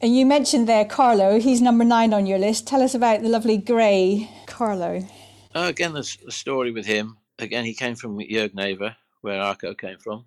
And 0.00 0.16
you 0.16 0.26
mentioned 0.26 0.68
there 0.68 0.84
Carlo. 0.84 1.38
He's 1.38 1.62
number 1.62 1.84
nine 1.84 2.12
on 2.12 2.26
your 2.26 2.38
list. 2.38 2.66
Tell 2.66 2.82
us 2.82 2.96
about 2.96 3.22
the 3.22 3.28
lovely 3.28 3.56
grey 3.56 4.28
Carlo. 4.48 5.06
Uh, 5.54 5.66
again, 5.68 5.92
there's 5.92 6.18
a 6.26 6.32
story 6.32 6.72
with 6.72 6.84
him. 6.84 7.16
Again, 7.38 7.64
he 7.64 7.74
came 7.74 7.94
from 7.94 8.18
Jörg 8.18 8.54
Naeve, 8.54 8.96
where 9.20 9.40
Arko 9.40 9.78
came 9.78 9.98
from, 9.98 10.24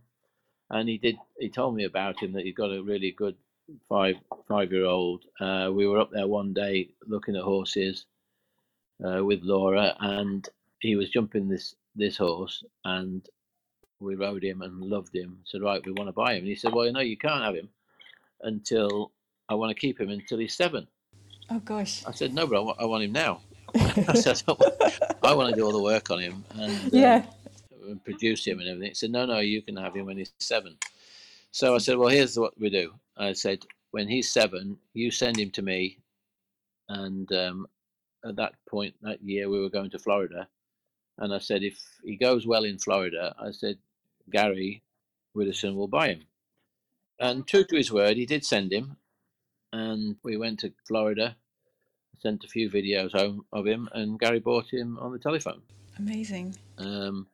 and 0.69 0.87
he 0.87 0.97
did. 0.97 1.17
He 1.37 1.49
told 1.49 1.75
me 1.75 1.83
about 1.83 2.23
him 2.23 2.31
that 2.33 2.45
he 2.45 2.53
got 2.53 2.71
a 2.71 2.81
really 2.81 3.11
good 3.11 3.35
five 3.89 4.15
five 4.47 4.71
year 4.71 4.85
old. 4.85 5.25
Uh, 5.37 5.69
we 5.73 5.85
were 5.85 5.99
up 5.99 6.11
there 6.11 6.27
one 6.27 6.53
day 6.53 6.87
looking 7.05 7.35
at 7.35 7.43
horses 7.43 8.05
uh, 9.05 9.23
with 9.23 9.41
Laura, 9.43 9.97
and 9.99 10.47
he 10.79 10.95
was 10.95 11.09
jumping 11.09 11.49
this 11.49 11.75
this 11.93 12.15
horse, 12.15 12.63
and 12.85 13.27
we 13.99 14.15
rode 14.15 14.45
him 14.45 14.61
and 14.61 14.81
loved 14.81 15.13
him. 15.13 15.39
Said, 15.43 15.61
right, 15.61 15.85
we 15.85 15.91
want 15.91 16.07
to 16.07 16.13
buy 16.13 16.33
him. 16.35 16.39
And 16.39 16.47
he 16.47 16.55
said, 16.55 16.73
well, 16.73 16.89
no, 16.89 17.01
you 17.01 17.17
can't 17.17 17.43
have 17.43 17.55
him 17.55 17.67
until 18.41 19.11
I 19.49 19.55
want 19.55 19.69
to 19.75 19.79
keep 19.79 19.99
him 19.99 20.09
until 20.09 20.37
he's 20.39 20.55
seven. 20.55 20.87
Oh 21.49 21.59
gosh. 21.59 22.03
I 22.05 22.11
said, 22.11 22.33
no, 22.33 22.45
but 22.47 22.57
I 22.57 22.59
wa- 22.61 22.75
I 22.79 22.85
want 22.85 23.03
him 23.03 23.11
now. 23.13 23.41
I 23.75 24.13
said, 24.13 24.41
I 25.23 25.33
want 25.33 25.49
to 25.49 25.55
do 25.55 25.65
all 25.65 25.71
the 25.71 25.81
work 25.81 26.09
on 26.11 26.19
him 26.19 26.43
and, 26.55 26.71
uh, 26.93 26.97
Yeah. 26.97 27.25
and 27.87 28.03
produce 28.03 28.45
him 28.45 28.59
and 28.59 28.67
everything. 28.69 28.89
He 28.89 28.95
said, 28.95 29.11
no, 29.11 29.25
no, 29.25 29.39
you 29.39 29.61
can 29.61 29.75
have 29.77 29.95
him 29.95 30.05
when 30.05 30.17
he's 30.17 30.33
seven. 30.39 30.77
So 31.51 31.75
I 31.75 31.77
said, 31.79 31.97
well, 31.97 32.09
here's 32.09 32.37
what 32.37 32.59
we 32.59 32.69
do. 32.69 32.93
I 33.17 33.33
said, 33.33 33.59
when 33.91 34.07
he's 34.07 34.29
seven, 34.31 34.77
you 34.93 35.11
send 35.11 35.37
him 35.39 35.49
to 35.51 35.61
me. 35.61 35.97
And 36.89 37.31
um, 37.33 37.67
at 38.25 38.35
that 38.37 38.53
point, 38.69 38.93
that 39.01 39.21
year, 39.23 39.49
we 39.49 39.59
were 39.59 39.69
going 39.69 39.89
to 39.91 39.99
Florida. 39.99 40.47
And 41.17 41.33
I 41.33 41.39
said, 41.39 41.63
if 41.63 41.77
he 42.03 42.15
goes 42.15 42.45
well 42.45 42.63
in 42.63 42.77
Florida, 42.77 43.33
I 43.39 43.51
said, 43.51 43.77
Gary 44.29 44.83
Widdowson 45.35 45.75
will 45.75 45.87
buy 45.87 46.09
him. 46.09 46.21
And 47.19 47.47
true 47.47 47.63
to 47.65 47.75
his 47.75 47.91
word, 47.91 48.17
he 48.17 48.25
did 48.25 48.45
send 48.45 48.71
him. 48.71 48.97
And 49.73 50.17
we 50.23 50.37
went 50.37 50.59
to 50.59 50.73
Florida, 50.87 51.35
sent 52.19 52.43
a 52.43 52.47
few 52.47 52.69
videos 52.69 53.11
home 53.11 53.45
of 53.51 53.65
him, 53.65 53.89
and 53.93 54.19
Gary 54.19 54.39
bought 54.39 54.71
him 54.71 54.97
on 54.99 55.11
the 55.11 55.19
telephone. 55.19 55.61
Amazing. 55.99 56.55
Um, 56.77 57.27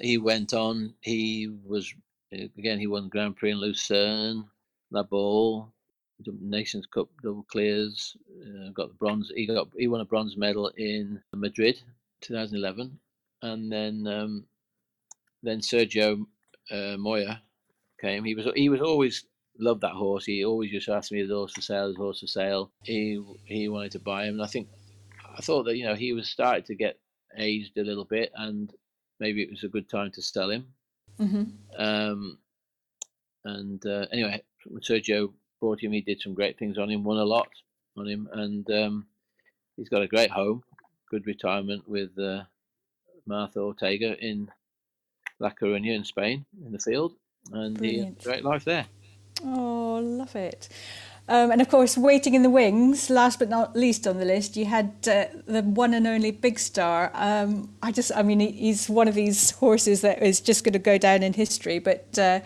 he 0.00 0.18
went 0.18 0.54
on. 0.54 0.94
He 1.00 1.48
was 1.64 1.92
again. 2.32 2.78
He 2.78 2.86
won 2.86 3.08
Grand 3.08 3.36
Prix 3.36 3.52
in 3.52 3.58
Lucerne, 3.58 4.46
La 4.90 5.02
Baule, 5.02 5.72
Nations 6.40 6.86
Cup 6.86 7.08
double 7.22 7.44
clears. 7.44 8.16
Uh, 8.42 8.70
got 8.70 8.88
the 8.88 8.94
bronze. 8.94 9.30
He 9.34 9.46
got. 9.46 9.68
He 9.76 9.86
won 9.86 10.00
a 10.00 10.06
bronze 10.06 10.36
medal 10.36 10.72
in 10.76 11.20
Madrid, 11.34 11.80
2011, 12.22 12.98
and 13.42 13.70
then 13.70 14.06
um, 14.06 14.44
then 15.42 15.60
Sergio 15.60 16.26
uh, 16.70 16.96
Moya 16.98 17.42
came. 17.98 18.24
He 18.24 18.34
was. 18.34 18.46
He 18.54 18.68
was 18.68 18.80
always 18.80 19.26
loved 19.58 19.80
that 19.82 19.92
horse. 19.92 20.24
He 20.24 20.44
always 20.44 20.72
used 20.72 20.86
to 20.86 20.94
ask 20.94 21.12
me, 21.12 21.20
"Is 21.20 21.28
the 21.28 21.34
horse 21.34 21.52
for 21.52 21.60
sale? 21.60 21.88
Is 21.88 21.96
horse 21.96 22.20
for 22.20 22.26
sale?" 22.26 22.72
He 22.82 23.22
he 23.44 23.68
wanted 23.68 23.92
to 23.92 24.00
buy 24.00 24.24
him, 24.24 24.34
and 24.34 24.42
I 24.42 24.46
think 24.46 24.68
I 25.36 25.40
thought 25.40 25.64
that 25.64 25.76
you 25.76 25.84
know 25.84 25.94
he 25.94 26.12
was 26.12 26.28
starting 26.28 26.64
to 26.64 26.74
get 26.74 26.98
aged 27.36 27.76
a 27.78 27.84
little 27.84 28.04
bit, 28.04 28.32
and 28.34 28.72
maybe 29.20 29.42
it 29.42 29.50
was 29.50 29.64
a 29.64 29.68
good 29.68 29.88
time 29.88 30.10
to 30.12 30.22
sell 30.22 30.50
him. 30.50 30.74
hmm 31.18 31.44
Um, 31.78 32.38
and 33.44 33.84
uh, 33.86 34.06
anyway, 34.12 34.42
when 34.66 34.82
Sergio 34.82 35.32
bought 35.60 35.82
him, 35.82 35.92
he 35.92 36.00
did 36.00 36.20
some 36.20 36.34
great 36.34 36.58
things 36.58 36.78
on 36.78 36.90
him, 36.90 37.04
won 37.04 37.18
a 37.18 37.24
lot 37.24 37.48
on 37.96 38.06
him, 38.06 38.28
and 38.32 38.68
um, 38.70 39.06
he's 39.76 39.88
got 39.88 40.02
a 40.02 40.08
great 40.08 40.30
home, 40.30 40.64
good 41.10 41.26
retirement 41.26 41.88
with 41.88 42.18
uh, 42.18 42.44
Marta 43.26 43.60
Ortega 43.60 44.16
in 44.18 44.50
La 45.38 45.50
Coruña 45.50 45.94
in 45.94 46.04
Spain 46.04 46.44
in 46.64 46.72
the 46.72 46.78
field. 46.78 47.16
And 47.52 47.80
a 47.82 48.12
great 48.22 48.44
life 48.44 48.64
there. 48.64 48.86
Oh, 49.44 50.00
love 50.02 50.34
it. 50.34 50.68
Um, 51.28 51.50
and 51.50 51.60
of 51.60 51.68
course, 51.68 51.98
waiting 51.98 52.34
in 52.34 52.42
the 52.42 52.50
wings, 52.50 53.10
last 53.10 53.40
but 53.40 53.48
not 53.48 53.74
least 53.74 54.06
on 54.06 54.18
the 54.18 54.24
list, 54.24 54.56
you 54.56 54.64
had 54.64 54.92
uh, 55.10 55.24
the 55.46 55.62
one 55.62 55.92
and 55.92 56.06
only 56.06 56.30
Big 56.30 56.58
Star. 56.58 57.10
Um, 57.14 57.74
I 57.82 57.90
just, 57.90 58.12
I 58.14 58.22
mean, 58.22 58.38
he's 58.38 58.88
one 58.88 59.08
of 59.08 59.14
these 59.14 59.50
horses 59.50 60.02
that 60.02 60.22
is 60.22 60.40
just 60.40 60.62
going 60.62 60.74
to 60.74 60.78
go 60.78 60.98
down 60.98 61.24
in 61.24 61.32
history. 61.32 61.80
But 61.80 62.16
uh, 62.16 62.40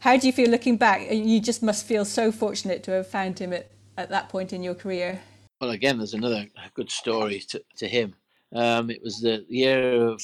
how 0.00 0.16
do 0.16 0.26
you 0.26 0.32
feel 0.32 0.50
looking 0.50 0.76
back? 0.76 1.08
You 1.12 1.40
just 1.40 1.62
must 1.62 1.86
feel 1.86 2.04
so 2.04 2.32
fortunate 2.32 2.82
to 2.84 2.90
have 2.90 3.06
found 3.06 3.38
him 3.38 3.52
at, 3.52 3.70
at 3.96 4.10
that 4.10 4.28
point 4.28 4.52
in 4.52 4.64
your 4.64 4.74
career. 4.74 5.20
Well, 5.60 5.70
again, 5.70 5.98
there's 5.98 6.14
another 6.14 6.46
good 6.74 6.90
story 6.90 7.38
to, 7.50 7.62
to 7.76 7.86
him. 7.86 8.14
Um, 8.52 8.90
it 8.90 9.00
was 9.02 9.20
the 9.20 9.44
year 9.48 10.06
of 10.08 10.20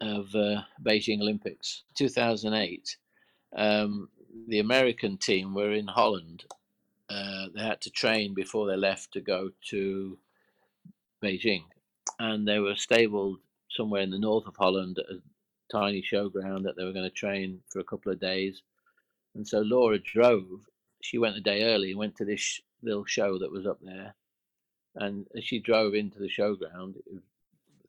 of 0.00 0.34
uh, 0.34 0.60
Beijing 0.82 1.20
Olympics, 1.20 1.84
2008. 1.94 2.96
Um, 3.54 4.08
the 4.48 4.58
American 4.58 5.16
team 5.16 5.54
were 5.54 5.72
in 5.72 5.86
Holland. 5.86 6.44
Uh, 7.08 7.46
they 7.54 7.62
had 7.62 7.80
to 7.82 7.90
train 7.90 8.34
before 8.34 8.66
they 8.66 8.76
left 8.76 9.12
to 9.12 9.20
go 9.20 9.50
to 9.70 10.18
Beijing, 11.22 11.64
and 12.18 12.46
they 12.46 12.58
were 12.58 12.76
stabled 12.76 13.38
somewhere 13.70 14.02
in 14.02 14.10
the 14.10 14.18
north 14.18 14.46
of 14.46 14.56
Holland 14.56 14.98
at 14.98 15.16
a 15.16 15.20
tiny 15.70 16.02
showground 16.02 16.64
that 16.64 16.76
they 16.76 16.84
were 16.84 16.92
going 16.92 17.08
to 17.08 17.10
train 17.10 17.60
for 17.70 17.80
a 17.80 17.84
couple 17.84 18.12
of 18.12 18.20
days. 18.20 18.62
And 19.34 19.46
so 19.46 19.60
Laura 19.60 19.98
drove. 19.98 20.66
She 21.02 21.18
went 21.18 21.36
a 21.36 21.40
day 21.40 21.64
early 21.64 21.90
and 21.90 21.98
went 21.98 22.16
to 22.16 22.24
this 22.24 22.60
little 22.82 23.04
show 23.04 23.38
that 23.38 23.52
was 23.52 23.66
up 23.66 23.78
there. 23.82 24.14
And 24.96 25.26
as 25.36 25.44
she 25.44 25.58
drove 25.58 25.94
into 25.94 26.18
the 26.18 26.30
showground, 26.30 26.94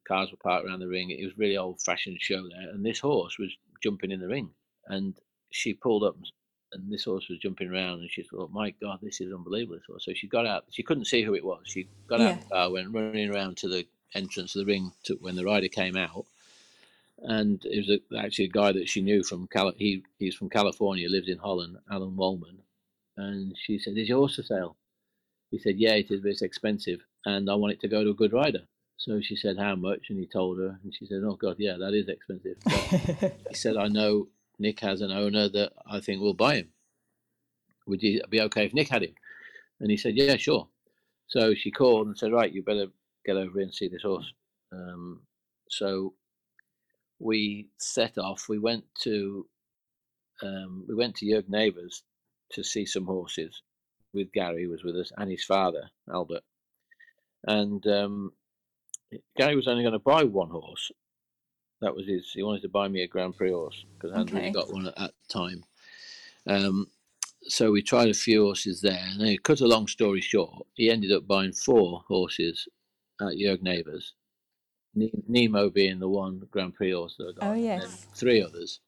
cars 0.08 0.32
were 0.32 0.38
parked 0.38 0.68
around 0.68 0.80
the 0.80 0.88
ring. 0.88 1.12
It 1.12 1.24
was 1.24 1.38
really 1.38 1.58
old 1.58 1.82
fashioned 1.82 2.18
show 2.20 2.48
there, 2.48 2.70
and 2.72 2.86
this 2.86 3.00
horse 3.00 3.38
was 3.38 3.56
jumping 3.84 4.12
in 4.12 4.20
the 4.20 4.28
ring. 4.28 4.50
And 4.88 5.16
she 5.56 5.74
pulled 5.74 6.04
up 6.04 6.18
and 6.74 6.92
this 6.92 7.06
horse 7.06 7.30
was 7.30 7.40
jumping 7.40 7.72
around 7.72 8.02
and 8.02 8.12
she 8.12 8.24
thought, 8.24 8.52
My 8.52 8.72
God, 8.82 9.00
this 9.02 9.22
is 9.22 9.34
unbelievable. 9.34 9.80
So 10.00 10.14
she 10.14 10.28
got 10.28 10.46
out. 10.46 10.66
She 10.70 10.84
couldn't 10.84 11.06
see 11.06 11.24
who 11.24 11.34
it 11.34 11.46
was. 11.46 11.62
She 11.64 11.88
got 12.08 12.20
yeah. 12.20 12.32
out 12.32 12.42
the 12.42 12.50
car, 12.50 12.72
went 12.72 12.94
running 12.94 13.34
around 13.34 13.58
to 13.58 13.70
the 13.70 13.88
entrance 14.14 14.56
of 14.56 14.60
the 14.60 14.72
ring 14.72 14.92
to, 15.06 15.16
when 15.22 15.36
the 15.36 15.46
rider 15.46 15.70
came 15.70 15.96
out. 15.96 16.26
And 17.20 17.64
it 17.64 17.88
was 17.88 17.90
a, 17.90 18.26
actually 18.26 18.46
a 18.46 18.50
guy 18.50 18.74
that 18.74 18.90
she 18.90 19.02
knew 19.02 19.24
from 19.24 19.48
Cali- 19.48 19.76
he 19.78 20.04
he's 20.20 20.36
from 20.36 20.50
California, 20.50 21.10
lives 21.10 21.30
in 21.30 21.38
Holland, 21.38 21.78
Alan 21.90 22.18
Wolman. 22.18 22.58
And 23.16 23.56
she 23.58 23.80
said, 23.80 23.98
"Is 23.98 24.10
your 24.10 24.18
horse 24.18 24.36
for 24.36 24.44
sale?" 24.44 24.76
He 25.50 25.58
said, 25.58 25.78
"Yeah, 25.78 25.94
it 25.94 26.12
is, 26.12 26.20
but 26.20 26.32
it's 26.32 26.42
expensive, 26.42 27.00
and 27.26 27.50
I 27.50 27.56
want 27.56 27.72
it 27.72 27.80
to 27.82 27.88
go 27.88 28.04
to 28.04 28.10
a 28.10 28.14
good 28.14 28.34
rider." 28.34 28.64
So 28.98 29.22
she 29.22 29.38
said, 29.38 29.58
"How 29.58 29.76
much?" 29.76 30.10
And 30.10 30.20
he 30.20 30.26
told 30.26 30.60
her, 30.60 30.78
and 30.84 30.94
she 30.94 31.06
said, 31.06 31.22
"Oh 31.24 31.38
God, 31.38 31.56
yeah, 31.58 31.78
that 31.78 31.94
is 31.94 32.10
expensive." 32.10 32.58
he 33.48 33.56
said, 33.56 33.78
"I 33.78 33.88
know 33.88 34.28
Nick 34.60 34.80
has 34.82 35.02
an 35.02 35.12
owner 35.12 35.50
that 35.50 35.74
I 35.90 36.00
think 36.00 36.22
will 36.22 36.34
buy 36.34 36.56
him. 36.56 36.70
Would 37.88 38.02
you 38.02 38.22
be 38.30 38.42
okay 38.42 38.66
if 38.66 38.74
Nick 38.74 38.90
had 38.90 39.04
him? 39.04 39.16
And 39.80 39.92
he 39.92 39.98
said, 39.98 40.16
Yeah, 40.16 40.38
sure. 40.38 40.68
So 41.28 41.54
she 41.54 41.72
called 41.72 42.08
and 42.08 42.18
said, 42.18 42.32
Right, 42.32 42.52
you 42.52 42.64
better 42.64 42.88
get 43.26 43.38
over 43.38 43.52
here 43.54 43.64
and 43.64 43.74
see 43.74 43.88
this 43.88 44.04
horse. 44.04 44.32
Um, 44.72 45.22
so 45.70 46.14
we 47.20 47.70
set 47.78 48.18
off. 48.18 48.48
We 48.50 48.60
went 48.60 48.84
to 49.04 49.48
um, 50.44 50.86
we 50.88 50.96
went 50.96 51.16
to 51.16 51.26
Jörg 51.26 51.50
Naeve's 51.50 52.04
to 52.52 52.64
see 52.64 52.86
some 52.86 53.06
horses 53.06 53.62
with 54.14 54.32
Gary 54.32 54.68
was 54.68 54.84
with 54.84 54.96
us 54.96 55.12
and 55.18 55.30
his 55.30 55.44
father 55.44 55.90
Albert. 56.12 56.44
And 57.48 57.86
um, 57.88 58.34
Gary 59.38 59.56
was 59.56 59.68
only 59.68 59.84
going 59.84 59.94
to 59.94 60.00
buy 60.00 60.24
one 60.24 60.50
horse, 60.50 60.92
that 61.86 61.96
was 61.96 62.08
his. 62.08 62.32
He 62.32 62.42
wanted 62.42 62.64
to 62.64 62.70
buy 62.70 62.88
me 62.88 63.04
a 63.04 63.08
Grand 63.08 63.38
Prix 63.38 63.52
horse 63.52 63.86
because 63.94 64.12
I 64.12 64.18
hadn't 64.18 64.34
okay. 64.34 64.40
really 64.40 64.54
got 64.54 64.74
one 64.74 64.88
at 64.88 64.96
that 64.98 65.14
time. 65.30 65.64
Um, 66.48 66.88
so 67.44 67.72
we 67.72 67.84
tried 67.84 68.10
a 68.10 68.14
few 68.16 68.44
horses 68.44 68.82
there, 68.82 69.06
and 69.12 69.20
to 69.20 69.38
cut 69.38 69.62
a 69.62 69.68
long 69.68 69.88
story 69.88 70.20
short, 70.20 70.66
he 70.74 70.90
ended 70.90 71.12
up 71.12 71.28
buying 71.28 71.54
four 71.54 72.04
horses 72.08 72.68
at 73.22 73.38
Jörg 73.38 73.62
Naeve's. 73.62 74.14
Nemo 75.28 75.70
being 75.70 76.00
the 76.00 76.08
one 76.08 76.42
Grand 76.50 76.74
Prix 76.74 76.92
horse 76.92 77.18
that 77.18 77.36
I 77.38 77.40
got, 77.40 77.52
oh 77.52 77.54
yes, 77.54 78.08
three 78.16 78.42
others. 78.42 78.80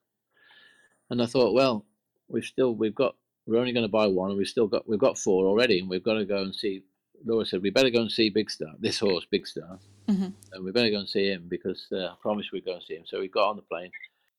And 1.10 1.22
I 1.22 1.26
thought, 1.26 1.54
well, 1.54 1.84
we've 2.28 2.44
still 2.44 2.74
we've 2.74 2.94
got 2.94 3.14
we're 3.46 3.58
only 3.58 3.72
going 3.72 3.84
to 3.84 3.92
buy 3.92 4.06
one, 4.08 4.30
and 4.30 4.38
we've 4.38 4.48
still 4.48 4.66
got 4.66 4.88
we've 4.88 4.98
got 4.98 5.18
four 5.18 5.46
already, 5.46 5.78
and 5.78 5.88
we've 5.88 6.02
got 6.02 6.14
to 6.14 6.24
go 6.24 6.42
and 6.42 6.54
see. 6.54 6.82
Laura 7.24 7.44
said 7.44 7.62
we 7.62 7.70
better 7.70 7.90
go 7.90 8.00
and 8.00 8.10
see 8.10 8.30
Big 8.30 8.50
Star, 8.50 8.70
this 8.80 8.98
horse, 8.98 9.26
Big 9.30 9.46
Star. 9.46 9.78
Mm-hmm. 10.08 10.28
And 10.52 10.64
we 10.64 10.72
better 10.72 10.90
go 10.90 11.00
and 11.00 11.08
see 11.08 11.28
him 11.28 11.44
because 11.48 11.86
uh, 11.92 12.06
I 12.06 12.14
promised 12.20 12.52
we'd 12.52 12.64
go 12.64 12.74
and 12.74 12.82
see 12.82 12.94
him. 12.94 13.04
So 13.06 13.20
we 13.20 13.28
got 13.28 13.50
on 13.50 13.56
the 13.56 13.62
plane, 13.62 13.90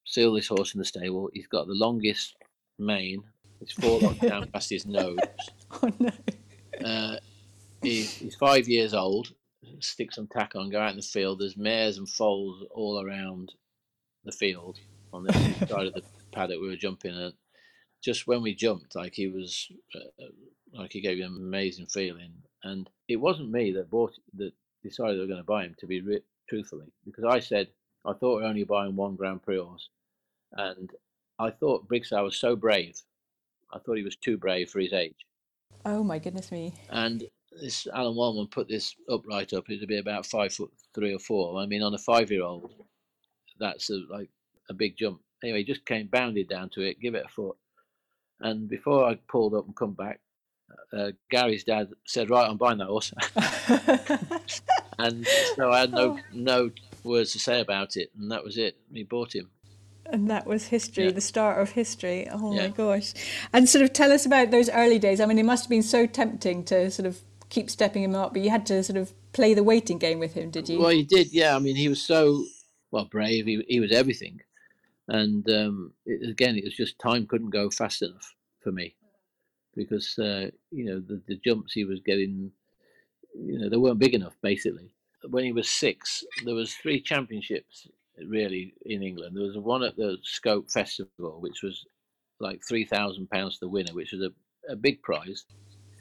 seal 0.05 0.34
this 0.34 0.47
horse 0.47 0.73
in 0.73 0.79
the 0.79 0.86
stable. 0.86 1.29
He's 1.34 1.47
got 1.47 1.67
the 1.67 1.73
longest 1.73 2.36
mane. 2.79 3.23
It's 3.62 3.73
four 3.73 3.99
forelock 3.99 4.19
down 4.21 4.47
past 4.51 4.69
his 4.69 4.86
nose. 4.86 5.17
Oh 5.84 5.91
no! 5.99 6.10
Uh, 6.84 7.17
he, 7.84 8.01
he's 8.01 8.36
five 8.36 8.67
years 8.67 8.95
old. 8.95 9.32
Stick 9.82 10.12
some 10.12 10.25
tack 10.25 10.55
on, 10.55 10.71
go 10.71 10.79
out 10.79 10.89
in 10.89 10.97
the 10.97 11.03
field. 11.03 11.39
There's 11.39 11.55
mares 11.55 11.99
and 11.99 12.10
foals 12.10 12.65
all 12.71 12.99
around 12.99 13.53
the 14.25 14.32
field 14.32 14.79
on 15.13 15.25
the 15.25 15.34
side 15.67 15.86
of 15.86 15.93
the 15.93 16.01
paddock 16.32 16.60
we 16.60 16.69
were 16.69 16.75
jumping 16.75 17.15
at. 17.15 17.34
Just 18.03 18.25
when 18.25 18.41
we 18.41 18.55
jumped, 18.55 18.95
like 18.95 19.13
he 19.13 19.27
was, 19.27 19.71
uh, 19.93 20.25
like 20.73 20.91
he 20.91 21.01
gave 21.01 21.19
you 21.19 21.25
an 21.25 21.38
amazing 21.38 21.86
feeling. 21.86 22.32
And 22.63 22.89
it 23.08 23.17
wasn't 23.17 23.51
me 23.51 23.71
that 23.73 23.91
bought 23.91 24.13
that 24.38 24.53
decided 24.84 25.18
they 25.18 25.22
were 25.22 25.28
going 25.28 25.39
to 25.39 25.44
buy 25.44 25.63
him, 25.63 25.76
to 25.80 25.88
be 25.88 26.02
re- 26.02 26.22
truthfully, 26.48 26.88
because 27.06 27.26
I 27.26 27.39
said 27.39 27.68
I 28.06 28.13
thought 28.13 28.38
we 28.38 28.44
are 28.44 28.48
only 28.48 28.63
buying 28.63 28.96
one 28.96 29.15
Grand 29.15 29.44
Prix 29.44 29.60
horse, 29.60 29.89
and 30.54 30.89
I 31.38 31.52
thought 31.52 31.89
Big 31.89 32.06
Star 32.06 32.24
was 32.24 32.38
so 32.38 32.56
brave. 32.56 33.02
I 33.74 33.80
thought 33.80 33.98
he 33.98 34.04
was 34.04 34.15
too 34.15 34.38
brave 34.38 34.70
for 34.70 34.80
his 34.80 34.94
age. 34.94 35.26
Oh 35.86 36.04
my 36.04 36.20
goodness 36.20 36.52
me! 36.52 36.74
And 36.89 37.24
this 37.62 37.88
Alan 37.94 38.15
Wolman 38.15 38.48
put 38.48 38.68
this 38.68 38.96
upright 39.10 39.54
up. 39.54 39.70
It'd 39.70 39.88
be 39.88 39.98
about 39.98 40.26
five 40.26 40.54
foot 40.54 40.72
three 40.94 41.13
or 41.13 41.20
four. 41.20 41.60
I 41.60 41.65
mean, 41.65 41.82
on 41.82 41.94
a 41.94 41.98
five-year-old, 41.98 42.72
that's 43.60 43.89
a, 43.89 44.00
like 44.10 44.30
a 44.70 44.74
big 44.74 44.98
jump. 44.98 45.22
Anyway, 45.44 45.60
he 45.60 45.63
just 45.65 45.86
came 45.86 46.08
bounded 46.08 46.50
down 46.50 46.70
to 46.70 46.82
it, 46.82 47.00
give 47.00 47.15
it 47.15 47.26
a 47.26 47.30
foot, 47.30 47.58
and 48.39 48.68
before 48.70 49.06
I 49.06 49.15
pulled 49.28 49.54
up 49.54 49.65
and 49.65 49.76
come 49.76 49.94
back, 49.94 50.20
uh, 50.91 51.12
Gary's 51.29 51.63
dad 51.63 51.89
said, 52.05 52.29
"Right, 52.29 52.49
I'm 52.49 52.58
buying 52.58 52.79
that 52.79 52.88
horse," 52.88 53.13
and 54.99 55.25
so 55.55 55.71
I 55.71 55.82
had 55.82 55.91
no 55.91 56.17
oh. 56.17 56.19
no 56.34 56.71
words 57.03 57.34
to 57.34 57.39
say 57.39 57.62
about 57.62 57.95
it, 57.95 58.12
and 58.17 58.32
that 58.32 58.43
was 58.43 58.58
it. 58.58 58.77
We 58.91 59.03
bought 59.03 59.34
him. 59.36 59.49
And 60.12 60.27
that 60.32 60.47
was 60.47 60.65
history, 60.65 61.05
yeah. 61.05 61.12
the 61.12 61.21
start 61.21 61.62
of 61.62 61.71
history. 61.71 62.27
Oh 62.32 62.53
yeah. 62.53 62.63
my 62.63 62.67
gosh! 62.69 63.13
And 63.53 63.69
sort 63.69 63.84
of 63.84 63.93
tell 63.93 64.12
us 64.12 64.25
about 64.25 64.49
those 64.49 64.69
early 64.69 64.97
days. 64.97 65.19
I 65.19 65.25
mean, 65.25 65.38
it 65.38 65.45
must 65.45 65.65
have 65.65 65.69
been 65.69 65.84
so 65.84 66.08
tempting 66.08 66.63
to 66.65 66.89
sort 66.89 67.05
of 67.05 67.19
keep 67.49 67.69
stepping 67.69 68.03
him 68.03 68.15
up, 68.15 68.34
but 68.34 68.41
you 68.41 68.49
had 68.49 68.65
to 68.67 68.84
sort 68.84 68.97
of 68.97 69.13
play 69.34 69.53
the 69.53 69.63
waiting 69.63 69.99
game 69.99 70.19
with 70.19 70.34
him, 70.34 70.49
did 70.49 70.67
you? 70.67 70.79
Well, 70.79 70.93
you 70.93 71.05
did. 71.05 71.32
Yeah. 71.32 71.55
I 71.55 71.60
mean, 71.60 71.75
he 71.75 71.88
was 71.88 72.01
so 72.01 72.43
well 72.89 73.05
brave. 73.05 73.45
He 73.45 73.63
he 73.67 73.79
was 73.79 73.91
everything, 73.91 74.39
and 75.08 75.47
um, 75.51 75.93
it, 76.08 76.27
again, 76.27 76.58
it 76.58 76.63
was 76.63 76.75
just 76.75 76.97
time 76.97 77.27
couldn't 77.27 77.51
go 77.51 77.69
fast 77.69 78.01
enough 78.01 78.34
for 78.63 78.71
me 78.71 78.95
because 79.80 80.20
uh, 80.20 80.50
you 80.72 80.86
know 80.86 81.00
the, 81.00 81.22
the 81.28 81.38
jumps 81.46 81.72
he 81.74 81.86
was 81.86 82.02
getting, 82.02 82.52
you 83.34 83.60
know, 83.60 83.70
they 83.70 83.78
weren't 83.78 84.06
big 84.06 84.13
enough. 84.13 84.36
Basically, 84.42 84.89
when 85.30 85.46
he 85.46 85.54
was 85.54 85.70
six, 85.70 86.24
there 86.46 86.56
was 86.62 86.74
three 86.74 87.00
championships 87.02 87.88
really 88.28 88.74
in 88.86 89.02
England. 89.02 89.36
There 89.36 89.48
was 89.48 89.58
one 89.58 89.84
at 89.84 89.96
the 89.96 90.18
Scope 90.22 90.70
Festival, 90.70 91.39
which 91.39 91.63
was 91.63 91.86
like 92.39 92.60
three 92.68 92.86
thousand 92.86 93.30
pounds 93.30 93.54
to 93.56 93.65
the 93.65 93.70
winner, 93.70 93.94
which 93.94 94.12
was 94.12 94.22
a, 94.22 94.32
a 94.74 94.76
big 94.76 95.02
prize. 95.02 95.46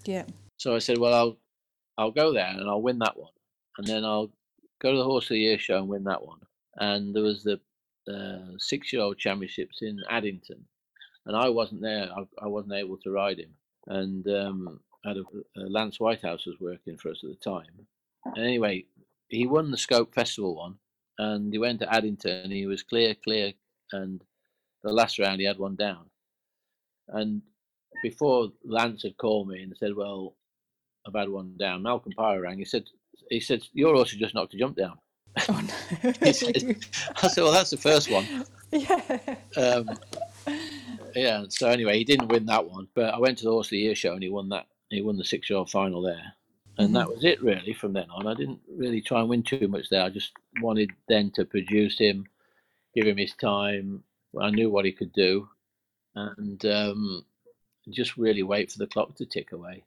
Yeah. 0.04 0.24
So 0.56 0.74
I 0.74 0.80
said, 0.80 0.98
well, 0.98 1.14
I'll 1.14 1.36
I'll 1.96 2.10
go 2.22 2.32
there 2.32 2.52
and 2.58 2.68
I'll 2.68 2.82
win 2.82 2.98
that 2.98 3.16
one, 3.16 3.32
and 3.78 3.86
then 3.86 4.04
I'll 4.04 4.30
go 4.82 4.90
to 4.90 4.98
the 4.98 5.04
Horse 5.04 5.26
of 5.26 5.34
the 5.34 5.40
Year 5.40 5.58
show 5.58 5.78
and 5.78 5.88
win 5.88 6.04
that 6.04 6.24
one. 6.24 6.40
And 6.76 7.14
there 7.14 7.22
was 7.22 7.42
the 7.42 7.60
uh, 8.12 8.56
six-year-old 8.58 9.18
championships 9.18 9.82
in 9.82 10.00
Addington, 10.08 10.64
and 11.26 11.36
I 11.36 11.48
wasn't 11.48 11.82
there. 11.82 12.08
I, 12.16 12.44
I 12.44 12.46
wasn't 12.46 12.74
able 12.74 12.96
to 12.98 13.10
ride 13.10 13.38
him, 13.38 13.52
and 13.88 14.26
um, 14.28 14.80
had 15.04 15.16
a, 15.16 15.20
uh, 15.20 15.68
Lance 15.68 15.98
Whitehouse 15.98 16.46
was 16.46 16.60
working 16.60 16.96
for 16.96 17.10
us 17.10 17.22
at 17.24 17.30
the 17.30 17.50
time. 17.50 17.86
And 18.24 18.44
anyway, 18.44 18.84
he 19.28 19.46
won 19.46 19.70
the 19.70 19.76
Scope 19.76 20.14
Festival 20.14 20.54
one, 20.56 20.76
and 21.18 21.52
he 21.52 21.58
went 21.58 21.80
to 21.80 21.92
Addington. 21.92 22.50
He 22.50 22.66
was 22.66 22.82
clear, 22.82 23.14
clear, 23.14 23.52
and 23.92 24.22
the 24.82 24.92
last 24.92 25.18
round 25.18 25.40
he 25.40 25.46
had 25.46 25.58
one 25.58 25.76
down. 25.76 26.06
And 27.08 27.42
before 28.02 28.52
Lance 28.64 29.02
had 29.02 29.16
called 29.16 29.48
me 29.48 29.62
and 29.62 29.76
said, 29.76 29.94
"Well, 29.94 30.36
I've 31.06 31.14
had 31.14 31.30
one 31.30 31.56
down," 31.58 31.82
Malcolm 31.82 32.12
Pyrah 32.16 32.42
rang. 32.42 32.58
He 32.58 32.64
said, 32.64 32.84
"He 33.30 33.40
said 33.40 33.62
your 33.72 33.94
horse 33.94 34.12
just 34.12 34.34
knocked 34.34 34.54
a 34.54 34.58
jump 34.58 34.76
down." 34.76 34.98
Oh 35.48 35.60
no! 35.60 36.12
said, 36.32 36.76
I 37.22 37.28
said, 37.28 37.42
"Well, 37.42 37.52
that's 37.52 37.70
the 37.70 37.76
first 37.76 38.10
one." 38.10 38.26
Yeah. 38.70 39.18
Um, 39.56 39.98
yeah. 41.18 41.44
So 41.48 41.68
anyway, 41.68 41.98
he 41.98 42.04
didn't 42.04 42.28
win 42.28 42.46
that 42.46 42.68
one, 42.68 42.88
but 42.94 43.14
I 43.14 43.18
went 43.18 43.38
to 43.38 43.44
the 43.44 43.50
Horse 43.50 43.66
of 43.68 43.70
the 43.70 43.78
Year 43.78 43.94
show 43.94 44.14
and 44.14 44.22
he 44.22 44.30
won 44.30 44.48
that. 44.50 44.66
He 44.90 45.02
won 45.02 45.18
the 45.18 45.24
six-year-old 45.24 45.70
final 45.70 46.00
there, 46.00 46.32
and 46.78 46.88
mm-hmm. 46.88 46.94
that 46.94 47.08
was 47.08 47.24
it 47.24 47.42
really. 47.42 47.74
From 47.74 47.92
then 47.92 48.06
on, 48.10 48.26
I 48.26 48.34
didn't 48.34 48.60
really 48.74 49.02
try 49.02 49.20
and 49.20 49.28
win 49.28 49.42
too 49.42 49.68
much 49.68 49.90
there. 49.90 50.02
I 50.02 50.08
just 50.08 50.32
wanted 50.62 50.90
then 51.08 51.30
to 51.32 51.44
produce 51.44 51.98
him, 51.98 52.26
give 52.94 53.06
him 53.06 53.18
his 53.18 53.34
time. 53.34 54.02
I 54.40 54.50
knew 54.50 54.70
what 54.70 54.84
he 54.84 54.92
could 54.92 55.12
do, 55.12 55.48
and 56.14 56.64
um, 56.64 57.24
just 57.90 58.16
really 58.16 58.42
wait 58.42 58.72
for 58.72 58.78
the 58.78 58.86
clock 58.86 59.14
to 59.16 59.26
tick 59.26 59.52
away. 59.52 59.84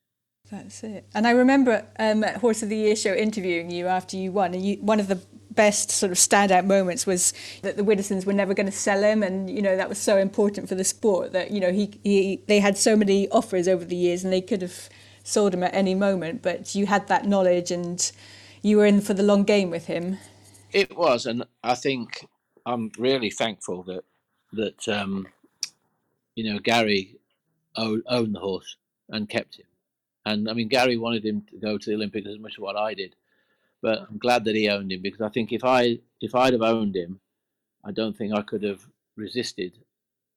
That's 0.52 0.84
it. 0.84 1.08
And 1.16 1.26
I 1.26 1.32
remember 1.32 1.86
um, 1.98 2.26
at 2.26 2.38
Horse 2.38 2.62
of 2.62 2.68
the 2.68 2.76
Year 2.76 2.96
show 2.96 3.14
interviewing 3.14 3.72
you 3.72 3.88
after 3.88 4.18
you 4.18 4.34
won, 4.34 4.54
and 4.54 4.66
you, 4.66 4.76
one 4.82 5.00
of 5.00 5.08
the 5.08 5.22
best 5.52 5.92
sort 5.92 6.12
of 6.12 6.18
standout 6.18 6.66
moments 6.66 7.06
was 7.06 7.34
that 7.62 7.78
the 7.78 7.84
Widdowsons 7.84 8.26
were 8.26 8.34
never 8.34 8.54
going 8.54 8.66
to 8.66 8.72
sell 8.72 9.02
him, 9.02 9.24
and 9.24 9.50
you 9.50 9.62
know 9.62 9.78
that 9.78 9.88
was 9.88 9.98
so 9.98 10.18
important 10.18 10.68
for 10.68 10.76
the 10.76 10.84
sport 10.84 11.32
that 11.32 11.52
you 11.52 11.62
know 11.62 11.72
he, 11.72 11.98
he 12.04 12.44
they 12.48 12.60
had 12.60 12.78
so 12.78 12.98
many 12.98 13.30
offers 13.30 13.68
over 13.68 13.86
the 13.86 13.96
years, 13.96 14.26
and 14.26 14.34
they 14.34 14.42
could 14.42 14.62
have 14.62 14.90
sold 15.24 15.54
him 15.54 15.64
at 15.64 15.74
any 15.74 15.96
moment, 15.96 16.42
but 16.42 16.76
you 16.76 16.86
had 16.86 17.08
that 17.08 17.26
knowledge 17.26 17.72
and 17.72 18.12
you 18.62 18.76
were 18.76 18.86
in 18.86 19.00
for 19.00 19.14
the 19.14 19.24
long 19.24 19.44
game 19.44 19.70
with 19.70 19.86
him. 19.86 20.18
It 20.74 20.98
was, 20.98 21.26
and 21.26 21.46
I 21.64 21.76
think 21.76 22.28
I'm 22.66 22.92
really 22.98 23.30
thankful 23.30 23.84
that 23.84 24.04
that 24.52 24.88
um, 24.90 25.28
you 26.36 26.52
know 26.52 26.60
Gary 26.60 27.16
owned 27.78 28.36
the 28.36 28.40
horse 28.40 28.76
and 29.08 29.30
kept 29.30 29.56
him. 29.56 29.66
And 30.26 30.50
I 30.50 30.54
mean, 30.54 30.68
Gary 30.68 30.98
wanted 30.98 31.26
him 31.26 31.44
to 31.50 31.58
go 31.58 31.78
to 31.78 31.90
the 31.90 31.96
Olympics 31.96 32.28
as 32.28 32.40
much 32.40 32.54
as 32.54 32.60
what 32.60 32.76
I 32.76 32.94
did, 32.94 33.16
but 33.82 34.06
I'm 34.10 34.18
glad 34.18 34.46
that 34.46 34.56
he 34.56 34.70
owned 34.70 34.92
him 34.92 35.02
because 35.02 35.22
I 35.22 35.30
think 35.30 35.52
if 35.52 35.64
I 35.64 36.00
if 36.22 36.36
I'd 36.36 36.54
have 36.54 36.62
owned 36.62 36.96
him, 36.96 37.20
I 37.84 37.92
don't 37.92 38.16
think 38.16 38.34
I 38.34 38.42
could 38.42 38.64
have 38.64 38.82
resisted. 39.16 39.78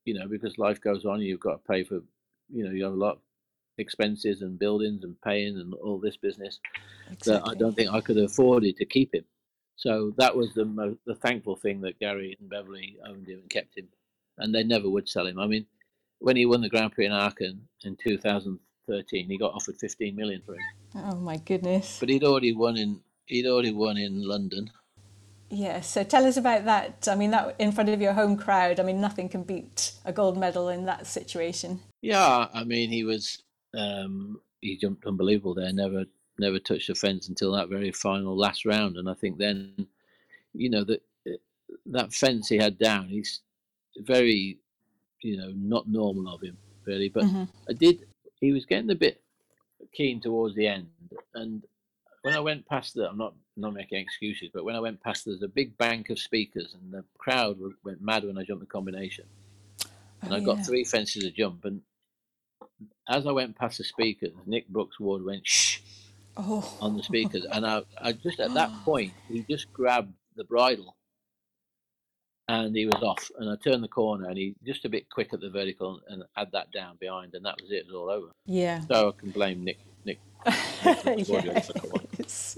You 0.05 0.13
know, 0.13 0.27
because 0.27 0.59
life 0.59 0.79
goes 0.81 1.05
on, 1.05 1.21
you've 1.21 1.39
got 1.39 1.63
to 1.63 1.71
pay 1.71 1.83
for, 1.83 1.99
you 2.51 2.63
know, 2.63 2.69
you 2.69 2.83
have 2.83 2.93
a 2.93 2.95
lot 2.95 3.13
of 3.13 3.21
expenses 3.79 4.43
and 4.43 4.59
buildings 4.59 5.03
and 5.03 5.19
paying 5.21 5.57
and 5.57 5.73
all 5.73 5.97
this 5.97 6.15
business 6.15 6.59
exactly. 7.11 7.33
that 7.33 7.49
I 7.49 7.55
don't 7.55 7.75
think 7.75 7.91
I 7.91 8.01
could 8.01 8.17
have 8.17 8.27
afforded 8.27 8.77
to 8.77 8.85
keep 8.85 9.15
him. 9.15 9.25
So 9.75 10.13
that 10.17 10.35
was 10.35 10.53
the 10.53 10.65
most, 10.65 10.97
the 11.05 11.15
thankful 11.15 11.55
thing 11.55 11.81
that 11.81 11.99
Gary 11.99 12.37
and 12.39 12.49
Beverly 12.49 12.97
owned 13.05 13.27
him 13.27 13.39
and 13.39 13.49
kept 13.49 13.77
him, 13.77 13.87
and 14.37 14.53
they 14.53 14.63
never 14.63 14.89
would 14.89 15.09
sell 15.09 15.27
him. 15.27 15.39
I 15.39 15.47
mean, 15.47 15.65
when 16.19 16.37
he 16.37 16.45
won 16.45 16.61
the 16.61 16.69
Grand 16.69 16.93
Prix 16.93 17.07
in 17.07 17.11
Aachen 17.11 17.67
in 17.83 17.95
2000 17.97 18.59
13, 18.87 19.27
he 19.27 19.37
got 19.37 19.53
offered 19.53 19.77
15 19.77 20.15
million 20.15 20.41
for 20.45 20.53
him. 20.53 20.61
Oh 20.95 21.15
my 21.15 21.37
goodness! 21.37 21.97
But 21.99 22.09
he'd 22.09 22.23
already 22.23 22.53
won 22.53 22.77
in 22.77 23.01
he'd 23.25 23.47
already 23.47 23.71
won 23.71 23.97
in 23.97 24.27
London. 24.27 24.71
Yeah, 25.49 25.81
so 25.81 26.03
tell 26.03 26.25
us 26.25 26.37
about 26.37 26.65
that. 26.65 27.07
I 27.09 27.15
mean, 27.15 27.31
that 27.31 27.55
in 27.59 27.71
front 27.71 27.89
of 27.89 28.01
your 28.01 28.13
home 28.13 28.37
crowd. 28.37 28.79
I 28.79 28.83
mean, 28.83 28.99
nothing 28.99 29.29
can 29.29 29.43
beat 29.43 29.91
a 30.03 30.11
gold 30.11 30.37
medal 30.37 30.69
in 30.69 30.85
that 30.85 31.05
situation. 31.07 31.79
Yeah, 32.01 32.47
I 32.53 32.63
mean, 32.63 32.89
he 32.89 33.03
was 33.03 33.43
um, 33.77 34.39
he 34.61 34.77
jumped 34.77 35.05
unbelievable 35.05 35.53
there. 35.53 35.71
Never 35.71 36.05
never 36.37 36.59
touched 36.59 36.87
the 36.87 36.95
fence 36.95 37.29
until 37.29 37.51
that 37.53 37.69
very 37.69 37.91
final 37.91 38.37
last 38.37 38.65
round, 38.65 38.97
and 38.97 39.09
I 39.09 39.13
think 39.13 39.37
then, 39.37 39.87
you 40.53 40.69
know, 40.69 40.83
that 40.83 41.01
that 41.87 42.13
fence 42.13 42.49
he 42.49 42.57
had 42.57 42.77
down. 42.77 43.07
He's 43.07 43.41
very, 43.97 44.57
you 45.21 45.37
know, 45.37 45.51
not 45.55 45.87
normal 45.87 46.33
of 46.33 46.41
him 46.41 46.57
really. 46.85 47.09
But 47.09 47.25
mm-hmm. 47.25 47.43
I 47.69 47.73
did 47.73 48.05
he 48.39 48.51
was 48.51 48.65
getting 48.65 48.89
a 48.91 48.95
bit 48.95 49.21
keen 49.93 50.21
towards 50.21 50.55
the 50.55 50.67
end. 50.67 50.87
And 51.33 51.63
when 52.21 52.33
I 52.33 52.39
went 52.39 52.67
past 52.67 52.95
the, 52.95 53.09
I'm 53.09 53.17
not 53.17 53.33
not 53.57 53.73
making 53.73 53.99
excuses, 53.99 54.49
but 54.53 54.65
when 54.65 54.75
I 54.75 54.79
went 54.79 55.01
past, 55.01 55.25
there's 55.25 55.43
a 55.43 55.47
big 55.47 55.77
bank 55.77 56.09
of 56.09 56.19
speakers, 56.19 56.75
and 56.75 56.91
the 56.91 57.03
crowd 57.17 57.57
went 57.83 58.01
mad 58.01 58.25
when 58.25 58.37
I 58.37 58.43
jumped 58.43 58.63
the 58.63 58.67
combination. 58.67 59.25
And 60.21 60.33
oh, 60.33 60.37
I 60.37 60.39
got 60.39 60.57
yeah. 60.57 60.63
three 60.63 60.83
fences 60.83 61.23
to 61.23 61.31
jump, 61.31 61.65
and 61.65 61.81
as 63.07 63.27
I 63.27 63.31
went 63.31 63.57
past 63.57 63.77
the 63.77 63.83
speakers, 63.83 64.33
Nick 64.45 64.67
Brooks 64.67 64.99
Ward 64.99 65.23
went 65.23 65.45
shh 65.47 65.79
oh. 66.35 66.77
on 66.81 66.97
the 66.97 67.03
speakers, 67.03 67.45
and 67.45 67.65
I, 67.65 67.83
I 68.01 68.11
just 68.11 68.39
at 68.39 68.53
that 68.55 68.71
point 68.85 69.13
he 69.27 69.45
just 69.49 69.71
grabbed 69.71 70.13
the 70.35 70.43
bridle 70.43 70.95
and 72.47 72.75
he 72.75 72.85
was 72.85 73.01
off. 73.01 73.31
And 73.37 73.49
I 73.49 73.55
turned 73.55 73.83
the 73.83 73.87
corner, 73.87 74.29
and 74.29 74.37
he 74.37 74.55
just 74.65 74.85
a 74.85 74.89
bit 74.89 75.09
quick 75.09 75.33
at 75.33 75.41
the 75.41 75.49
vertical 75.49 76.01
and 76.07 76.23
had 76.35 76.51
that 76.51 76.71
down 76.71 76.97
behind, 76.99 77.33
and 77.33 77.45
that 77.45 77.55
was 77.61 77.71
it. 77.71 77.75
It 77.77 77.85
was 77.87 77.95
all 77.95 78.09
over. 78.09 78.27
Yeah. 78.45 78.81
So 78.87 79.09
I 79.09 79.19
can 79.19 79.31
blame 79.31 79.63
Nick. 79.63 79.79
Nick. 80.05 80.19
Nick 81.05 81.27
yes. 81.27 82.57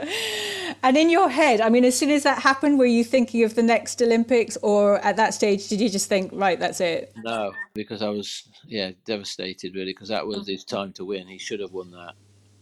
and 0.82 0.96
in 0.96 1.10
your 1.10 1.28
head, 1.28 1.60
I 1.60 1.68
mean, 1.68 1.84
as 1.84 1.98
soon 1.98 2.10
as 2.10 2.22
that 2.22 2.40
happened, 2.42 2.78
were 2.78 2.86
you 2.86 3.02
thinking 3.02 3.42
of 3.42 3.54
the 3.54 3.62
next 3.62 4.00
Olympics, 4.00 4.56
or 4.62 4.98
at 5.04 5.16
that 5.16 5.34
stage, 5.34 5.68
did 5.68 5.80
you 5.80 5.88
just 5.88 6.08
think, 6.08 6.30
right, 6.32 6.58
that's 6.58 6.80
it? 6.80 7.12
No, 7.24 7.52
because 7.74 8.02
I 8.02 8.08
was, 8.08 8.48
yeah, 8.66 8.92
devastated 9.04 9.74
really, 9.74 9.92
because 9.92 10.08
that 10.08 10.26
was 10.26 10.46
his 10.46 10.64
time 10.64 10.92
to 10.94 11.04
win. 11.04 11.26
He 11.26 11.38
should 11.38 11.60
have 11.60 11.72
won 11.72 11.90
that. 11.90 12.14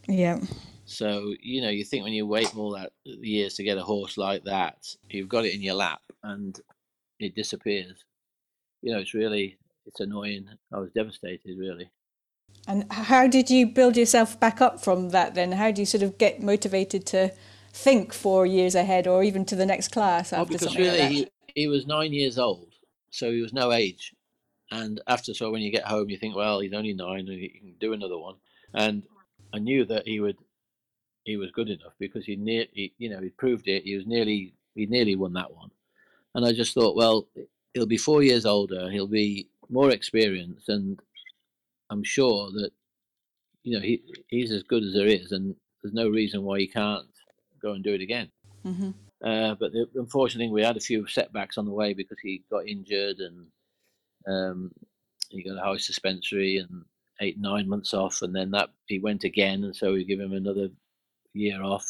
Yeah. 0.09 0.41
So 0.87 1.35
you 1.41 1.61
know, 1.61 1.69
you 1.69 1.85
think 1.85 2.05
when 2.05 2.13
you 2.13 2.27
wait 2.27 2.57
all 2.57 2.73
that 2.73 2.93
years 3.05 3.55
to 3.55 3.65
get 3.65 3.77
a 3.77 3.83
horse 3.83 4.17
like 4.17 4.45
that, 4.45 4.87
you've 5.11 5.29
got 5.29 5.45
it 5.45 5.55
in 5.55 5.63
your 5.63 5.75
lap 5.75 6.01
and 6.23 6.59
it 7.19 7.35
disappears. 7.35 8.05
You 8.83 8.93
know, 8.93 9.01
it's 9.01 9.15
really 9.15 9.59
it's 9.87 10.01
annoying. 10.01 10.49
I 10.73 10.79
was 10.79 10.91
devastated, 10.93 11.59
really. 11.59 11.91
And 12.69 12.91
how 12.93 13.27
did 13.27 13.51
you 13.51 13.67
build 13.67 13.97
yourself 13.97 14.39
back 14.39 14.61
up 14.61 14.81
from 14.83 15.11
that? 15.11 15.35
Then, 15.35 15.53
how 15.53 15.71
do 15.71 15.83
you 15.83 15.87
sort 15.87 16.03
of 16.03 16.19
get 16.19 16.43
motivated 16.43 17.07
to 17.07 17.33
think 17.73 18.13
four 18.13 18.47
years 18.47 18.75
ahead, 18.75 19.07
or 19.07 19.23
even 19.23 19.45
to 19.47 19.57
the 19.57 19.67
next 19.67 19.89
class 19.89 20.33
after 20.33 20.53
well, 20.53 20.59
something 20.59 20.83
really 20.83 20.99
like 20.99 21.11
he, 21.11 21.29
he 21.55 21.67
was 21.69 21.87
nine 21.87 22.13
years 22.13 22.39
old, 22.39 22.75
so 23.11 23.31
he 23.31 23.41
was 23.41 23.53
no 23.53 23.73
age. 23.73 24.13
And 24.71 25.01
after, 25.07 25.33
so 25.33 25.51
when 25.53 25.63
you 25.63 25.71
get 25.71 25.85
home, 25.85 26.11
you 26.11 26.17
think, 26.17 26.35
well, 26.35 26.59
he's 26.61 26.73
only 26.73 26.93
nine, 26.93 27.29
and 27.29 27.39
he 27.39 27.49
can 27.49 27.75
do 27.79 27.93
another 27.93 28.19
one. 28.19 28.35
And 28.75 29.05
I 29.53 29.59
knew 29.59 29.85
that 29.85 30.07
he 30.07 30.19
would 30.19 30.37
he 31.27 31.37
was 31.37 31.51
good 31.51 31.69
enough 31.69 31.93
because 31.99 32.25
he 32.25 32.37
near 32.37 32.67
he, 32.73 32.95
you 32.99 33.11
know 33.11 33.21
he 33.21 33.29
proved 33.29 33.69
it. 33.69 33.83
He 33.83 33.97
was 33.97 34.07
nearly 34.07 34.55
he 34.75 34.87
nearly 34.87 35.17
won 35.17 35.35
that 35.35 35.53
one, 35.53 35.71
and 36.35 36.47
I 36.47 36.53
just 36.53 36.73
thought, 36.73 36.97
well, 36.97 37.29
he'll 37.75 37.85
be 37.85 37.99
four 37.99 38.23
years 38.23 38.47
older. 38.47 38.91
He'll 38.91 39.09
be 39.09 39.49
more 39.69 39.91
experienced, 39.91 40.69
and 40.69 40.99
I'm 41.91 42.05
sure 42.05 42.51
that 42.53 42.71
you 43.65 43.75
know 43.75 43.81
he 43.81 44.03
he's 44.29 44.53
as 44.53 44.63
good 44.63 44.85
as 44.85 44.95
there 44.95 45.09
is, 45.09 45.33
and 45.33 45.55
there's 45.83 45.95
no 45.95 46.09
reason 46.09 46.45
why 46.45 46.61
he 46.61 46.69
can't 46.69 47.09
go 47.61 47.73
and 47.73 47.83
do 47.83 47.93
it 47.93 48.01
again. 48.01 48.31
Mm-hmm. 48.65 48.91
Uh, 49.25 49.57
but 49.57 49.73
the 49.73 49.89
unfortunate 49.97 50.45
thing, 50.45 50.53
we 50.53 50.63
had 50.63 50.77
a 50.77 50.81
few 50.81 51.07
setbacks 51.09 51.59
on 51.59 51.65
the 51.65 51.73
way 51.73 51.93
because 51.93 52.19
he 52.23 52.45
got 52.51 52.69
injured 52.69 53.17
and 53.19 53.47
um, 54.29 54.71
he 55.31 55.43
got 55.43 55.59
a 55.59 55.65
high 55.65 55.77
suspensory 55.79 56.59
and 56.59 56.85
eight 57.21 57.41
nine 57.41 57.69
months 57.69 57.95
off, 57.95 58.23
and 58.23 58.37
then 58.37 58.53
that 58.53 58.71
he 58.87 59.01
went 59.01 59.25
again, 59.25 59.65
and 59.65 59.75
so 59.75 59.93
we 59.93 60.05
give 60.05 60.21
him 60.21 60.33
another 60.33 60.69
year 61.37 61.63
off, 61.63 61.87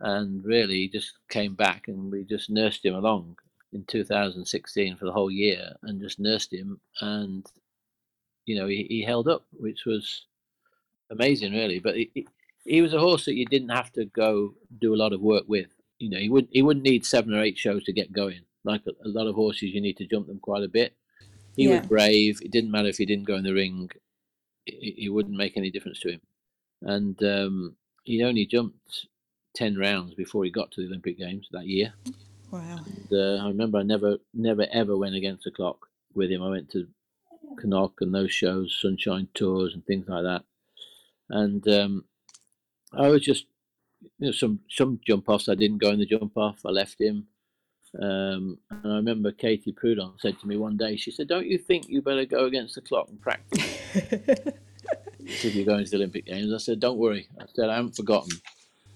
and 0.00 0.44
really 0.44 0.88
just 0.88 1.14
came 1.28 1.54
back 1.54 1.88
and 1.88 2.10
we 2.12 2.24
just 2.24 2.50
nursed 2.50 2.84
him 2.84 2.94
along 2.94 3.36
in 3.72 3.84
2016 3.84 4.96
for 4.96 5.04
the 5.04 5.12
whole 5.12 5.30
year 5.30 5.74
and 5.82 6.00
just 6.00 6.20
nursed 6.20 6.52
him 6.52 6.80
and 7.00 7.46
you 8.44 8.56
know 8.56 8.66
he, 8.66 8.86
he 8.88 9.02
held 9.02 9.26
up 9.26 9.44
which 9.58 9.84
was 9.86 10.26
amazing 11.10 11.52
really. 11.52 11.78
But 11.78 11.96
he, 11.96 12.26
he 12.64 12.82
was 12.82 12.94
a 12.94 13.00
horse 13.00 13.24
that 13.24 13.34
you 13.34 13.46
didn't 13.46 13.68
have 13.70 13.92
to 13.92 14.04
go 14.06 14.54
do 14.80 14.94
a 14.94 14.96
lot 14.96 15.12
of 15.12 15.20
work 15.20 15.44
with. 15.46 15.68
You 15.98 16.10
know 16.10 16.18
he 16.18 16.28
wouldn't 16.28 16.52
he 16.52 16.62
wouldn't 16.62 16.84
need 16.84 17.06
seven 17.06 17.34
or 17.34 17.42
eight 17.42 17.58
shows 17.58 17.84
to 17.84 17.92
get 17.92 18.12
going. 18.12 18.40
Like 18.64 18.82
a, 18.86 18.90
a 19.06 19.08
lot 19.08 19.26
of 19.26 19.34
horses 19.34 19.72
you 19.72 19.80
need 19.80 19.96
to 19.98 20.06
jump 20.06 20.26
them 20.26 20.38
quite 20.40 20.64
a 20.64 20.68
bit. 20.68 20.94
He 21.56 21.64
yeah. 21.64 21.78
was 21.78 21.86
brave. 21.86 22.40
It 22.42 22.50
didn't 22.50 22.70
matter 22.70 22.88
if 22.88 22.98
he 22.98 23.06
didn't 23.06 23.26
go 23.26 23.36
in 23.36 23.44
the 23.44 23.54
ring. 23.54 23.90
It, 24.66 25.06
it 25.06 25.08
wouldn't 25.08 25.36
make 25.36 25.56
any 25.56 25.70
difference 25.70 26.00
to 26.00 26.10
him. 26.10 26.20
And 26.82 27.22
um, 27.22 27.76
he 28.06 28.22
only 28.22 28.46
jumped 28.46 29.06
10 29.56 29.76
rounds 29.76 30.14
before 30.14 30.44
he 30.44 30.50
got 30.50 30.70
to 30.72 30.80
the 30.80 30.86
Olympic 30.86 31.18
Games 31.18 31.48
that 31.52 31.66
year. 31.66 31.92
Wow. 32.50 32.78
And, 32.86 33.08
uh, 33.12 33.44
I 33.44 33.48
remember 33.48 33.78
I 33.78 33.82
never, 33.82 34.18
never, 34.32 34.66
ever 34.72 34.96
went 34.96 35.16
against 35.16 35.44
the 35.44 35.50
clock 35.50 35.88
with 36.14 36.30
him. 36.30 36.42
I 36.42 36.48
went 36.48 36.70
to 36.70 36.86
Knock 37.64 37.94
and 38.00 38.14
those 38.14 38.32
shows, 38.32 38.78
Sunshine 38.80 39.28
Tours 39.34 39.74
and 39.74 39.84
things 39.84 40.06
like 40.08 40.22
that. 40.22 40.44
And 41.28 41.66
um, 41.68 42.04
I 42.92 43.08
was 43.08 43.22
just, 43.22 43.46
you 44.18 44.26
know, 44.26 44.32
some 44.32 44.60
some 44.70 45.00
jump 45.04 45.28
offs 45.28 45.48
I 45.48 45.54
didn't 45.54 45.78
go 45.78 45.90
in 45.90 45.98
the 45.98 46.06
jump 46.06 46.36
off. 46.36 46.60
I 46.64 46.70
left 46.70 47.00
him. 47.00 47.26
Um, 48.00 48.58
and 48.70 48.92
I 48.92 48.96
remember 48.96 49.32
Katie 49.32 49.72
Prudent 49.72 50.20
said 50.20 50.38
to 50.38 50.46
me 50.46 50.56
one 50.56 50.76
day, 50.76 50.96
she 50.96 51.10
said, 51.10 51.28
"Don't 51.28 51.46
you 51.46 51.58
think 51.58 51.88
you 51.88 52.02
better 52.02 52.26
go 52.26 52.44
against 52.44 52.74
the 52.74 52.82
clock 52.82 53.08
and 53.08 53.20
practice?" 53.20 54.54
if 55.26 55.54
you're 55.54 55.66
going 55.66 55.84
to 55.84 55.90
the 55.90 55.96
Olympic 55.96 56.26
Games. 56.26 56.52
I 56.52 56.58
said, 56.58 56.80
don't 56.80 56.98
worry. 56.98 57.28
I 57.40 57.44
said, 57.54 57.68
I 57.68 57.76
haven't 57.76 57.96
forgotten. 57.96 58.38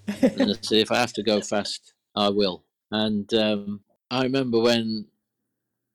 and 0.06 0.52
I 0.52 0.56
said, 0.62 0.78
if 0.78 0.90
I 0.90 0.96
have 0.96 1.12
to 1.14 1.22
go 1.22 1.40
fast, 1.40 1.92
I 2.14 2.28
will. 2.28 2.64
And 2.90 3.32
um, 3.34 3.80
I 4.10 4.22
remember 4.22 4.60
when, 4.60 5.06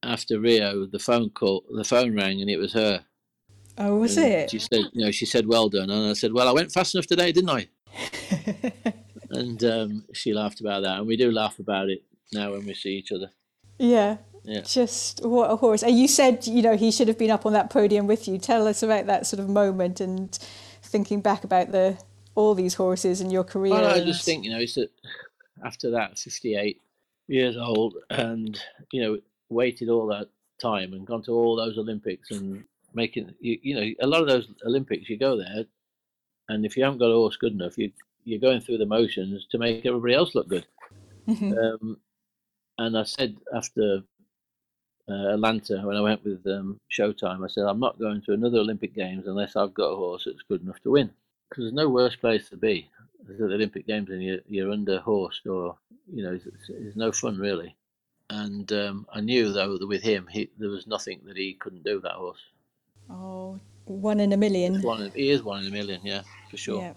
after 0.04 0.40
Rio, 0.40 0.86
the 0.86 1.00
phone 1.00 1.30
call, 1.30 1.64
the 1.70 1.84
phone 1.84 2.16
rang, 2.16 2.42
and 2.42 2.50
it 2.50 2.58
was 2.58 2.74
her. 2.74 3.04
Oh, 3.78 3.98
was 3.98 4.18
and 4.18 4.28
it? 4.28 4.52
She 4.52 4.60
said, 4.60 4.86
you 4.94 5.06
know, 5.06 5.12
she 5.12 5.26
said, 5.26 5.48
well 5.48 5.70
done. 5.70 5.90
And 5.90 6.10
I 6.10 6.14
said, 6.14 6.34
well, 6.34 6.48
I 6.48 6.54
went 6.54 6.72
fast 6.72 6.96
enough 6.96 7.08
today, 7.08 7.32
didn't 7.32 7.50
I? 7.50 7.68
and 9.32 9.64
um, 9.64 10.06
she 10.14 10.34
laughed 10.34 10.62
about 10.62 10.84
that. 10.84 11.00
And 11.00 11.08
we 11.08 11.18
do 11.18 11.32
laugh 11.32 11.60
about 11.60 11.90
it 11.90 12.04
now 12.32 12.52
when 12.52 12.66
we 12.66 12.74
see 12.74 12.92
each 12.92 13.12
other. 13.12 13.30
Yeah. 13.78 14.18
Yeah. 14.46 14.62
Just 14.62 15.26
what 15.26 15.50
a 15.50 15.56
horse. 15.56 15.84
And 15.84 15.98
you 15.98 16.08
said, 16.08 16.46
you 16.46 16.62
know, 16.62 16.78
he 16.78 16.92
should 16.92 17.08
have 17.08 17.18
been 17.18 17.32
up 17.32 17.46
on 17.46 17.54
that 17.54 17.70
podium 17.70 18.08
with 18.08 18.28
you. 18.28 18.38
Tell 18.38 18.68
us 18.68 18.84
about 18.84 19.08
that 19.08 19.26
sort 19.26 19.40
of 19.40 19.50
moment 19.50 20.00
and 20.00 20.38
thinking 20.84 21.22
back 21.22 21.44
about 21.44 21.72
the 21.72 21.98
all 22.36 22.54
these 22.54 22.76
horses 22.76 23.22
and 23.22 23.32
your 23.32 23.44
career. 23.44 23.74
Well, 23.74 23.86
I 23.86 24.04
just 24.04 24.26
think, 24.26 24.44
you 24.44 24.52
know, 24.52 24.60
it's 24.60 24.76
that 24.76 24.92
after 25.64 25.92
that, 25.92 26.20
58 26.20 26.82
years 27.28 27.58
old, 27.58 27.96
and, 28.10 28.60
you 28.92 29.02
know, 29.02 29.20
waited 29.50 29.90
all 29.90 30.08
that 30.08 30.28
time 30.62 30.94
and 30.94 31.06
gone 31.06 31.24
to 31.24 31.32
all 31.32 31.56
those 31.56 31.78
Olympics 31.78 32.32
and 32.32 32.64
making 32.94 33.34
you, 33.40 33.60
you 33.62 33.76
know 33.76 33.94
a 34.02 34.08
lot 34.08 34.22
of 34.22 34.28
those 34.28 34.48
Olympics 34.66 35.10
you 35.10 35.18
go 35.18 35.38
there, 35.38 35.66
and 36.50 36.66
if 36.66 36.78
you 36.78 36.84
haven't 36.84 37.00
got 37.00 37.12
a 37.12 37.14
horse 37.14 37.38
good 37.38 37.54
enough, 37.54 37.78
you 37.78 37.92
you're 38.24 38.40
going 38.40 38.62
through 38.62 38.78
the 38.78 38.86
motions 38.86 39.46
to 39.52 39.58
make 39.58 39.86
everybody 39.86 40.14
else 40.14 40.34
look 40.34 40.48
good. 40.48 40.66
Mm-hmm. 41.28 41.54
Um, 41.54 41.98
and 42.78 42.98
I 42.98 43.04
said 43.04 43.38
after 43.54 44.02
uh, 45.10 45.34
Atlanta 45.34 45.82
when 45.84 45.98
I 45.98 46.02
went 46.02 46.24
with 46.24 46.46
um, 46.48 46.80
Showtime, 46.92 47.44
I 47.44 47.48
said 47.48 47.66
I'm 47.66 47.80
not 47.80 48.00
going 48.00 48.22
to 48.24 48.34
another 48.34 48.60
Olympic 48.60 48.96
Games 48.96 49.28
unless 49.28 49.56
I've 49.56 49.74
got 49.74 49.92
a 49.92 49.96
horse 49.96 50.24
that's 50.26 50.42
good 50.48 50.62
enough 50.62 50.82
to 50.84 50.92
win. 50.92 51.12
Because 51.50 51.66
there's 51.66 51.74
no 51.74 51.90
worse 51.90 52.16
place 52.16 52.50
to 52.50 52.58
be 52.58 52.90
at 53.30 53.38
the 53.38 53.46
Olympic 53.46 53.86
Games 53.86 54.10
and 54.10 54.24
you're, 54.24 54.40
you're 54.48 54.72
under 54.72 55.00
horsed 55.00 55.46
or 55.48 55.78
you 56.12 56.24
know 56.24 56.34
it's, 56.34 56.46
it's 56.70 56.96
no 56.96 57.12
fun 57.12 57.38
really. 57.38 57.76
And 58.30 58.72
um, 58.72 59.06
I 59.14 59.22
knew 59.22 59.52
though 59.52 59.78
that 59.78 59.88
with 59.88 60.02
him, 60.02 60.28
he, 60.30 60.50
there 60.58 60.70
was 60.70 60.88
nothing 60.88 61.22
that 61.26 61.38
he 61.38 61.54
couldn't 61.54 61.84
do. 61.84 61.96
With 61.96 62.04
that 62.04 62.14
horse. 62.14 62.40
Oh, 63.10 63.60
one 63.86 64.20
in 64.20 64.34
a 64.34 64.38
million. 64.38 64.82
One, 64.82 65.04
in, 65.04 65.12
he 65.12 65.30
is 65.30 65.44
one 65.44 65.62
in 65.62 65.68
a 65.68 65.72
million, 65.72 66.02
yeah, 66.04 66.22
for 66.50 66.58
sure. 66.58 66.82
Yeah. 66.82 66.94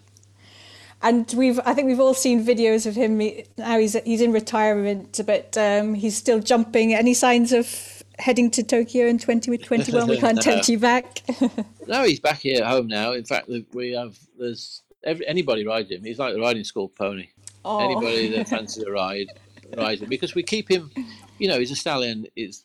And 1.00 1.32
we've, 1.36 1.60
I 1.64 1.74
think 1.74 1.86
we've 1.86 2.00
all 2.00 2.14
seen 2.14 2.44
videos 2.44 2.86
of 2.86 2.96
him. 2.96 3.18
Now 3.56 3.78
he's 3.78 3.92
he's 4.04 4.20
in 4.20 4.32
retirement, 4.32 5.20
but 5.26 5.56
um, 5.56 5.94
he's 5.94 6.16
still 6.16 6.40
jumping. 6.40 6.92
Any 6.94 7.14
signs 7.14 7.52
of 7.52 7.97
heading 8.18 8.50
to 8.52 8.62
Tokyo 8.62 9.06
in 9.06 9.18
2021? 9.18 10.08
We 10.08 10.16
can't 10.20 10.40
tempt 10.40 10.68
you 10.68 10.78
back. 10.78 11.22
no, 11.86 12.04
he's 12.04 12.20
back 12.20 12.38
here 12.38 12.62
at 12.62 12.68
home 12.68 12.88
now. 12.88 13.12
In 13.12 13.24
fact, 13.24 13.48
we 13.72 13.92
have 13.92 14.18
there's 14.38 14.82
every, 15.04 15.26
anybody 15.26 15.66
rides 15.66 15.90
him. 15.90 16.04
He's 16.04 16.18
like 16.18 16.34
the 16.34 16.40
riding 16.40 16.64
school 16.64 16.88
pony. 16.88 17.28
Oh. 17.64 17.78
Anybody 17.78 18.28
that 18.36 18.48
fancies 18.48 18.84
a 18.84 18.90
ride 18.90 19.28
rides 19.76 20.02
him 20.02 20.08
because 20.08 20.34
we 20.34 20.42
keep 20.42 20.70
him. 20.70 20.90
You 21.38 21.48
know, 21.48 21.58
he's 21.58 21.70
a 21.70 21.76
stallion. 21.76 22.26
It's 22.36 22.64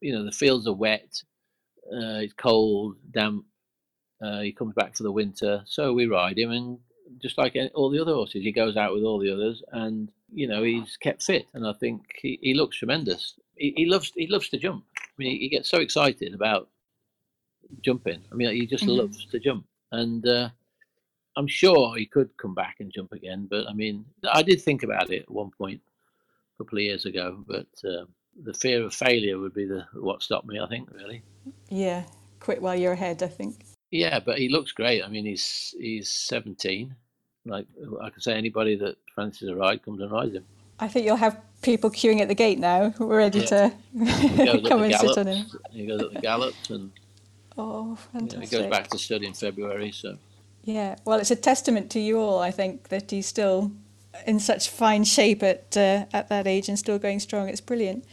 you 0.00 0.12
know 0.12 0.24
the 0.24 0.32
fields 0.32 0.66
are 0.66 0.72
wet. 0.72 1.22
Uh, 1.86 2.20
it's 2.20 2.32
cold, 2.32 2.96
damp. 3.10 3.44
Uh, 4.22 4.40
he 4.40 4.52
comes 4.52 4.74
back 4.74 4.96
for 4.96 5.02
the 5.02 5.12
winter, 5.12 5.62
so 5.66 5.92
we 5.92 6.06
ride 6.06 6.38
him, 6.38 6.50
and 6.50 6.78
just 7.20 7.38
like 7.38 7.56
all 7.74 7.90
the 7.90 8.00
other 8.00 8.14
horses, 8.14 8.42
he 8.42 8.52
goes 8.52 8.76
out 8.76 8.92
with 8.92 9.04
all 9.04 9.18
the 9.18 9.32
others, 9.32 9.62
and 9.72 10.10
you 10.32 10.48
know 10.48 10.62
he's 10.62 10.96
kept 10.96 11.22
fit, 11.22 11.46
and 11.54 11.66
I 11.66 11.72
think 11.74 12.02
he, 12.20 12.38
he 12.40 12.54
looks 12.54 12.78
tremendous. 12.78 13.34
He, 13.56 13.72
he 13.76 13.86
loves 13.86 14.12
he 14.14 14.26
loves 14.26 14.48
to 14.50 14.58
jump. 14.58 14.84
I 14.98 15.02
mean, 15.18 15.40
he, 15.40 15.48
gets 15.48 15.70
so 15.70 15.78
excited 15.78 16.34
about 16.34 16.68
jumping. 17.80 18.22
I 18.30 18.34
mean, 18.34 18.54
he 18.54 18.66
just 18.66 18.84
mm-hmm. 18.84 19.00
loves 19.00 19.24
to 19.26 19.38
jump, 19.38 19.66
and 19.92 20.26
uh, 20.26 20.50
I'm 21.36 21.46
sure 21.46 21.96
he 21.96 22.06
could 22.06 22.36
come 22.36 22.54
back 22.54 22.76
and 22.80 22.92
jump 22.92 23.12
again. 23.12 23.46
But 23.48 23.68
I 23.68 23.72
mean, 23.72 24.04
I 24.30 24.42
did 24.42 24.60
think 24.60 24.82
about 24.82 25.10
it 25.10 25.22
at 25.22 25.30
one 25.30 25.50
point 25.50 25.80
a 26.54 26.62
couple 26.62 26.78
of 26.78 26.84
years 26.84 27.04
ago, 27.06 27.44
but 27.46 27.66
uh, 27.84 28.04
the 28.42 28.54
fear 28.54 28.84
of 28.84 28.94
failure 28.94 29.38
would 29.38 29.54
be 29.54 29.64
the 29.64 29.86
what 29.94 30.22
stopped 30.22 30.46
me. 30.46 30.60
I 30.60 30.68
think 30.68 30.90
really. 30.92 31.22
Yeah, 31.68 32.04
quit 32.40 32.60
while 32.60 32.76
you're 32.76 32.92
ahead. 32.92 33.22
I 33.22 33.28
think. 33.28 33.64
Yeah, 33.90 34.20
but 34.20 34.38
he 34.38 34.48
looks 34.48 34.72
great. 34.72 35.02
I 35.02 35.08
mean, 35.08 35.24
he's 35.24 35.74
he's 35.78 36.10
17. 36.10 36.94
Like 37.44 37.66
I 38.02 38.10
can 38.10 38.20
say, 38.20 38.34
anybody 38.34 38.76
that 38.76 38.96
fancies 39.14 39.48
a 39.48 39.54
ride 39.54 39.84
comes 39.84 40.00
and 40.00 40.10
rides 40.10 40.34
him. 40.34 40.44
I 40.78 40.88
think 40.88 41.06
you'll 41.06 41.16
have 41.16 41.40
people 41.62 41.90
queuing 41.90 42.20
at 42.20 42.28
the 42.28 42.34
gate 42.34 42.58
now. 42.58 42.94
We're 42.98 43.18
ready 43.18 43.40
yeah. 43.40 43.46
to 43.46 43.72
come 44.68 44.82
and 44.82 44.94
sit 44.94 45.18
on 45.18 45.26
him. 45.26 45.46
He 45.70 45.86
goes 45.86 46.02
at 46.02 46.12
the 46.14 46.20
gallops 46.20 46.70
and 46.70 46.92
oh, 47.56 47.96
fantastic! 48.12 48.32
You 48.32 48.38
know, 48.38 48.46
he 48.46 48.68
goes 48.68 48.70
back 48.70 48.88
to 48.88 48.98
study 48.98 49.26
in 49.26 49.34
February. 49.34 49.92
So 49.92 50.18
yeah, 50.64 50.96
well, 51.04 51.18
it's 51.18 51.30
a 51.30 51.36
testament 51.36 51.90
to 51.92 52.00
you 52.00 52.18
all. 52.18 52.40
I 52.40 52.50
think 52.50 52.88
that 52.88 53.10
he's 53.10 53.26
still 53.26 53.72
in 54.26 54.40
such 54.40 54.68
fine 54.68 55.04
shape 55.04 55.42
at 55.42 55.76
uh, 55.76 56.06
at 56.12 56.28
that 56.28 56.46
age 56.46 56.68
and 56.68 56.78
still 56.78 56.98
going 56.98 57.20
strong. 57.20 57.48
It's 57.48 57.60
brilliant. 57.60 58.04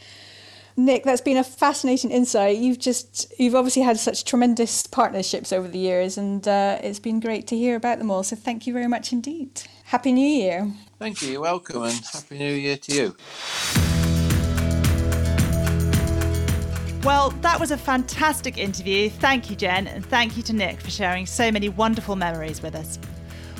Nick, 0.76 1.04
that's 1.04 1.20
been 1.20 1.36
a 1.36 1.44
fascinating 1.44 2.10
insight. 2.10 2.58
You've 2.58 2.80
just 2.80 3.32
you've 3.38 3.54
obviously 3.54 3.82
had 3.82 3.98
such 3.98 4.24
tremendous 4.24 4.86
partnerships 4.86 5.52
over 5.52 5.68
the 5.68 5.78
years, 5.78 6.18
and 6.18 6.46
uh, 6.48 6.78
it's 6.82 6.98
been 6.98 7.20
great 7.20 7.46
to 7.48 7.56
hear 7.56 7.76
about 7.76 7.98
them 7.98 8.10
all. 8.10 8.24
So 8.24 8.34
thank 8.34 8.66
you 8.66 8.72
very 8.72 8.88
much 8.88 9.12
indeed. 9.12 9.62
Happy 9.84 10.12
New 10.12 10.26
Year. 10.26 10.72
Thank 10.98 11.22
you. 11.22 11.32
You're 11.32 11.40
welcome, 11.40 11.82
and 11.82 12.00
Happy 12.12 12.38
New 12.38 12.54
Year 12.54 12.76
to 12.76 12.94
you. 12.94 13.16
Well, 17.04 17.30
that 17.42 17.60
was 17.60 17.70
a 17.70 17.76
fantastic 17.76 18.56
interview. 18.56 19.10
Thank 19.10 19.50
you, 19.50 19.56
Jen, 19.56 19.86
and 19.88 20.06
thank 20.06 20.36
you 20.36 20.42
to 20.44 20.54
Nick 20.54 20.80
for 20.80 20.90
sharing 20.90 21.26
so 21.26 21.52
many 21.52 21.68
wonderful 21.68 22.16
memories 22.16 22.62
with 22.62 22.74
us. 22.74 22.98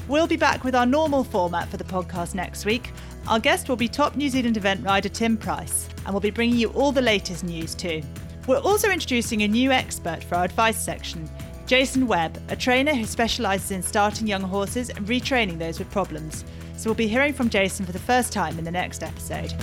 We'll 0.09 0.27
be 0.27 0.37
back 0.37 0.65
with 0.65 0.75
our 0.75 0.87
normal 0.87 1.25
format 1.25 1.69
for 1.69 1.77
the 1.77 1.85
podcast 1.85 2.35
next 2.35 2.65
week. 2.65 2.91
Our 3.27 3.39
guest 3.39 3.69
will 3.69 3.77
be 3.77 3.89
top 3.89 4.17
New 4.17 4.31
Zealand 4.31 4.57
event 4.57 4.85
rider 4.85 5.09
Tim 5.09 5.37
Price, 5.37 5.89
and 6.05 6.15
we'll 6.15 6.21
be 6.21 6.31
bringing 6.31 6.57
you 6.57 6.71
all 6.71 6.93
the 6.93 7.03
latest 7.03 7.45
news 7.45 7.75
too. 7.75 8.03
We're 8.47 8.59
also 8.59 8.91
introducing 8.91 9.43
a 9.43 9.49
new 9.49 9.73
expert 9.73 10.23
for 10.23 10.37
our 10.37 10.45
advice 10.45 10.83
section, 10.83 11.29
Jason 11.67 12.07
Webb, 12.07 12.43
a 12.49 12.57
trainer 12.57 12.95
who 12.95 13.07
specialises 13.07 13.71
in 13.71 13.83
starting 13.83 14.27
young 14.27 14.43
horses 14.43 14.91
and 14.91 15.07
retraining 15.07 15.59
those 15.59 15.79
with 15.79 15.91
problems. 15.91 16.45
So 16.85 16.91
we'll 16.91 16.97
be 16.97 17.09
hearing 17.09 17.33
from 17.33 17.49
Jason 17.49 17.87
for 17.87 17.93
the 17.93 17.99
first 17.99 18.31
time 18.31 18.59
in 18.59 18.65
the 18.67 18.71
next 18.71 19.03
episode. 19.03 19.55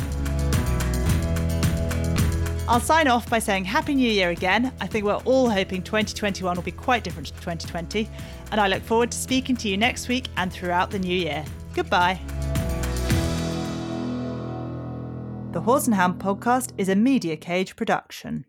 I'll 2.68 2.80
sign 2.80 3.08
off 3.08 3.30
by 3.30 3.38
saying 3.38 3.66
Happy 3.66 3.94
New 3.94 4.10
Year 4.10 4.32
again. 4.32 4.74
I 4.82 4.88
think 4.88 5.06
we're 5.06 5.18
all 5.18 5.48
hoping 5.48 5.84
2021 5.84 6.56
will 6.56 6.64
be 6.64 6.72
quite 6.72 7.04
different 7.04 7.28
to 7.28 7.34
2020, 7.34 8.10
and 8.52 8.60
I 8.60 8.68
look 8.68 8.82
forward 8.82 9.12
to 9.12 9.18
speaking 9.20 9.56
to 9.58 9.70
you 9.70 9.78
next 9.78 10.08
week 10.08 10.30
and 10.38 10.52
throughout 10.52 10.90
the 10.90 10.98
new 10.98 11.16
year. 11.16 11.46
Goodbye. 11.76 12.20
The 15.52 15.62
Horse 15.62 15.86
and 15.86 15.94
Hound 15.94 16.20
podcast 16.20 16.72
is 16.80 16.90
a 16.90 16.96
Media 16.96 17.38
Cage 17.38 17.76
production. 17.76 18.46